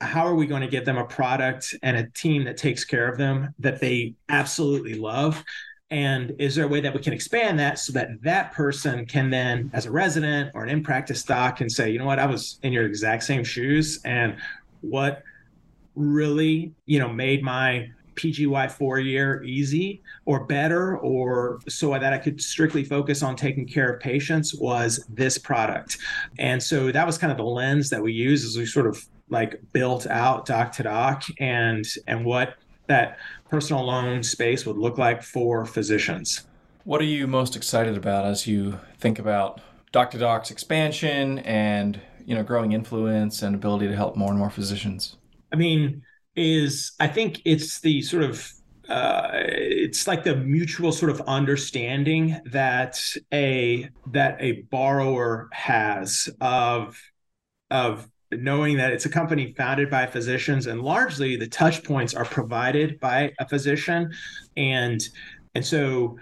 How 0.00 0.26
are 0.26 0.34
we 0.34 0.46
going 0.46 0.62
to 0.62 0.68
get 0.68 0.84
them 0.84 0.96
a 0.96 1.04
product 1.04 1.74
and 1.82 1.96
a 1.96 2.08
team 2.10 2.44
that 2.44 2.56
takes 2.56 2.84
care 2.84 3.08
of 3.08 3.18
them 3.18 3.54
that 3.58 3.80
they 3.80 4.14
absolutely 4.28 4.94
love? 4.94 5.42
And 5.90 6.34
is 6.38 6.54
there 6.54 6.66
a 6.66 6.68
way 6.68 6.80
that 6.80 6.92
we 6.92 7.00
can 7.00 7.12
expand 7.12 7.58
that 7.60 7.78
so 7.78 7.92
that 7.94 8.08
that 8.22 8.52
person 8.52 9.06
can 9.06 9.30
then, 9.30 9.70
as 9.72 9.86
a 9.86 9.90
resident 9.90 10.50
or 10.54 10.62
an 10.62 10.68
in 10.68 10.82
practice 10.82 11.22
doc, 11.22 11.56
can 11.56 11.70
say, 11.70 11.90
you 11.90 11.98
know 11.98 12.04
what, 12.04 12.18
I 12.18 12.26
was 12.26 12.58
in 12.62 12.72
your 12.72 12.84
exact 12.84 13.22
same 13.22 13.42
shoes, 13.42 14.00
and 14.04 14.36
what 14.82 15.22
really, 15.94 16.74
you 16.84 16.98
know, 16.98 17.08
made 17.08 17.42
my 17.42 17.88
PGY 18.18 18.70
four 18.70 18.98
year 18.98 19.42
easy 19.44 20.02
or 20.24 20.44
better, 20.44 20.98
or 20.98 21.60
so 21.68 21.90
that 21.90 22.12
I 22.12 22.18
could 22.18 22.40
strictly 22.42 22.84
focus 22.84 23.22
on 23.22 23.36
taking 23.36 23.66
care 23.66 23.90
of 23.90 24.00
patients 24.00 24.54
was 24.54 25.04
this 25.08 25.38
product. 25.38 25.98
And 26.38 26.62
so 26.62 26.92
that 26.92 27.06
was 27.06 27.16
kind 27.16 27.30
of 27.30 27.38
the 27.38 27.44
lens 27.44 27.90
that 27.90 28.02
we 28.02 28.12
use 28.12 28.44
as 28.44 28.56
we 28.58 28.66
sort 28.66 28.86
of 28.86 29.04
like 29.30 29.60
built 29.72 30.06
out 30.06 30.46
doc 30.46 30.72
to 30.72 30.82
doc 30.82 31.24
and 31.38 31.86
and 32.06 32.24
what 32.24 32.56
that 32.86 33.18
personal 33.50 33.84
loan 33.84 34.22
space 34.22 34.66
would 34.66 34.78
look 34.78 34.98
like 34.98 35.22
for 35.22 35.64
physicians. 35.64 36.44
What 36.84 37.00
are 37.00 37.04
you 37.04 37.26
most 37.26 37.54
excited 37.54 37.96
about 37.96 38.24
as 38.24 38.46
you 38.46 38.78
think 38.98 39.18
about 39.18 39.60
Doc 39.92 40.10
to 40.12 40.18
Doc's 40.18 40.50
expansion 40.50 41.38
and 41.40 42.00
you 42.24 42.34
know 42.34 42.42
growing 42.42 42.72
influence 42.72 43.42
and 43.42 43.54
ability 43.54 43.88
to 43.88 43.96
help 43.96 44.16
more 44.16 44.30
and 44.30 44.38
more 44.38 44.50
physicians? 44.50 45.16
I 45.52 45.56
mean, 45.56 46.02
is 46.38 46.92
I 47.00 47.08
think 47.08 47.42
it's 47.44 47.80
the 47.80 48.00
sort 48.02 48.22
of 48.22 48.50
uh, 48.88 49.28
it's 49.34 50.06
like 50.06 50.24
the 50.24 50.36
mutual 50.36 50.92
sort 50.92 51.10
of 51.10 51.20
understanding 51.22 52.40
that 52.46 52.98
a 53.32 53.88
that 54.12 54.36
a 54.40 54.62
borrower 54.70 55.48
has 55.52 56.28
of 56.40 56.98
of 57.70 58.08
knowing 58.30 58.76
that 58.76 58.92
it's 58.92 59.04
a 59.04 59.10
company 59.10 59.52
founded 59.56 59.90
by 59.90 60.06
physicians 60.06 60.66
and 60.66 60.82
largely 60.82 61.36
the 61.36 61.46
touch 61.46 61.82
points 61.82 62.14
are 62.14 62.24
provided 62.24 63.00
by 63.00 63.32
a 63.40 63.48
physician. 63.48 64.12
And 64.56 65.06
and 65.54 65.64
so 65.64 66.16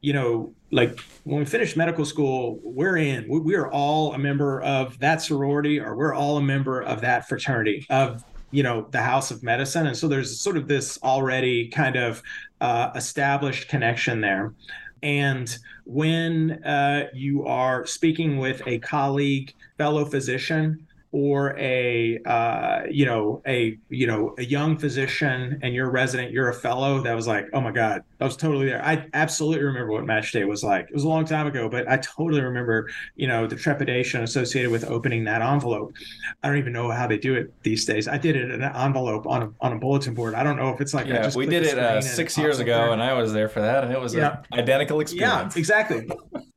you 0.00 0.12
know 0.12 0.54
like 0.70 0.98
when 1.24 1.38
we 1.40 1.44
finish 1.44 1.76
medical 1.76 2.04
school 2.04 2.60
we're 2.62 2.98
in 2.98 3.26
we, 3.28 3.40
we 3.40 3.54
are 3.56 3.70
all 3.70 4.14
a 4.14 4.18
member 4.18 4.60
of 4.62 4.98
that 5.00 5.22
sorority 5.22 5.80
or 5.80 5.96
we're 5.96 6.14
all 6.14 6.36
a 6.36 6.42
member 6.42 6.82
of 6.82 7.00
that 7.00 7.28
fraternity 7.28 7.86
of 7.90 8.22
you 8.50 8.62
know 8.62 8.86
the 8.90 9.00
house 9.00 9.30
of 9.30 9.42
medicine. 9.42 9.86
And 9.86 9.96
so 9.96 10.08
there's 10.08 10.40
sort 10.40 10.56
of 10.56 10.68
this 10.68 10.98
already 11.02 11.68
kind 11.68 11.96
of 11.96 12.22
uh, 12.60 12.90
established 12.94 13.68
connection 13.68 14.20
there. 14.20 14.54
And 15.02 15.56
when 15.84 16.64
uh, 16.64 17.08
you 17.12 17.46
are 17.46 17.86
speaking 17.86 18.38
with 18.38 18.62
a 18.66 18.78
colleague 18.78 19.54
fellow 19.78 20.04
physician 20.04 20.85
or 21.16 21.56
a 21.58 22.18
uh, 22.26 22.82
you 22.90 23.06
know 23.06 23.40
a 23.46 23.78
you 23.88 24.06
know 24.06 24.34
a 24.36 24.44
young 24.44 24.76
physician 24.76 25.58
and 25.62 25.74
you're 25.74 25.88
a 25.88 25.90
resident 25.90 26.30
you're 26.30 26.50
a 26.50 26.54
fellow 26.54 27.00
that 27.00 27.14
was 27.14 27.26
like 27.26 27.48
oh 27.54 27.60
my 27.60 27.72
god 27.72 28.02
i 28.20 28.24
was 28.24 28.36
totally 28.36 28.66
there. 28.66 28.84
I 28.84 29.08
absolutely 29.14 29.64
remember 29.64 29.92
what 29.92 30.04
match 30.04 30.30
day 30.32 30.44
was 30.44 30.62
like. 30.62 30.88
It 30.90 30.94
was 30.94 31.04
a 31.04 31.08
long 31.08 31.24
time 31.24 31.46
ago 31.46 31.70
but 31.70 31.88
i 31.88 31.96
totally 31.96 32.42
remember 32.42 32.90
you 33.14 33.26
know 33.26 33.46
the 33.46 33.56
trepidation 33.56 34.24
associated 34.24 34.70
with 34.70 34.84
opening 34.84 35.24
that 35.24 35.40
envelope. 35.40 35.94
I 36.42 36.48
don't 36.48 36.58
even 36.58 36.74
know 36.74 36.90
how 36.90 37.06
they 37.06 37.16
do 37.16 37.34
it 37.34 37.50
these 37.62 37.86
days. 37.86 38.08
I 38.08 38.18
did 38.18 38.36
it 38.36 38.50
in 38.50 38.62
an 38.62 38.76
envelope 38.76 39.26
on 39.26 39.42
a, 39.42 39.50
on 39.62 39.72
a 39.72 39.78
bulletin 39.78 40.12
board. 40.12 40.34
I 40.34 40.42
don't 40.42 40.56
know 40.58 40.68
if 40.68 40.82
it's 40.82 40.92
like 40.92 41.06
yeah 41.06 41.30
we 41.34 41.46
did 41.46 41.62
it 41.62 41.78
uh, 41.78 42.02
six 42.02 42.36
years 42.36 42.58
ago 42.58 42.76
there. 42.76 42.92
and 42.92 43.02
i 43.02 43.14
was 43.14 43.32
there 43.32 43.48
for 43.48 43.62
that 43.62 43.84
and 43.84 43.92
it 43.92 44.00
was 44.00 44.14
yeah. 44.14 44.42
an 44.52 44.58
identical 44.58 45.00
experience. 45.00 45.56
yeah 45.56 45.58
exactly 45.58 46.06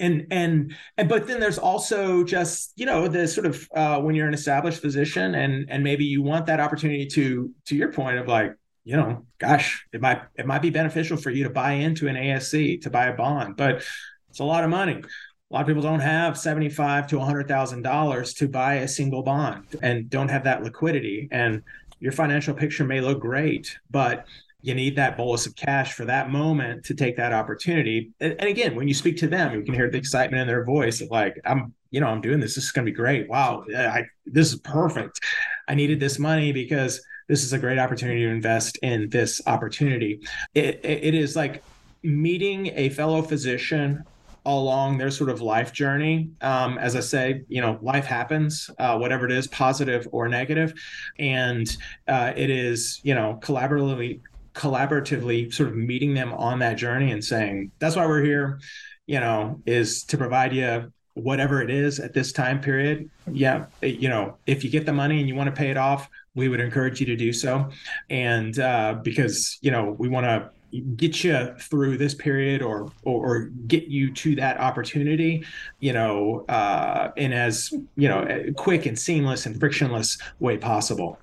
and 0.00 0.26
and 0.30 0.74
and 0.96 1.08
but 1.08 1.26
then 1.26 1.40
there's 1.40 1.58
also 1.58 2.24
just 2.24 2.72
you 2.76 2.86
know 2.86 3.08
the 3.08 3.26
sort 3.26 3.46
of 3.46 3.68
uh, 3.74 4.00
when 4.00 4.14
you're 4.14 4.28
an 4.28 4.34
established 4.34 4.80
physician 4.80 5.34
and 5.34 5.68
and 5.70 5.82
maybe 5.82 6.04
you 6.04 6.22
want 6.22 6.46
that 6.46 6.60
opportunity 6.60 7.06
to 7.06 7.52
to 7.66 7.76
your 7.76 7.92
point 7.92 8.18
of 8.18 8.26
like 8.28 8.54
you 8.84 8.96
know 8.96 9.24
gosh 9.38 9.86
it 9.92 10.00
might 10.00 10.22
it 10.36 10.46
might 10.46 10.62
be 10.62 10.70
beneficial 10.70 11.16
for 11.16 11.30
you 11.30 11.44
to 11.44 11.50
buy 11.50 11.72
into 11.72 12.08
an 12.08 12.16
ASC 12.16 12.80
to 12.82 12.90
buy 12.90 13.06
a 13.06 13.14
bond 13.14 13.56
but 13.56 13.82
it's 14.28 14.40
a 14.40 14.44
lot 14.44 14.64
of 14.64 14.70
money. 14.70 15.02
A 15.50 15.54
lot 15.54 15.62
of 15.62 15.66
people 15.66 15.82
don't 15.82 16.00
have 16.00 16.36
75 16.36 17.06
to 17.08 17.18
100 17.18 17.48
thousand 17.48 17.82
dollars 17.82 18.34
to 18.34 18.48
buy 18.48 18.74
a 18.74 18.88
single 18.88 19.22
bond 19.22 19.64
and 19.82 20.10
don't 20.10 20.28
have 20.28 20.44
that 20.44 20.62
liquidity. 20.62 21.28
And 21.30 21.62
your 22.00 22.12
financial 22.12 22.54
picture 22.54 22.84
may 22.84 23.00
look 23.00 23.20
great 23.20 23.76
but 23.90 24.26
you 24.62 24.74
need 24.74 24.96
that 24.96 25.16
bolus 25.16 25.46
of 25.46 25.54
cash 25.54 25.92
for 25.92 26.04
that 26.04 26.30
moment 26.30 26.84
to 26.84 26.94
take 26.94 27.16
that 27.16 27.32
opportunity. 27.32 28.10
And, 28.20 28.34
and, 28.38 28.48
again, 28.48 28.74
when 28.74 28.88
you 28.88 28.94
speak 28.94 29.16
to 29.18 29.28
them, 29.28 29.54
you 29.54 29.62
can 29.62 29.74
hear 29.74 29.90
the 29.90 29.98
excitement 29.98 30.40
in 30.40 30.48
their 30.48 30.64
voice 30.64 31.00
of 31.00 31.10
like, 31.10 31.40
I'm, 31.44 31.72
you 31.90 32.00
know, 32.00 32.08
I'm 32.08 32.20
doing 32.20 32.40
this. 32.40 32.56
This 32.56 32.64
is 32.64 32.72
going 32.72 32.84
to 32.84 32.90
be 32.90 32.96
great. 32.96 33.28
Wow. 33.28 33.64
I, 33.74 34.04
this 34.26 34.52
is 34.52 34.58
perfect. 34.60 35.20
I 35.68 35.74
needed 35.74 36.00
this 36.00 36.18
money 36.18 36.52
because 36.52 37.00
this 37.28 37.44
is 37.44 37.52
a 37.52 37.58
great 37.58 37.78
opportunity 37.78 38.22
to 38.22 38.28
invest 38.28 38.78
in 38.82 39.08
this 39.10 39.40
opportunity. 39.46 40.20
it, 40.54 40.80
it 40.82 41.14
is 41.14 41.36
like 41.36 41.62
meeting 42.02 42.72
a 42.74 42.88
fellow 42.90 43.22
physician 43.22 44.04
along 44.46 44.96
their 44.96 45.10
sort 45.10 45.28
of 45.28 45.42
life 45.42 45.72
journey. 45.72 46.30
Um, 46.40 46.78
as 46.78 46.96
I 46.96 47.00
say, 47.00 47.42
you 47.48 47.60
know, 47.60 47.78
life 47.82 48.06
happens, 48.06 48.70
uh, 48.78 48.96
whatever 48.96 49.26
it 49.26 49.32
is, 49.32 49.46
positive 49.46 50.08
or 50.10 50.26
negative, 50.28 50.72
and 51.18 51.76
uh, 52.06 52.32
it 52.34 52.48
is, 52.48 53.00
you 53.02 53.14
know, 53.14 53.38
collaboratively 53.42 54.20
collaboratively 54.54 55.52
sort 55.52 55.68
of 55.68 55.76
meeting 55.76 56.14
them 56.14 56.32
on 56.32 56.58
that 56.58 56.74
journey 56.74 57.12
and 57.12 57.24
saying 57.24 57.70
that's 57.78 57.96
why 57.96 58.06
we're 58.06 58.22
here 58.22 58.60
you 59.06 59.20
know 59.20 59.60
is 59.66 60.04
to 60.04 60.16
provide 60.16 60.52
you 60.52 60.92
whatever 61.14 61.60
it 61.60 61.70
is 61.70 61.98
at 61.98 62.14
this 62.14 62.32
time 62.32 62.60
period. 62.60 63.10
Yeah 63.30 63.66
you 63.82 64.08
know 64.08 64.36
if 64.46 64.64
you 64.64 64.70
get 64.70 64.86
the 64.86 64.92
money 64.92 65.18
and 65.18 65.28
you 65.28 65.34
want 65.34 65.48
to 65.48 65.56
pay 65.56 65.70
it 65.70 65.76
off 65.76 66.08
we 66.38 66.48
would 66.48 66.60
encourage 66.60 67.00
you 67.00 67.06
to 67.06 67.16
do 67.16 67.32
so. 67.32 67.68
And 68.08 68.58
uh, 68.58 69.00
because 69.02 69.58
you 69.60 69.70
know 69.70 69.96
we 69.98 70.08
want 70.08 70.24
to 70.24 70.50
get 70.96 71.24
you 71.24 71.54
through 71.58 71.96
this 71.96 72.14
period 72.14 72.62
or, 72.62 72.92
or, 73.02 73.26
or 73.26 73.44
get 73.66 73.84
you 73.84 74.12
to 74.12 74.36
that 74.36 74.60
opportunity 74.60 75.42
you 75.80 75.94
know 75.94 76.44
uh, 76.50 77.10
in 77.16 77.32
as 77.32 77.72
you 77.96 78.08
know 78.08 78.52
quick 78.56 78.86
and 78.86 78.98
seamless 78.98 79.44
and 79.46 79.58
frictionless 79.58 80.18
way 80.38 80.56
possible. 80.56 81.18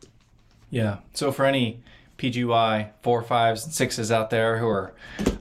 Yeah. 0.70 0.98
So 1.14 1.32
for 1.32 1.46
any 1.46 1.82
pgy 2.18 2.90
four 3.02 3.22
fives 3.22 3.66
and 3.66 3.74
sixes 3.74 4.12
out 4.12 4.30
there 4.30 4.58
who 4.58 4.68
are 4.68 4.94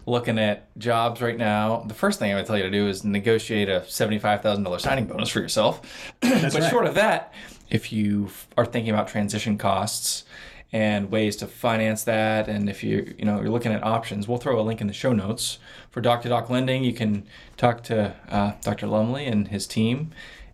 looking 0.06 0.38
at 0.38 0.76
jobs 0.78 1.22
right 1.22 1.38
now. 1.38 1.84
The 1.86 1.94
first 1.94 2.18
thing 2.18 2.32
i 2.32 2.34
would 2.34 2.46
tell 2.46 2.56
you 2.56 2.64
to 2.64 2.70
do 2.70 2.88
is 2.88 3.04
negotiate 3.04 3.68
a 3.68 3.80
$75000 3.80 4.80
signing 4.80 5.06
bonus 5.06 5.30
for 5.30 5.40
yourself. 5.40 5.80
But 6.20 6.54
right. 6.54 6.70
short 6.70 6.86
of 6.86 6.94
that 6.94 7.32
if 7.70 7.92
you 7.92 8.28
are 8.56 8.66
thinking 8.66 8.92
about 8.92 9.08
transition 9.08 9.56
costs 9.56 10.24
and 10.72 11.10
ways 11.10 11.36
to 11.36 11.46
finance 11.46 12.04
that 12.04 12.48
and 12.48 12.68
if 12.68 12.82
you 12.82 13.14
you 13.18 13.24
know 13.24 13.40
you're 13.40 13.50
looking 13.50 13.72
at 13.72 13.82
options 13.82 14.26
we'll 14.28 14.38
throw 14.38 14.60
a 14.60 14.62
link 14.62 14.80
in 14.80 14.86
the 14.86 14.92
show 14.92 15.12
notes. 15.12 15.58
For 15.90 16.00
doc 16.00 16.22
to 16.22 16.28
doc 16.28 16.50
lending 16.50 16.84
you 16.84 16.92
can 16.92 17.26
talk 17.56 17.82
to 17.84 18.14
uh, 18.28 18.52
dr 18.62 18.86
lumbley 18.86 19.26
and 19.26 19.48
his 19.48 19.66
team 19.66 20.10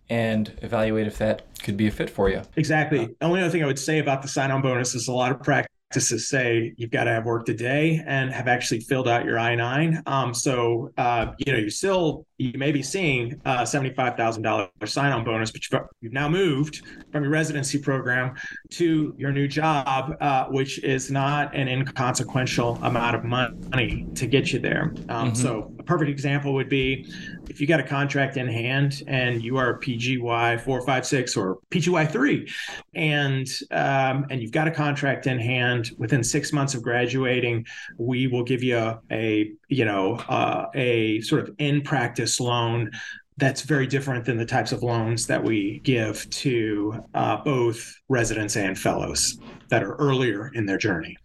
and 0.08 0.58
evaluate 0.60 1.06
if 1.06 1.18
that 1.18 1.42
could 1.62 1.76
be 1.76 1.86
a 1.86 1.90
fit 1.90 2.10
for 2.10 2.28
you. 2.28 2.42
Exactly. 2.56 3.06
The 3.06 3.26
only 3.26 3.40
other 3.40 3.50
thing 3.50 3.62
i 3.62 3.66
would 3.66 3.78
say 3.78 3.98
about 3.98 4.22
the 4.22 4.28
sign-on 4.28 4.62
bonus 4.62 4.94
is 4.94 5.08
a 5.08 5.12
lot 5.12 5.32
of 5.32 5.42
practice 5.42 5.70
to 5.92 6.00
say 6.00 6.72
you've 6.76 6.90
got 6.90 7.04
to 7.04 7.10
have 7.10 7.24
worked 7.24 7.48
a 7.48 7.54
day 7.54 8.02
and 8.06 8.30
have 8.32 8.46
actually 8.46 8.80
filled 8.80 9.08
out 9.08 9.24
your 9.24 9.38
I-9. 9.38 10.06
Um, 10.06 10.32
so, 10.32 10.92
uh, 10.96 11.32
you 11.38 11.52
know, 11.52 11.58
you 11.58 11.70
still, 11.70 12.26
you 12.38 12.52
may 12.56 12.70
be 12.70 12.80
seeing 12.80 13.40
a 13.44 13.62
$75,000 13.62 14.68
sign-on 14.88 15.24
bonus, 15.24 15.50
but 15.50 15.62
you've, 15.68 15.80
you've, 16.00 16.12
now 16.12 16.28
moved 16.28 16.82
from 17.10 17.24
your 17.24 17.32
residency 17.32 17.78
program 17.78 18.34
to 18.70 19.14
your 19.18 19.32
new 19.32 19.48
job, 19.48 20.14
uh, 20.20 20.46
which 20.46 20.82
is 20.84 21.10
not 21.10 21.54
an 21.56 21.66
inconsequential 21.66 22.78
amount 22.82 23.16
of 23.16 23.24
money 23.24 24.06
to 24.14 24.26
get 24.26 24.52
you 24.52 24.60
there. 24.60 24.94
Um, 25.08 25.32
mm-hmm. 25.32 25.34
So 25.34 25.74
a 25.80 25.82
perfect 25.82 26.10
example 26.10 26.54
would 26.54 26.68
be 26.68 27.10
if 27.48 27.60
you 27.60 27.66
got 27.66 27.80
a 27.80 27.84
contract 27.84 28.36
in 28.36 28.46
hand 28.46 29.02
and 29.08 29.42
you 29.42 29.56
are 29.56 29.80
PGY 29.80 30.60
four, 30.60 30.82
five, 30.82 31.06
six, 31.06 31.36
or 31.36 31.58
PGY 31.70 32.10
three, 32.10 32.48
and 32.94 33.48
um, 33.70 34.26
and 34.30 34.40
you've 34.40 34.52
got 34.52 34.68
a 34.68 34.70
contract 34.70 35.26
in 35.26 35.38
hand 35.38 35.90
within 35.98 36.22
six 36.22 36.52
months 36.52 36.74
of 36.74 36.82
graduating, 36.82 37.66
we 37.96 38.26
will 38.26 38.44
give 38.44 38.62
you 38.62 38.76
a, 38.76 39.00
a 39.10 39.52
you 39.68 39.84
know 39.84 40.16
uh, 40.28 40.66
a 40.74 41.20
sort 41.22 41.42
of 41.42 41.54
in 41.58 41.80
practice 41.82 42.38
loan 42.38 42.90
that's 43.38 43.62
very 43.62 43.86
different 43.86 44.26
than 44.26 44.36
the 44.36 44.44
types 44.44 44.70
of 44.70 44.82
loans 44.82 45.26
that 45.26 45.42
we 45.42 45.80
give 45.82 46.28
to 46.28 47.02
uh, 47.14 47.38
both 47.38 47.98
residents 48.10 48.54
and 48.56 48.78
fellows 48.78 49.38
that 49.70 49.82
are 49.82 49.94
earlier 49.94 50.50
in 50.52 50.66
their 50.66 50.76
journey. 50.76 51.16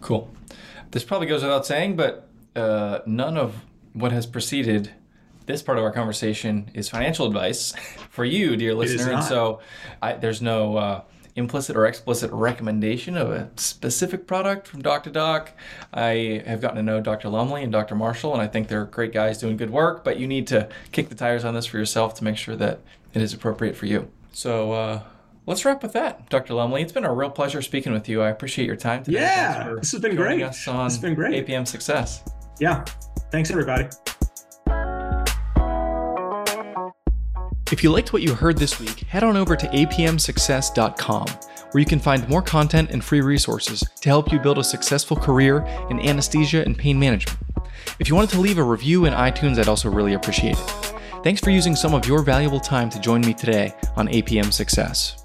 Cool. 0.00 0.30
This 0.92 1.02
probably 1.02 1.26
goes 1.26 1.42
without 1.42 1.66
saying, 1.66 1.96
but 1.96 2.28
uh, 2.54 3.00
none 3.04 3.36
of 3.36 3.56
what 3.92 4.12
has 4.12 4.26
preceded 4.26 4.92
this 5.46 5.62
part 5.62 5.78
of 5.78 5.84
our 5.84 5.90
conversation 5.90 6.70
is 6.74 6.88
financial 6.88 7.26
advice 7.26 7.72
for 8.10 8.24
you, 8.24 8.56
dear 8.56 8.74
listener. 8.74 9.12
And 9.12 9.24
so 9.24 9.60
I, 10.00 10.12
there's 10.14 10.40
no 10.40 10.76
uh, 10.76 11.02
implicit 11.34 11.76
or 11.76 11.86
explicit 11.86 12.30
recommendation 12.32 13.16
of 13.16 13.30
a 13.30 13.50
specific 13.56 14.26
product 14.26 14.66
from 14.68 14.82
Doc 14.82 15.04
to 15.04 15.10
Doc. 15.10 15.52
I 15.92 16.42
have 16.46 16.60
gotten 16.60 16.76
to 16.76 16.82
know 16.82 17.00
Dr. 17.00 17.28
Lumbley 17.28 17.62
and 17.62 17.72
Dr. 17.72 17.94
Marshall, 17.94 18.32
and 18.32 18.42
I 18.42 18.46
think 18.46 18.68
they're 18.68 18.84
great 18.84 19.12
guys 19.12 19.38
doing 19.38 19.56
good 19.56 19.70
work, 19.70 20.04
but 20.04 20.18
you 20.18 20.26
need 20.26 20.46
to 20.48 20.68
kick 20.92 21.08
the 21.08 21.14
tires 21.14 21.44
on 21.44 21.54
this 21.54 21.66
for 21.66 21.78
yourself 21.78 22.14
to 22.14 22.24
make 22.24 22.36
sure 22.36 22.56
that 22.56 22.80
it 23.12 23.22
is 23.22 23.32
appropriate 23.32 23.76
for 23.76 23.86
you. 23.86 24.08
So, 24.32 24.72
uh, 24.72 25.02
let's 25.46 25.64
wrap 25.64 25.82
with 25.82 25.92
that, 25.94 26.28
Dr. 26.30 26.54
Lumbley. 26.54 26.82
It's 26.82 26.92
been 26.92 27.04
a 27.04 27.12
real 27.12 27.30
pleasure 27.30 27.60
speaking 27.62 27.92
with 27.92 28.08
you. 28.08 28.22
I 28.22 28.28
appreciate 28.28 28.66
your 28.66 28.76
time 28.76 29.02
today. 29.02 29.20
Yeah, 29.20 29.74
this 29.78 29.90
has 29.92 30.00
been 30.00 30.14
great. 30.14 30.42
Us 30.42 30.68
on 30.68 30.84
has 30.84 30.98
been 30.98 31.14
great. 31.14 31.46
APM 31.46 31.66
Success. 31.66 32.22
Yeah. 32.60 32.84
Thanks, 33.30 33.50
everybody. 33.50 33.88
If 37.72 37.84
you 37.84 37.92
liked 37.92 38.12
what 38.12 38.22
you 38.22 38.34
heard 38.34 38.58
this 38.58 38.80
week, 38.80 39.00
head 39.00 39.22
on 39.22 39.36
over 39.36 39.54
to 39.54 39.66
apmsuccess.com, 39.68 41.26
where 41.70 41.78
you 41.78 41.86
can 41.86 42.00
find 42.00 42.28
more 42.28 42.42
content 42.42 42.90
and 42.90 43.04
free 43.04 43.20
resources 43.20 43.84
to 44.00 44.08
help 44.08 44.32
you 44.32 44.40
build 44.40 44.58
a 44.58 44.64
successful 44.64 45.16
career 45.16 45.64
in 45.88 46.00
anesthesia 46.00 46.64
and 46.64 46.76
pain 46.76 46.98
management. 46.98 47.38
If 48.00 48.08
you 48.08 48.16
wanted 48.16 48.30
to 48.30 48.40
leave 48.40 48.58
a 48.58 48.62
review 48.64 49.04
in 49.04 49.14
iTunes, 49.14 49.58
I'd 49.58 49.68
also 49.68 49.88
really 49.88 50.14
appreciate 50.14 50.58
it. 50.58 50.94
Thanks 51.22 51.40
for 51.40 51.50
using 51.50 51.76
some 51.76 51.94
of 51.94 52.06
your 52.06 52.22
valuable 52.22 52.60
time 52.60 52.90
to 52.90 52.98
join 52.98 53.20
me 53.20 53.34
today 53.34 53.72
on 53.94 54.08
APM 54.08 54.52
Success. 54.52 55.24